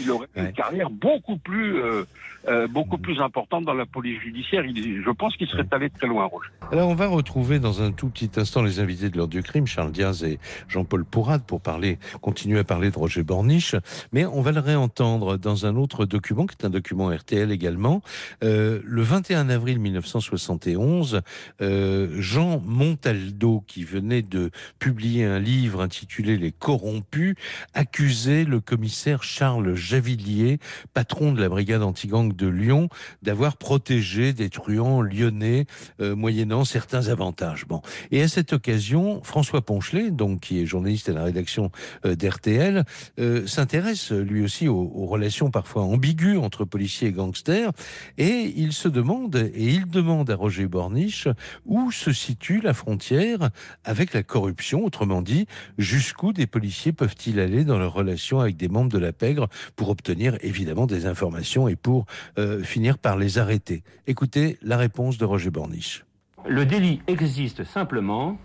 Il 0.00 0.10
aurait 0.10 0.28
une 0.36 0.52
carrière 0.52 0.90
beaucoup 0.90 1.36
plus, 1.36 1.76
euh, 1.76 2.04
euh, 2.48 2.66
beaucoup 2.66 2.98
plus 2.98 3.20
importante 3.20 3.64
dans 3.64 3.74
la 3.74 3.86
police 3.86 4.20
judiciaire. 4.20 4.64
Il, 4.64 5.02
je 5.02 5.10
pense 5.10 5.36
qu'il 5.36 5.46
serait 5.48 5.66
allé 5.70 5.90
très 5.90 6.06
loin, 6.06 6.24
Roger. 6.24 6.48
Alors, 6.72 6.88
on 6.88 6.94
va 6.94 7.06
retrouver 7.06 7.58
dans 7.58 7.82
un 7.82 7.92
tout 7.92 8.08
petit 8.08 8.30
instant 8.36 8.62
les 8.62 8.80
invités 8.80 9.10
de 9.10 9.16
l'heure 9.16 9.28
du 9.28 9.42
crime, 9.42 9.66
Charles 9.66 9.92
Diaz 9.92 10.24
et 10.24 10.38
Jean-Paul 10.68 11.04
Pourrade, 11.04 11.44
pour 11.44 11.60
parler, 11.60 11.98
continuer 12.20 12.58
à 12.58 12.64
parler 12.64 12.90
de 12.90 12.98
Roger 12.98 13.22
Borniche. 13.22 13.76
Mais 14.12 14.24
on 14.26 14.40
va 14.40 14.52
le 14.52 14.60
réentendre 14.60 15.38
dans 15.38 15.66
un 15.66 15.76
autre 15.76 16.06
document, 16.06 16.46
qui 16.46 16.56
est 16.60 16.66
un 16.66 16.70
document 16.70 17.08
RTL 17.08 17.50
également. 17.50 18.02
Euh, 18.42 18.80
le 18.84 19.02
21 19.02 19.48
avril 19.48 19.78
1971, 19.78 21.22
euh, 21.60 22.08
Jean 22.20 22.60
Montaldo, 22.94 23.64
qui 23.66 23.82
venait 23.82 24.22
de 24.22 24.52
publier 24.78 25.24
un 25.24 25.40
livre 25.40 25.82
intitulé 25.82 26.36
Les 26.36 26.52
Corrompus, 26.52 27.34
accusait 27.72 28.44
le 28.44 28.60
commissaire 28.60 29.24
Charles 29.24 29.74
Javillier, 29.74 30.60
patron 30.92 31.32
de 31.32 31.40
la 31.40 31.48
brigade 31.48 31.82
anti-gang 31.82 32.32
de 32.32 32.46
Lyon, 32.46 32.88
d'avoir 33.22 33.56
protégé 33.56 34.32
des 34.32 34.48
truands 34.48 35.02
lyonnais, 35.02 35.66
euh, 36.00 36.14
moyennant 36.14 36.64
certains 36.64 37.08
avantages. 37.08 37.66
Bon. 37.66 37.82
Et 38.12 38.22
à 38.22 38.28
cette 38.28 38.52
occasion, 38.52 39.20
François 39.24 39.62
Ponchelet, 39.62 40.12
donc, 40.12 40.42
qui 40.42 40.60
est 40.60 40.66
journaliste 40.66 41.08
à 41.08 41.14
la 41.14 41.24
rédaction 41.24 41.72
euh, 42.04 42.14
d'RTL, 42.14 42.84
euh, 43.18 43.44
s'intéresse 43.48 44.12
lui 44.12 44.44
aussi 44.44 44.68
aux, 44.68 44.92
aux 44.94 45.06
relations 45.06 45.50
parfois 45.50 45.82
ambiguës 45.82 46.38
entre 46.38 46.64
policiers 46.64 47.08
et 47.08 47.12
gangsters. 47.12 47.72
Et 48.18 48.54
il 48.56 48.72
se 48.72 48.86
demande, 48.86 49.34
et 49.34 49.68
il 49.70 49.86
demande 49.86 50.30
à 50.30 50.36
Roger 50.36 50.66
Borniche, 50.66 51.26
où 51.66 51.90
se 51.90 52.12
situe 52.12 52.60
la 52.60 52.73
frontière 52.74 53.50
avec 53.84 54.12
la 54.12 54.22
corruption, 54.22 54.84
autrement 54.84 55.22
dit, 55.22 55.46
jusqu'où 55.78 56.32
des 56.32 56.46
policiers 56.46 56.92
peuvent-ils 56.92 57.40
aller 57.40 57.64
dans 57.64 57.78
leur 57.78 57.92
relation 57.92 58.40
avec 58.40 58.56
des 58.56 58.68
membres 58.68 58.90
de 58.90 58.98
la 58.98 59.12
pègre 59.12 59.48
pour 59.76 59.88
obtenir 59.88 60.36
évidemment 60.42 60.86
des 60.86 61.06
informations 61.06 61.68
et 61.68 61.76
pour 61.76 62.06
euh, 62.38 62.62
finir 62.62 62.98
par 62.98 63.16
les 63.16 63.38
arrêter? 63.38 63.82
Écoutez 64.06 64.58
la 64.62 64.76
réponse 64.76 65.18
de 65.18 65.24
Roger 65.24 65.50
Borniche. 65.50 66.04
Le 66.46 66.66
délit 66.66 67.00
existe 67.06 67.64
simplement 67.64 68.38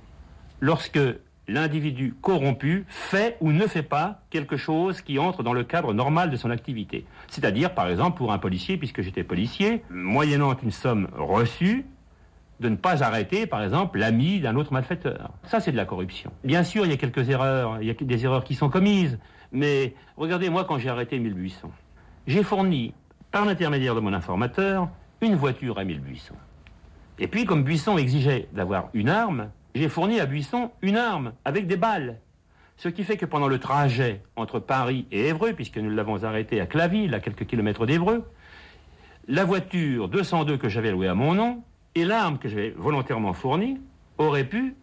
lorsque 0.61 0.99
l'individu 1.49 2.13
corrompu 2.21 2.86
fait 2.88 3.36
ou 3.41 3.51
ne 3.51 3.67
fait 3.67 3.84
pas 3.84 4.21
quelque 4.30 4.55
chose 4.55 5.01
qui 5.01 5.19
entre 5.19 5.43
dans 5.43 5.53
le 5.53 5.63
cadre 5.63 5.93
normal 5.93 6.30
de 6.30 6.38
son 6.38 6.49
activité. 6.49 7.05
C'est-à-dire, 7.27 7.73
par 7.73 7.89
exemple, 7.89 8.17
pour 8.17 8.32
un 8.32 8.38
policier, 8.38 8.77
puisque 8.77 9.01
j'étais 9.01 9.23
policier, 9.23 9.84
moyennant 9.89 10.55
une 10.61 10.71
somme 10.71 11.07
reçue, 11.17 11.86
de 12.60 12.70
ne 12.70 12.76
pas 12.76 13.03
arrêter, 13.03 13.47
par 13.47 13.64
exemple, 13.64 13.99
l'ami 13.99 14.39
d'un 14.39 14.55
autre 14.55 14.74
malfaiteur. 14.74 15.32
Ça, 15.43 15.60
c'est 15.60 15.72
de 15.72 15.78
la 15.78 15.86
corruption. 15.86 16.32
Bien 16.43 16.64
sûr, 16.64 16.86
il 16.86 16.91
y 16.91 16.93
a 16.93 16.97
quelques 16.97 17.30
erreurs, 17.30 17.82
il 17.82 17.88
y 17.88 17.89
a 17.89 17.93
des 17.93 18.26
erreurs 18.26 18.43
qui 18.43 18.55
sont 18.55 18.70
commises, 18.70 19.18
mais 19.51 19.93
regardez, 20.18 20.49
moi, 20.49 20.66
quand 20.66 20.78
j'ai 20.78 20.89
arrêté 20.89 21.20
1800, 21.20 21.72
j'ai 22.28 22.43
fourni, 22.43 22.93
par 23.32 23.45
l'intermédiaire 23.45 23.95
de 23.95 23.99
mon 23.99 24.14
informateur, 24.14 24.89
une 25.22 25.36
voiture 25.36 25.80
à 25.80 25.84
1800. 25.84 26.36
Et 27.20 27.28
puis, 27.28 27.45
comme 27.45 27.64
Buisson 27.64 27.97
exigeait 27.97 28.47
d'avoir 28.53 28.89
une 28.93 29.10
arme, 29.10 29.49
j'ai 29.76 29.89
fourni 29.89 30.20
à 30.20 30.26
Buisson 30.26 30.72
une 30.82 30.97
arme 30.97 31.34
avec 31.45 31.68
des 31.68 31.78
balles. 31.78 32.20
Ce 32.78 32.88
qui 32.88 33.03
fait 33.03 33.18
que 33.18 33.26
pendant 33.26 33.49
le 33.49 33.60
trajet 33.60 34.22
entre 34.36 34.60
Paris 34.60 35.05
et 35.12 35.28
Évreux, 35.28 35.53
puisque 35.53 35.78
nous 35.78 35.89
l'avons 35.89 36.24
arrêté 36.24 36.62
à 36.62 36.66
Claville, 36.66 37.14
à 37.14 37.20
quelques 37.20 37.45
kilomètres 37.45 37.86
d'Évreux, 37.86 38.26
la 39.28 39.43
voiture 39.43 40.07
202 40.07 40.57
que 40.57 40.70
j'avais 40.70 40.91
louée 40.91 41.07
à 41.07 41.14
mon 41.14 41.36
nom 41.36 41.64
et 41.95 42.05
l'arme 42.05 42.37
que 42.37 42.49
j'avais 42.49 42.71
volontairement 42.71 43.33
fournie 43.33 43.79
auraient 44.17 44.43
pu, 44.43 44.75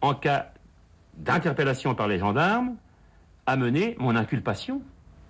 en 0.00 0.14
cas 0.14 0.52
d'interpellation 1.16 1.94
par 1.94 2.08
les 2.08 2.18
gendarmes, 2.18 2.76
amener 3.46 3.96
mon 3.98 4.16
inculpation 4.16 4.82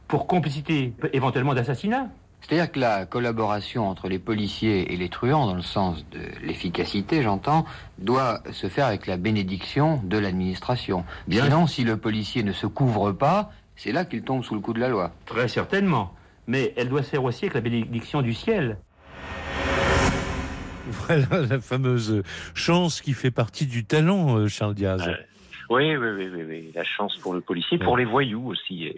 pour 0.09 0.27
complicité 0.27 0.93
éventuellement 1.13 1.55
d'assassinat. 1.55 2.09
C'est-à-dire 2.41 2.71
que 2.71 2.79
la 2.79 3.07
collaboration 3.07 3.89
entre 3.89 4.09
les 4.09 4.19
policiers 4.19 4.93
et 4.93 4.97
les 4.99 5.09
truands, 5.09 5.47
dans 5.47 5.55
le 5.55 5.63
sens 5.63 6.05
de 6.11 6.21
l'efficacité, 6.43 7.23
j'entends, 7.23 7.65
doit 7.99 8.41
se 8.53 8.69
faire 8.69 8.87
avec 8.87 9.07
la 9.07 9.17
bénédiction 9.17 10.01
de 10.05 10.19
l'administration. 10.19 11.05
Sinon, 11.31 11.67
si 11.67 11.85
le 11.85 11.97
policier 11.97 12.43
ne 12.43 12.53
se 12.53 12.67
couvre 12.67 13.13
pas, 13.13 13.51
c'est 13.77 13.93
là 13.93 14.05
qu'il 14.05 14.23
tombe 14.23 14.45
sous 14.45 14.55
le 14.55 14.61
coup 14.61 14.75
de 14.75 14.81
la 14.81 14.89
loi. 14.89 15.13
Très 15.25 15.49
certainement. 15.49 16.13
Mais 16.47 16.75
elle 16.77 16.91
doit 16.91 17.03
se 17.03 17.09
faire 17.09 17.25
aussi 17.25 17.47
avec 17.47 17.55
la 17.55 17.63
bénédiction 17.63 18.21
du 18.21 18.35
ciel. 18.35 18.77
Voilà 21.07 21.47
la 21.49 21.61
fameuse 21.61 22.23
chance 22.55 23.01
qui 23.01 23.15
fait 23.15 23.31
partie 23.31 23.67
du 23.67 23.85
talent, 23.85 24.37
euh, 24.37 24.49
Charles 24.49 24.75
Diaz. 24.75 25.07
Euh, 25.09 25.15
oui, 25.71 25.97
oui, 25.97 26.09
oui, 26.17 26.29
oui, 26.33 26.43
oui, 26.47 26.73
la 26.75 26.85
chance 26.85 27.17
pour 27.17 27.33
le 27.33 27.41
policier, 27.41 27.79
pour 27.79 27.97
les 27.97 28.05
voyous 28.05 28.49
aussi. 28.49 28.91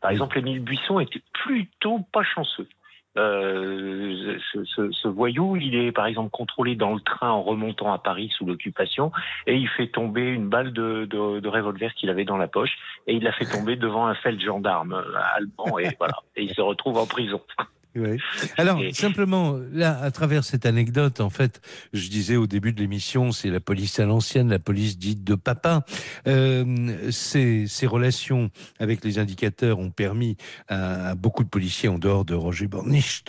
Par 0.00 0.12
exemple, 0.12 0.38
Émile 0.38 0.60
Buisson 0.60 1.00
était 1.00 1.22
plutôt 1.32 2.00
pas 2.12 2.22
chanceux. 2.22 2.68
Euh, 3.16 4.38
ce, 4.52 4.64
ce, 4.64 4.90
ce, 4.92 5.08
voyou, 5.08 5.56
il 5.56 5.74
est 5.74 5.90
par 5.90 6.06
exemple 6.06 6.28
contrôlé 6.30 6.76
dans 6.76 6.92
le 6.92 7.00
train 7.00 7.30
en 7.30 7.42
remontant 7.42 7.92
à 7.92 7.98
Paris 7.98 8.30
sous 8.36 8.44
l'occupation 8.44 9.10
et 9.46 9.56
il 9.56 9.68
fait 9.68 9.88
tomber 9.88 10.28
une 10.28 10.50
balle 10.50 10.74
de, 10.74 11.06
de, 11.06 11.40
de 11.40 11.48
revolver 11.48 11.94
qu'il 11.94 12.10
avait 12.10 12.26
dans 12.26 12.36
la 12.36 12.46
poche 12.46 12.76
et 13.06 13.14
il 13.14 13.22
la 13.22 13.32
fait 13.32 13.46
tomber 13.46 13.76
devant 13.76 14.06
un 14.06 14.14
feld 14.16 14.38
gendarme 14.38 15.02
allemand 15.34 15.78
et 15.78 15.88
voilà 15.98 16.18
et 16.36 16.42
il 16.42 16.54
se 16.54 16.60
retrouve 16.60 16.98
en 16.98 17.06
prison. 17.06 17.40
Oui. 17.96 18.18
Alors, 18.56 18.80
simplement, 18.92 19.58
là, 19.72 19.98
à 20.00 20.10
travers 20.10 20.44
cette 20.44 20.66
anecdote, 20.66 21.20
en 21.20 21.30
fait, 21.30 21.60
je 21.92 22.08
disais 22.08 22.36
au 22.36 22.46
début 22.46 22.72
de 22.72 22.80
l'émission, 22.80 23.32
c'est 23.32 23.48
la 23.48 23.60
police 23.60 23.98
à 23.98 24.04
l'ancienne, 24.04 24.50
la 24.50 24.58
police 24.58 24.98
dite 24.98 25.24
de 25.24 25.34
papa. 25.34 25.84
Euh, 26.26 27.10
ces, 27.10 27.66
ces, 27.66 27.86
relations 27.86 28.50
avec 28.78 29.04
les 29.04 29.18
indicateurs 29.18 29.78
ont 29.78 29.90
permis 29.90 30.36
à, 30.68 31.10
à, 31.10 31.14
beaucoup 31.14 31.44
de 31.44 31.48
policiers, 31.48 31.88
en 31.88 31.98
dehors 31.98 32.24
de 32.24 32.34
Roger 32.34 32.66
Bornisch, 32.66 33.24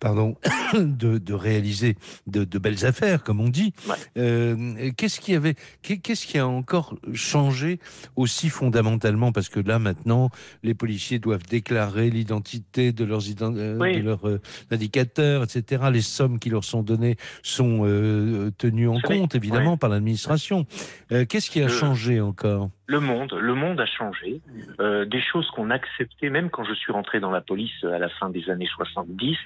pardon, 0.00 0.36
de, 0.74 1.18
de 1.18 1.34
réaliser 1.34 1.96
de, 2.26 2.44
de, 2.44 2.58
belles 2.58 2.84
affaires, 2.84 3.22
comme 3.22 3.40
on 3.40 3.48
dit. 3.48 3.72
Ouais. 3.88 3.94
Euh, 4.16 4.90
qu'est-ce 4.96 5.20
qui 5.20 5.34
avait, 5.34 5.54
qu'est-ce 5.82 6.26
qui 6.26 6.38
a 6.38 6.46
encore 6.46 6.96
changé 7.14 7.78
aussi 8.16 8.48
fondamentalement? 8.48 9.32
Parce 9.32 9.48
que 9.48 9.60
là, 9.60 9.78
maintenant, 9.78 10.30
les 10.62 10.74
policiers 10.74 11.18
doivent 11.18 11.46
déclarer 11.46 12.10
l'identité 12.10 12.92
de 12.92 13.04
leurs 13.04 13.28
identités. 13.28 13.76
Oui 13.78 14.07
leurs 14.08 14.28
euh, 14.28 14.40
indicateurs, 14.70 15.42
etc. 15.44 15.84
Les 15.92 16.00
sommes 16.00 16.38
qui 16.38 16.50
leur 16.50 16.64
sont 16.64 16.82
données 16.82 17.16
sont 17.42 17.80
euh, 17.84 18.50
tenues 18.58 18.88
en 18.88 19.00
compte, 19.00 19.34
évidemment, 19.34 19.72
ouais. 19.72 19.76
par 19.78 19.90
l'administration. 19.90 20.66
Euh, 21.12 21.24
Qu'est-ce 21.28 21.50
qui 21.50 21.60
a 21.60 21.66
Le- 21.66 21.72
changé 21.72 22.20
encore? 22.20 22.70
Le 22.86 23.00
monde, 23.00 23.34
le 23.34 23.54
monde 23.54 23.78
a 23.80 23.86
changé. 23.86 24.40
Euh, 24.80 25.04
des 25.04 25.20
choses 25.20 25.46
qu'on 25.54 25.68
acceptait, 25.70 26.30
même 26.30 26.48
quand 26.48 26.64
je 26.64 26.72
suis 26.72 26.90
rentré 26.90 27.20
dans 27.20 27.30
la 27.30 27.42
police 27.42 27.84
à 27.84 27.98
la 27.98 28.08
fin 28.08 28.30
des 28.30 28.48
années 28.48 28.68
70, 28.76 29.36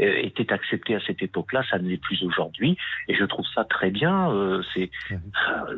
euh, 0.00 0.20
étaient 0.22 0.52
acceptées 0.52 0.94
à 0.94 1.00
cette 1.06 1.22
époque-là. 1.22 1.62
Ça 1.70 1.78
ne 1.78 1.88
l'est 1.88 2.00
plus 2.00 2.22
aujourd'hui, 2.22 2.76
et 3.08 3.14
je 3.14 3.24
trouve 3.24 3.46
ça 3.54 3.64
très 3.64 3.90
bien. 3.90 4.30
Euh, 4.32 4.62
c'est, 4.74 4.90
euh, 5.12 5.16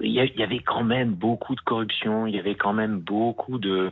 il 0.03 0.11
y, 0.11 0.33
il 0.35 0.43
avait 0.43 0.61
quand 0.61 0.85
même 0.85 1.11
beaucoup 1.11 1.55
de 1.55 1.61
corruption, 1.61 2.27
il 2.27 2.35
y 2.35 2.39
avait 2.39 2.55
quand 2.55 2.73
même 2.73 2.99
beaucoup 3.01 3.59
de, 3.59 3.91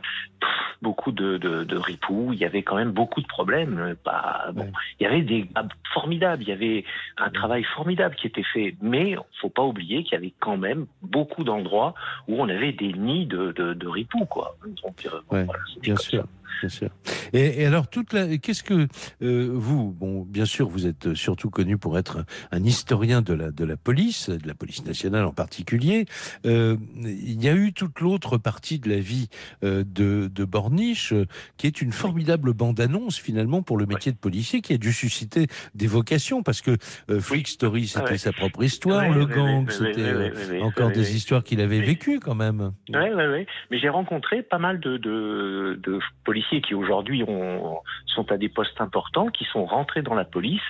beaucoup 0.81 1.11
de, 1.11 1.37
de, 1.37 1.63
de 1.63 1.77
ripoux, 1.77 2.31
il 2.33 2.39
y 2.39 2.45
avait 2.45 2.63
quand 2.63 2.75
même 2.75 2.91
beaucoup 2.91 3.21
de 3.21 3.27
problèmes. 3.27 3.95
Pas, 4.03 4.51
bon, 4.53 4.71
il 4.99 5.03
y 5.03 5.05
avait 5.05 5.21
des 5.21 5.47
ah, 5.55 5.65
formidables, 5.93 6.43
il 6.43 6.49
y 6.49 6.51
avait 6.51 6.85
un 7.17 7.29
travail 7.29 7.63
formidable 7.63 8.15
qui 8.15 8.27
était 8.27 8.43
fait, 8.43 8.75
mais 8.81 9.15
faut 9.39 9.49
pas 9.49 9.63
oublier 9.63 10.03
qu'il 10.03 10.13
y 10.13 10.17
avait 10.17 10.33
quand 10.39 10.57
même 10.57 10.85
beaucoup 11.01 11.43
d'endroits 11.43 11.93
où 12.27 12.41
on 12.41 12.49
avait 12.49 12.71
des 12.71 12.93
nids 12.93 13.25
de, 13.25 13.51
de, 13.51 13.73
de 13.73 13.87
ripoux, 13.87 14.25
quoi. 14.25 14.55
Donc, 14.83 15.05
euh, 15.05 15.09
bon, 15.29 15.37
Ouais, 15.37 15.43
voilà, 15.43 15.61
c'était 15.67 15.81
bien 15.81 15.95
sûr, 15.95 16.23
ça. 16.23 16.27
Bien 16.59 16.69
sûr. 16.69 16.89
Et, 17.33 17.61
et 17.61 17.65
alors, 17.65 17.87
toute 17.89 18.13
la, 18.13 18.37
qu'est-ce 18.37 18.63
que 18.63 18.87
euh, 19.21 19.49
vous, 19.53 19.91
bon, 19.91 20.23
bien 20.23 20.45
sûr, 20.45 20.67
vous 20.67 20.87
êtes 20.87 21.13
surtout 21.13 21.49
connu 21.49 21.77
pour 21.77 21.97
être 21.97 22.17
un, 22.51 22.57
un 22.57 22.63
historien 22.63 23.21
de 23.21 23.33
la 23.33 23.51
de 23.51 23.65
la 23.65 23.77
police, 23.77 24.29
de 24.29 24.47
la 24.47 24.53
police 24.53 24.85
nationale 24.85 25.25
en 25.25 25.33
particulier. 25.33 26.05
Euh, 26.45 26.77
il 26.97 27.43
y 27.43 27.49
a 27.49 27.55
eu 27.55 27.73
toute 27.73 27.99
l'autre 27.99 28.37
partie 28.37 28.79
de 28.79 28.89
la 28.89 28.99
vie 28.99 29.29
euh, 29.63 29.83
de, 29.85 30.29
de 30.33 30.45
Borniche, 30.45 31.13
qui 31.57 31.67
est 31.67 31.81
une 31.81 31.91
formidable 31.91 32.53
bande-annonce 32.53 33.17
finalement 33.19 33.61
pour 33.61 33.77
le 33.77 33.85
métier 33.85 34.11
de 34.11 34.17
policier, 34.17 34.61
qui 34.61 34.73
a 34.73 34.77
dû 34.77 34.93
susciter 34.93 35.47
des 35.75 35.87
vocations, 35.87 36.43
parce 36.43 36.61
que 36.61 36.77
Flick 37.19 37.47
Story, 37.47 37.87
c'était 37.87 38.05
Ah 38.07 38.11
ouais. 38.11 38.17
sa 38.17 38.33
propre 38.33 38.63
histoire, 38.63 39.09
Ouais, 39.09 39.15
le 39.15 39.25
ouais, 39.25 39.35
gang, 39.35 39.69
c'était 39.69 40.61
encore 40.61 40.91
des 40.91 41.15
histoires 41.15 41.43
qu'il 41.43 41.61
avait 41.61 41.81
vécues 41.81 42.19
quand 42.19 42.35
même. 42.35 42.71
Ouais, 42.89 43.13
ouais, 43.13 43.27
ouais. 43.27 43.47
Mais 43.69 43.79
j'ai 43.79 43.89
rencontré 43.89 44.41
pas 44.43 44.57
mal 44.57 44.79
de, 44.79 44.97
de, 44.97 45.79
de 45.81 45.99
policiers 46.23 46.40
qui 46.61 46.75
aujourd'hui 46.75 47.23
ont, 47.23 47.81
sont 48.05 48.31
à 48.31 48.37
des 48.37 48.49
postes 48.49 48.79
importants, 48.81 49.27
qui 49.27 49.45
sont 49.45 49.65
rentrés 49.65 50.01
dans 50.01 50.15
la 50.15 50.25
police, 50.25 50.61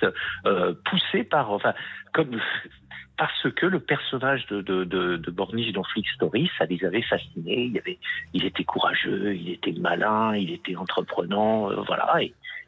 euh, 0.46 0.74
poussés 0.84 1.24
par, 1.24 1.50
enfin, 1.50 1.74
comme 2.12 2.40
parce 3.16 3.50
que 3.54 3.66
le 3.66 3.80
personnage 3.80 4.46
de, 4.46 4.62
de, 4.62 4.84
de, 4.84 5.16
de 5.16 5.72
dans 5.72 5.84
Flick 5.84 6.08
Story, 6.10 6.50
ça 6.58 6.64
les 6.64 6.84
avait 6.84 7.02
fascinés. 7.02 7.70
Il, 7.72 7.78
avait, 7.78 7.98
il 8.32 8.44
était 8.44 8.64
courageux, 8.64 9.34
il 9.34 9.50
était 9.50 9.72
malin, 9.72 10.34
il 10.34 10.50
était 10.50 10.76
entreprenant, 10.76 11.70
euh, 11.70 11.76
voilà. 11.86 12.18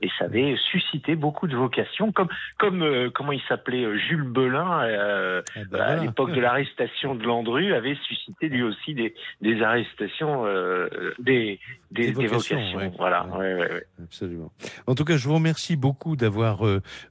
Et 0.02 0.08
ça 0.18 0.26
avait 0.26 0.56
suscité 0.70 1.14
beaucoup 1.16 1.46
de 1.46 1.56
vocations, 1.56 2.12
comme, 2.12 2.28
comme 2.58 2.82
euh, 2.82 3.10
comment 3.12 3.32
il 3.32 3.42
s'appelait 3.48 3.84
euh, 3.84 3.96
Jules 3.96 4.22
Belin 4.24 4.82
euh, 4.82 5.42
ben 5.56 5.62
à 5.62 5.64
voilà. 5.94 6.02
l'époque 6.02 6.32
de 6.32 6.40
l'arrestation 6.40 7.14
de 7.14 7.24
Landru 7.24 7.72
avait 7.74 7.96
suscité 8.06 8.48
lui 8.48 8.62
aussi 8.62 8.94
des, 8.94 9.14
des 9.40 9.62
arrestations, 9.62 10.44
euh, 10.46 10.88
des, 11.18 11.58
des, 11.90 12.06
Des 12.08 12.12
des 12.12 12.26
vocations, 12.26 12.76
ouais. 12.76 12.92
Voilà. 12.98 13.26
Ouais, 13.36 13.54
ouais. 13.54 13.84
Absolument. 14.02 14.50
En 14.86 14.94
tout 14.94 15.04
cas, 15.04 15.16
je 15.16 15.28
vous 15.28 15.34
remercie 15.34 15.76
beaucoup 15.76 16.16
d'avoir 16.16 16.62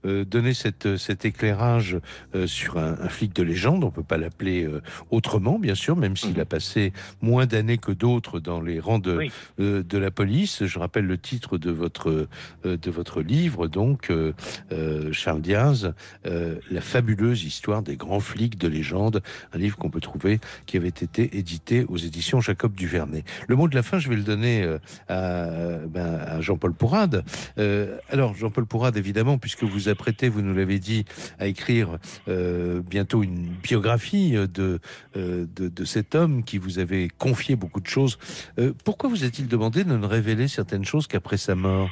donné 0.04 0.54
cette, 0.54 0.98
cet 0.98 1.26
éclairage 1.26 1.98
sur 2.46 2.78
un, 2.78 2.94
un 3.00 3.10
flic 3.10 3.34
de 3.36 3.44
légende. 3.44 3.84
On 3.84 3.92
peut 3.92 4.04
pas 4.04 4.18
l'appeler 4.18 4.68
autrement, 5.12 5.60
bien 5.60 5.76
sûr, 5.76 5.96
même 5.96 6.16
s'il 6.18 6.40
a 6.40 6.46
passé 6.46 6.94
moins 7.22 7.46
d'années 7.46 7.78
que 7.78 7.92
d'autres 7.92 8.40
dans 8.40 8.62
les 8.62 8.80
rangs 8.80 9.00
de, 9.00 9.18
Oui. 9.18 9.32
de 9.58 9.98
la 9.98 10.12
police. 10.12 10.66
Je 10.66 10.80
rappelle 10.80 11.06
le 11.06 11.18
titre 11.18 11.58
de 11.58 11.72
votre 11.72 12.28
de 12.82 12.92
votre 12.92 13.22
livre, 13.22 13.68
donc, 13.68 14.12
Charles 15.12 15.42
Diaz, 15.42 15.94
La 16.24 16.82
fabuleuse 16.82 17.44
histoire 17.44 17.82
des 17.82 17.96
grands 17.96 18.20
flics 18.20 18.58
de 18.58 18.68
légende, 18.68 19.22
un 19.54 19.58
livre 19.58 19.78
qu'on 19.78 19.90
peut 19.90 20.00
trouver 20.00 20.40
qui 20.66 20.78
avait 20.78 20.88
été 20.88 21.38
édité 21.38 21.86
aux 21.88 21.98
éditions 21.98 22.42
Jacob 22.42 22.74
Duvernay. 22.74 23.24
Le 23.48 23.56
mot 23.56 23.68
de 23.68 23.76
la 23.76 23.84
fin, 23.84 24.00
je 24.00 24.10
vais 24.10 24.16
le 24.16 24.24
donner 24.24 24.66
à, 25.08 25.48
ben, 25.88 26.16
à 26.16 26.42
Jean-Paul 26.42 26.74
Pourrade. 26.74 27.24
alors, 28.10 28.36
Jean-Paul 28.36 28.66
Pourrade, 28.66 28.98
évidemment, 28.98 29.38
puisque 29.38 29.64
vous 29.64 29.90
apprêtez, 29.90 30.30
vous 30.30 30.42
nous 30.42 30.54
l'avez 30.54 30.80
dit, 30.80 31.06
à 31.40 31.48
écrire 31.48 31.98
bientôt 32.28 33.24
une 33.24 33.50
biographie 33.62 34.32
de, 34.34 34.80
de, 35.16 35.86
cet 35.86 36.16
homme 36.16 36.44
qui 36.44 36.58
vous 36.58 36.80
avait 36.80 37.08
confié 37.18 37.56
beaucoup 37.56 37.82
de 37.82 37.88
choses. 37.88 38.18
pourquoi 38.84 39.10
vous 39.10 39.24
a-t-il 39.24 39.48
demandé 39.48 39.84
de 39.84 39.96
ne 39.96 40.06
révéler 40.06 40.48
certaines 40.48 40.86
choses 40.86 41.08
qu'après 41.08 41.38
sa 41.38 41.56
mort? 41.56 41.90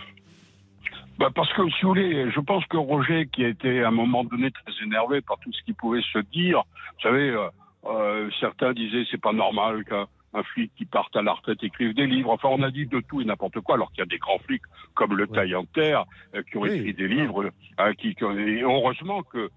Bah 1.22 1.30
parce 1.36 1.53
que, 1.53 1.69
si 1.69 1.84
vous 1.84 1.89
voulez, 1.89 2.32
je 2.32 2.39
pense 2.39 2.65
que 2.65 2.78
Roger, 2.78 3.28
qui 3.32 3.45
a 3.45 3.49
été 3.49 3.84
à 3.84 3.89
un 3.89 3.91
moment 3.91 4.24
donné 4.24 4.49
très 4.49 4.74
énervé 4.84 5.22
par 5.22 5.38
tout 5.38 5.53
ce 5.53 5.61
qui 5.61 5.74
pouvait 5.74 6.01
se 6.11 6.17
dire, 6.17 6.63
vous 6.95 7.01
savez, 7.03 7.30
euh, 7.30 7.47
euh, 7.86 8.30
certains 8.39 8.74
disaient 8.74 9.05
c'est 9.11 9.22
pas 9.22 9.32
normal 9.32 9.86
qu'un 9.86 10.07
flic 10.41 10.72
qui 10.76 10.86
parte 10.86 11.15
à 11.15 11.22
la 11.22 11.34
retraite 11.34 11.61
écrive 11.61 11.93
des 11.93 12.07
livres. 12.07 12.32
Enfin, 12.32 12.49
on 12.51 12.63
a 12.63 12.72
dit 12.72 12.88
de 12.88 13.01
tout 13.01 13.22
et 13.22 13.26
n'importe 13.26 13.59
quoi, 13.59 13.76
alors 13.76 13.91
qu'il 13.91 13.99
y 13.99 14.01
a 14.01 14.07
des 14.07 14.17
grands 14.17 14.39
flics 14.39 14.63
comme 14.95 15.15
le 15.15 15.28
Taille 15.28 15.53
en 15.53 15.65
Terre 15.65 16.05
euh, 16.34 16.41
qui 16.41 16.57
ont 16.57 16.65
écrit 16.65 16.95
des 16.95 17.07
livres. 17.07 17.51
qui, 17.99 18.15
et 18.19 18.61
heureusement 18.63 19.22
que 19.22 19.51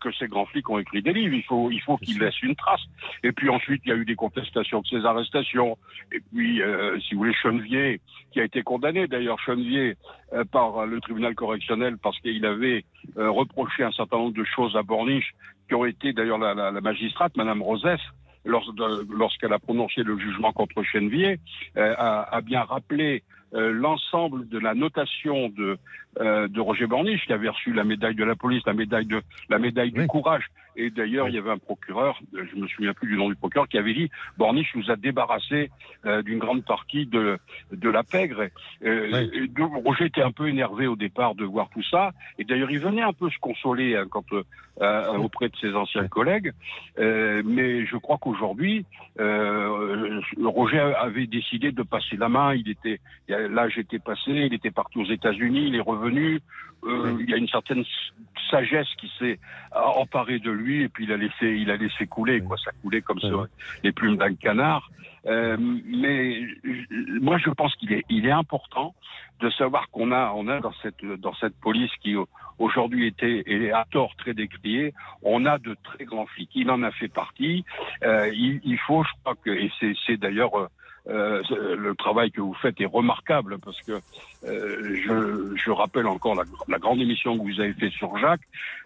que 0.00 0.12
ces 0.12 0.28
grands 0.28 0.46
flics 0.46 0.68
ont 0.68 0.78
écrit 0.78 1.02
des 1.02 1.12
livres. 1.12 1.34
Il 1.34 1.42
faut, 1.42 1.70
il 1.70 1.80
faut 1.80 1.96
qu'ils 1.96 2.18
laissent 2.18 2.42
une 2.42 2.56
trace. 2.56 2.82
Et 3.22 3.32
puis 3.32 3.48
ensuite, 3.48 3.82
il 3.84 3.88
y 3.88 3.92
a 3.92 3.96
eu 3.96 4.04
des 4.04 4.14
contestations 4.14 4.80
de 4.80 4.86
ces 4.86 5.04
arrestations. 5.04 5.76
Et 6.12 6.20
puis, 6.32 6.62
euh, 6.62 6.98
si 7.00 7.14
vous 7.14 7.20
voulez, 7.20 7.34
Chenevier, 7.34 8.00
qui 8.32 8.40
a 8.40 8.44
été 8.44 8.62
condamné 8.62 9.06
d'ailleurs, 9.06 9.38
Chenevier, 9.40 9.96
euh, 10.32 10.44
par 10.44 10.86
le 10.86 11.00
tribunal 11.00 11.34
correctionnel 11.34 11.96
parce 11.98 12.18
qu'il 12.20 12.44
avait 12.46 12.84
reproché 13.16 13.82
un 13.82 13.92
certain 13.92 14.18
nombre 14.18 14.36
de 14.36 14.44
choses 14.44 14.76
à 14.76 14.82
Borniche, 14.82 15.32
qui 15.68 15.74
ont 15.74 15.84
été 15.84 16.12
d'ailleurs 16.12 16.38
la, 16.38 16.54
la, 16.54 16.70
la, 16.70 16.80
magistrate, 16.80 17.36
Madame 17.36 17.62
Rosès, 17.62 18.00
lorsqu'elle 18.44 19.52
a 19.52 19.58
prononcé 19.58 20.02
le 20.02 20.18
jugement 20.18 20.52
contre 20.52 20.82
Chenevier, 20.82 21.38
a, 21.76 22.22
a, 22.22 22.40
bien 22.40 22.62
rappelé 22.62 23.22
l'ensemble 23.52 24.48
de 24.48 24.58
la 24.58 24.74
notation 24.74 25.48
de 25.48 25.78
euh, 26.18 26.48
de 26.48 26.60
Roger 26.60 26.88
Borniche, 26.88 27.24
qui 27.24 27.32
avait 27.32 27.48
reçu 27.48 27.72
la 27.72 27.84
médaille 27.84 28.16
de 28.16 28.24
la 28.24 28.34
police, 28.34 28.64
la 28.66 28.72
médaille 28.72 29.06
de 29.06 29.22
la 29.48 29.60
médaille 29.60 29.92
du 29.92 30.08
courage. 30.08 30.50
Et 30.76 30.90
d'ailleurs, 30.90 31.28
il 31.28 31.34
y 31.34 31.38
avait 31.38 31.50
un 31.50 31.58
procureur, 31.58 32.20
euh, 32.34 32.44
je 32.50 32.56
me 32.56 32.66
souviens 32.68 32.94
plus 32.94 33.08
du 33.08 33.16
nom 33.16 33.28
du 33.28 33.34
procureur, 33.34 33.68
qui 33.68 33.78
avait 33.78 33.94
dit 33.94 34.10
Borniche 34.38 34.74
nous 34.74 34.90
a 34.90 34.96
débarrassé 34.96 35.70
euh, 36.06 36.22
d'une 36.22 36.38
grande 36.38 36.64
partie 36.64 37.06
de 37.06 37.38
de 37.72 37.90
la 37.90 38.02
pègre. 38.02 38.48
Et, 38.82 39.48
donc, 39.48 39.72
Roger 39.84 40.06
était 40.06 40.22
un 40.22 40.32
peu 40.32 40.48
énervé 40.48 40.86
au 40.86 40.96
départ 40.96 41.34
de 41.34 41.44
voir 41.44 41.68
tout 41.70 41.82
ça. 41.82 42.12
Et 42.38 42.44
d'ailleurs, 42.44 42.70
il 42.70 42.78
venait 42.78 43.02
un 43.02 43.12
peu 43.12 43.30
se 43.30 43.38
consoler 43.38 43.96
hein, 43.96 44.06
quand 44.10 44.24
auprès 45.18 45.48
de 45.48 45.56
ses 45.56 45.74
anciens 45.74 46.08
collègues. 46.08 46.52
mais 46.98 47.84
je 47.86 47.96
crois 47.96 48.18
qu'aujourd'hui, 48.18 48.86
Roger 49.18 50.92
avait 50.98 51.26
décidé 51.26 51.72
de 51.72 51.82
passer 51.82 52.16
la 52.16 52.28
main. 52.28 52.54
Il 52.54 52.68
était 52.68 53.00
l'âge 53.28 53.78
était 53.78 53.98
passé, 53.98 54.30
il 54.30 54.54
était 54.54 54.70
parti 54.70 54.98
aux 54.98 55.04
États-Unis, 55.04 55.68
il 55.68 55.74
est 55.76 55.80
revenu 55.80 56.40
euh, 56.84 57.16
il 57.20 57.28
y 57.28 57.34
a 57.34 57.36
une 57.36 57.48
certaine 57.48 57.84
sagesse 58.50 58.88
qui 58.98 59.10
s'est 59.18 59.38
emparée 59.72 60.38
de 60.38 60.50
lui 60.50 60.82
et 60.82 60.88
puis 60.88 61.04
il 61.04 61.12
a 61.12 61.16
laissé, 61.16 61.46
il 61.46 61.70
a 61.70 61.76
laissé 61.76 62.06
couler, 62.06 62.40
quoi. 62.40 62.56
Ça 62.64 62.72
coulait 62.82 63.02
comme 63.02 63.20
ça, 63.20 63.28
les 63.82 63.92
plumes 63.92 64.16
d'un 64.16 64.34
canard. 64.34 64.90
Euh, 65.26 65.56
mais 65.58 66.40
moi, 67.20 67.38
je 67.38 67.50
pense 67.50 67.74
qu'il 67.76 67.92
est, 67.92 68.04
il 68.08 68.26
est 68.26 68.32
important 68.32 68.94
de 69.40 69.50
savoir 69.50 69.88
qu'on 69.90 70.12
a, 70.12 70.32
on 70.34 70.48
a 70.48 70.60
dans 70.60 70.72
cette, 70.82 71.04
dans 71.04 71.34
cette 71.34 71.54
police 71.60 71.90
qui 72.02 72.14
aujourd'hui 72.58 73.06
était 73.06 73.42
et 73.46 73.72
à 73.72 73.86
tort 73.90 74.14
très 74.16 74.34
décriée, 74.34 74.92
on 75.22 75.46
a 75.46 75.58
de 75.58 75.76
très 75.82 76.04
grands 76.04 76.26
flics. 76.26 76.50
Il 76.54 76.70
en 76.70 76.82
a 76.82 76.90
fait 76.90 77.08
partie. 77.08 77.64
Euh, 78.02 78.30
il, 78.32 78.60
il, 78.64 78.78
faut, 78.78 79.02
je 79.02 79.10
crois 79.22 79.34
que, 79.42 79.50
et 79.50 79.70
c'est 80.06 80.16
d'ailleurs 80.16 80.70
euh, 81.08 81.42
euh, 81.50 81.76
le 81.76 81.94
travail 81.94 82.30
que 82.30 82.40
vous 82.40 82.54
faites 82.54 82.80
est 82.80 82.86
remarquable 82.86 83.58
parce 83.58 83.80
que 83.82 84.00
euh, 84.44 84.96
je, 85.02 85.56
je, 85.56 85.70
rappelle 85.70 86.06
encore 86.06 86.34
la, 86.34 86.44
la, 86.68 86.78
grande 86.78 87.00
émission 87.00 87.38
que 87.38 87.42
vous 87.42 87.60
avez 87.60 87.72
fait 87.72 87.90
sur 87.90 88.18
Jacques, 88.18 88.42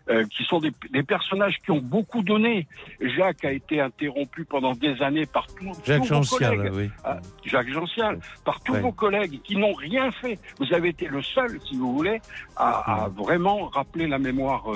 euh, 0.08 0.24
qui 0.26 0.44
sont 0.44 0.60
des, 0.60 0.72
des, 0.90 1.02
personnages 1.02 1.58
qui 1.58 1.72
ont 1.72 1.80
beaucoup 1.80 2.22
donné. 2.22 2.68
Jacques 3.00 3.44
a 3.44 3.52
été 3.52 3.80
interrompu 3.80 4.44
pendant 4.44 4.74
des 4.74 5.02
années 5.02 5.26
par 5.26 5.46
tous 5.48 5.64
vos 5.64 6.36
collègues. 6.38 6.70
Oui. 6.72 6.90
Ah, 7.04 7.18
Jacques 7.44 7.72
Gential, 7.72 8.20
par 8.44 8.60
tous 8.60 8.74
vos 8.74 8.92
collègues 8.92 9.40
qui 9.42 9.56
n'ont 9.56 9.74
rien 9.74 10.10
fait. 10.12 10.38
Vous 10.58 10.72
avez 10.72 10.90
été 10.90 11.06
le 11.06 11.22
seul, 11.22 11.58
si 11.68 11.76
vous 11.76 11.96
voulez, 11.96 12.20
à, 12.56 13.04
à 13.04 13.08
vraiment 13.08 13.66
rappeler 13.66 14.06
la 14.06 14.18
mémoire 14.18 14.66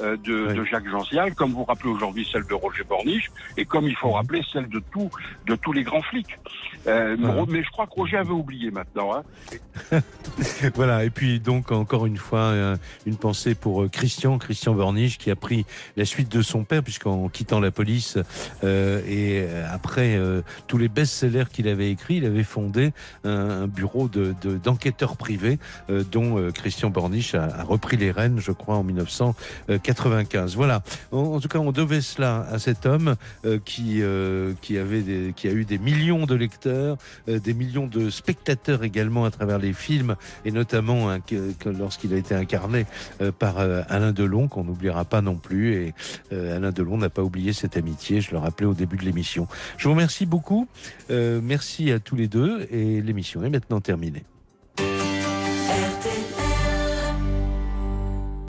euh, 0.00 0.16
de, 0.16 0.64
Jacques 0.64 0.88
Gential, 0.88 1.34
comme 1.34 1.52
vous 1.52 1.64
rappelez 1.64 1.90
aujourd'hui 1.90 2.26
celle 2.30 2.46
de 2.46 2.54
Roger 2.54 2.84
Borniche, 2.84 3.30
et 3.56 3.64
comme 3.64 3.86
il 3.86 3.96
faut 3.96 4.10
rappeler 4.10 4.42
celle 4.52 4.68
de, 4.68 4.80
tout, 4.90 5.10
de 5.46 5.56
tous 5.56 5.72
les 5.72 5.82
grands 5.82 6.02
flics. 6.02 6.38
Euh, 6.86 7.16
Mais 7.48 7.62
je 7.62 7.70
crois 7.70 7.86
que 7.86 7.94
Roger 7.94 8.18
avait 8.18 8.30
oublié 8.30 8.70
maintenant. 8.70 9.14
Hein. 9.14 10.00
voilà, 10.74 11.04
et 11.04 11.10
puis 11.10 11.40
donc 11.40 11.72
encore 11.72 12.06
une 12.06 12.16
fois, 12.16 12.38
euh, 12.38 12.76
une 13.04 13.16
pensée 13.16 13.54
pour 13.54 13.90
Christian, 13.90 14.38
Christian 14.38 14.74
Borniche, 14.74 15.18
qui 15.18 15.30
a 15.30 15.36
pris 15.36 15.66
la 15.96 16.04
suite 16.04 16.30
de 16.30 16.42
son 16.42 16.64
père, 16.64 16.82
puisqu'en 16.82 17.28
quittant 17.28 17.60
la 17.60 17.70
police 17.70 18.18
euh, 18.64 19.02
et 19.06 19.46
après 19.70 20.18
tous 20.66 20.78
les 20.78 20.88
best-sellers 20.88 21.44
qu'il 21.52 21.68
avait 21.68 21.90
écrits, 21.90 22.16
il 22.16 22.24
avait 22.24 22.44
fondé 22.44 22.92
un, 23.24 23.62
un 23.62 23.66
bureau 23.66 24.08
d'enquêteurs 24.08 25.12
de, 25.12 25.16
privés, 25.16 25.58
dont 25.88 26.50
Christian 26.52 26.90
Borniche 26.90 27.34
a, 27.34 27.44
a, 27.44 27.62
repris 27.64 27.96
les 27.96 28.10
rênes, 28.10 28.38
je 28.38 28.52
crois, 28.52 28.76
en 28.76 28.84
1940. 28.84 29.79
95. 29.80 30.56
Voilà. 30.56 30.82
En, 31.12 31.40
tout 31.40 31.48
cas, 31.48 31.58
on 31.58 31.72
devait 31.72 32.00
cela 32.00 32.46
à 32.50 32.58
cet 32.58 32.86
homme 32.86 33.16
euh, 33.44 33.58
qui 33.64 34.02
euh, 34.02 34.52
qui 34.60 34.78
avait 34.78 35.02
des, 35.02 35.32
qui 35.34 35.48
a 35.48 35.52
eu 35.52 35.64
des 35.64 35.78
millions 35.78 36.26
de 36.26 36.34
lecteurs, 36.34 36.96
euh, 37.28 37.38
des 37.38 37.54
millions 37.54 37.86
de 37.86 38.10
spectateurs 38.10 38.84
également 38.84 39.24
à 39.24 39.30
travers 39.30 39.58
les 39.58 39.72
films 39.72 40.16
et 40.44 40.50
notamment 40.50 41.10
hein, 41.10 41.18
lorsqu'il 41.66 42.14
a 42.14 42.16
été 42.16 42.34
incarné 42.34 42.86
par 43.38 43.58
Alain 43.58 44.12
Delon 44.12 44.48
qu'on 44.48 44.64
n'oubliera 44.64 45.04
pas 45.04 45.20
non 45.20 45.36
plus 45.36 45.74
et 45.74 45.94
Alain 46.32 46.70
Delon 46.70 46.98
n'a 46.98 47.10
pas 47.10 47.22
oublié 47.22 47.52
cette 47.52 47.76
amitié. 47.76 48.20
Je 48.20 48.32
le 48.32 48.38
rappelais 48.38 48.66
au 48.66 48.74
début 48.74 48.96
de 48.96 49.04
l'émission. 49.04 49.46
Je 49.76 49.84
vous 49.84 49.94
remercie 49.94 50.26
beaucoup. 50.26 50.68
merci 51.08 51.92
à 51.92 51.98
tous 51.98 52.16
les 52.16 52.28
deux 52.28 52.66
et 52.70 53.00
l'émission 53.00 53.42
est 53.44 53.50
maintenant 53.50 53.80
terminée. 53.80 54.24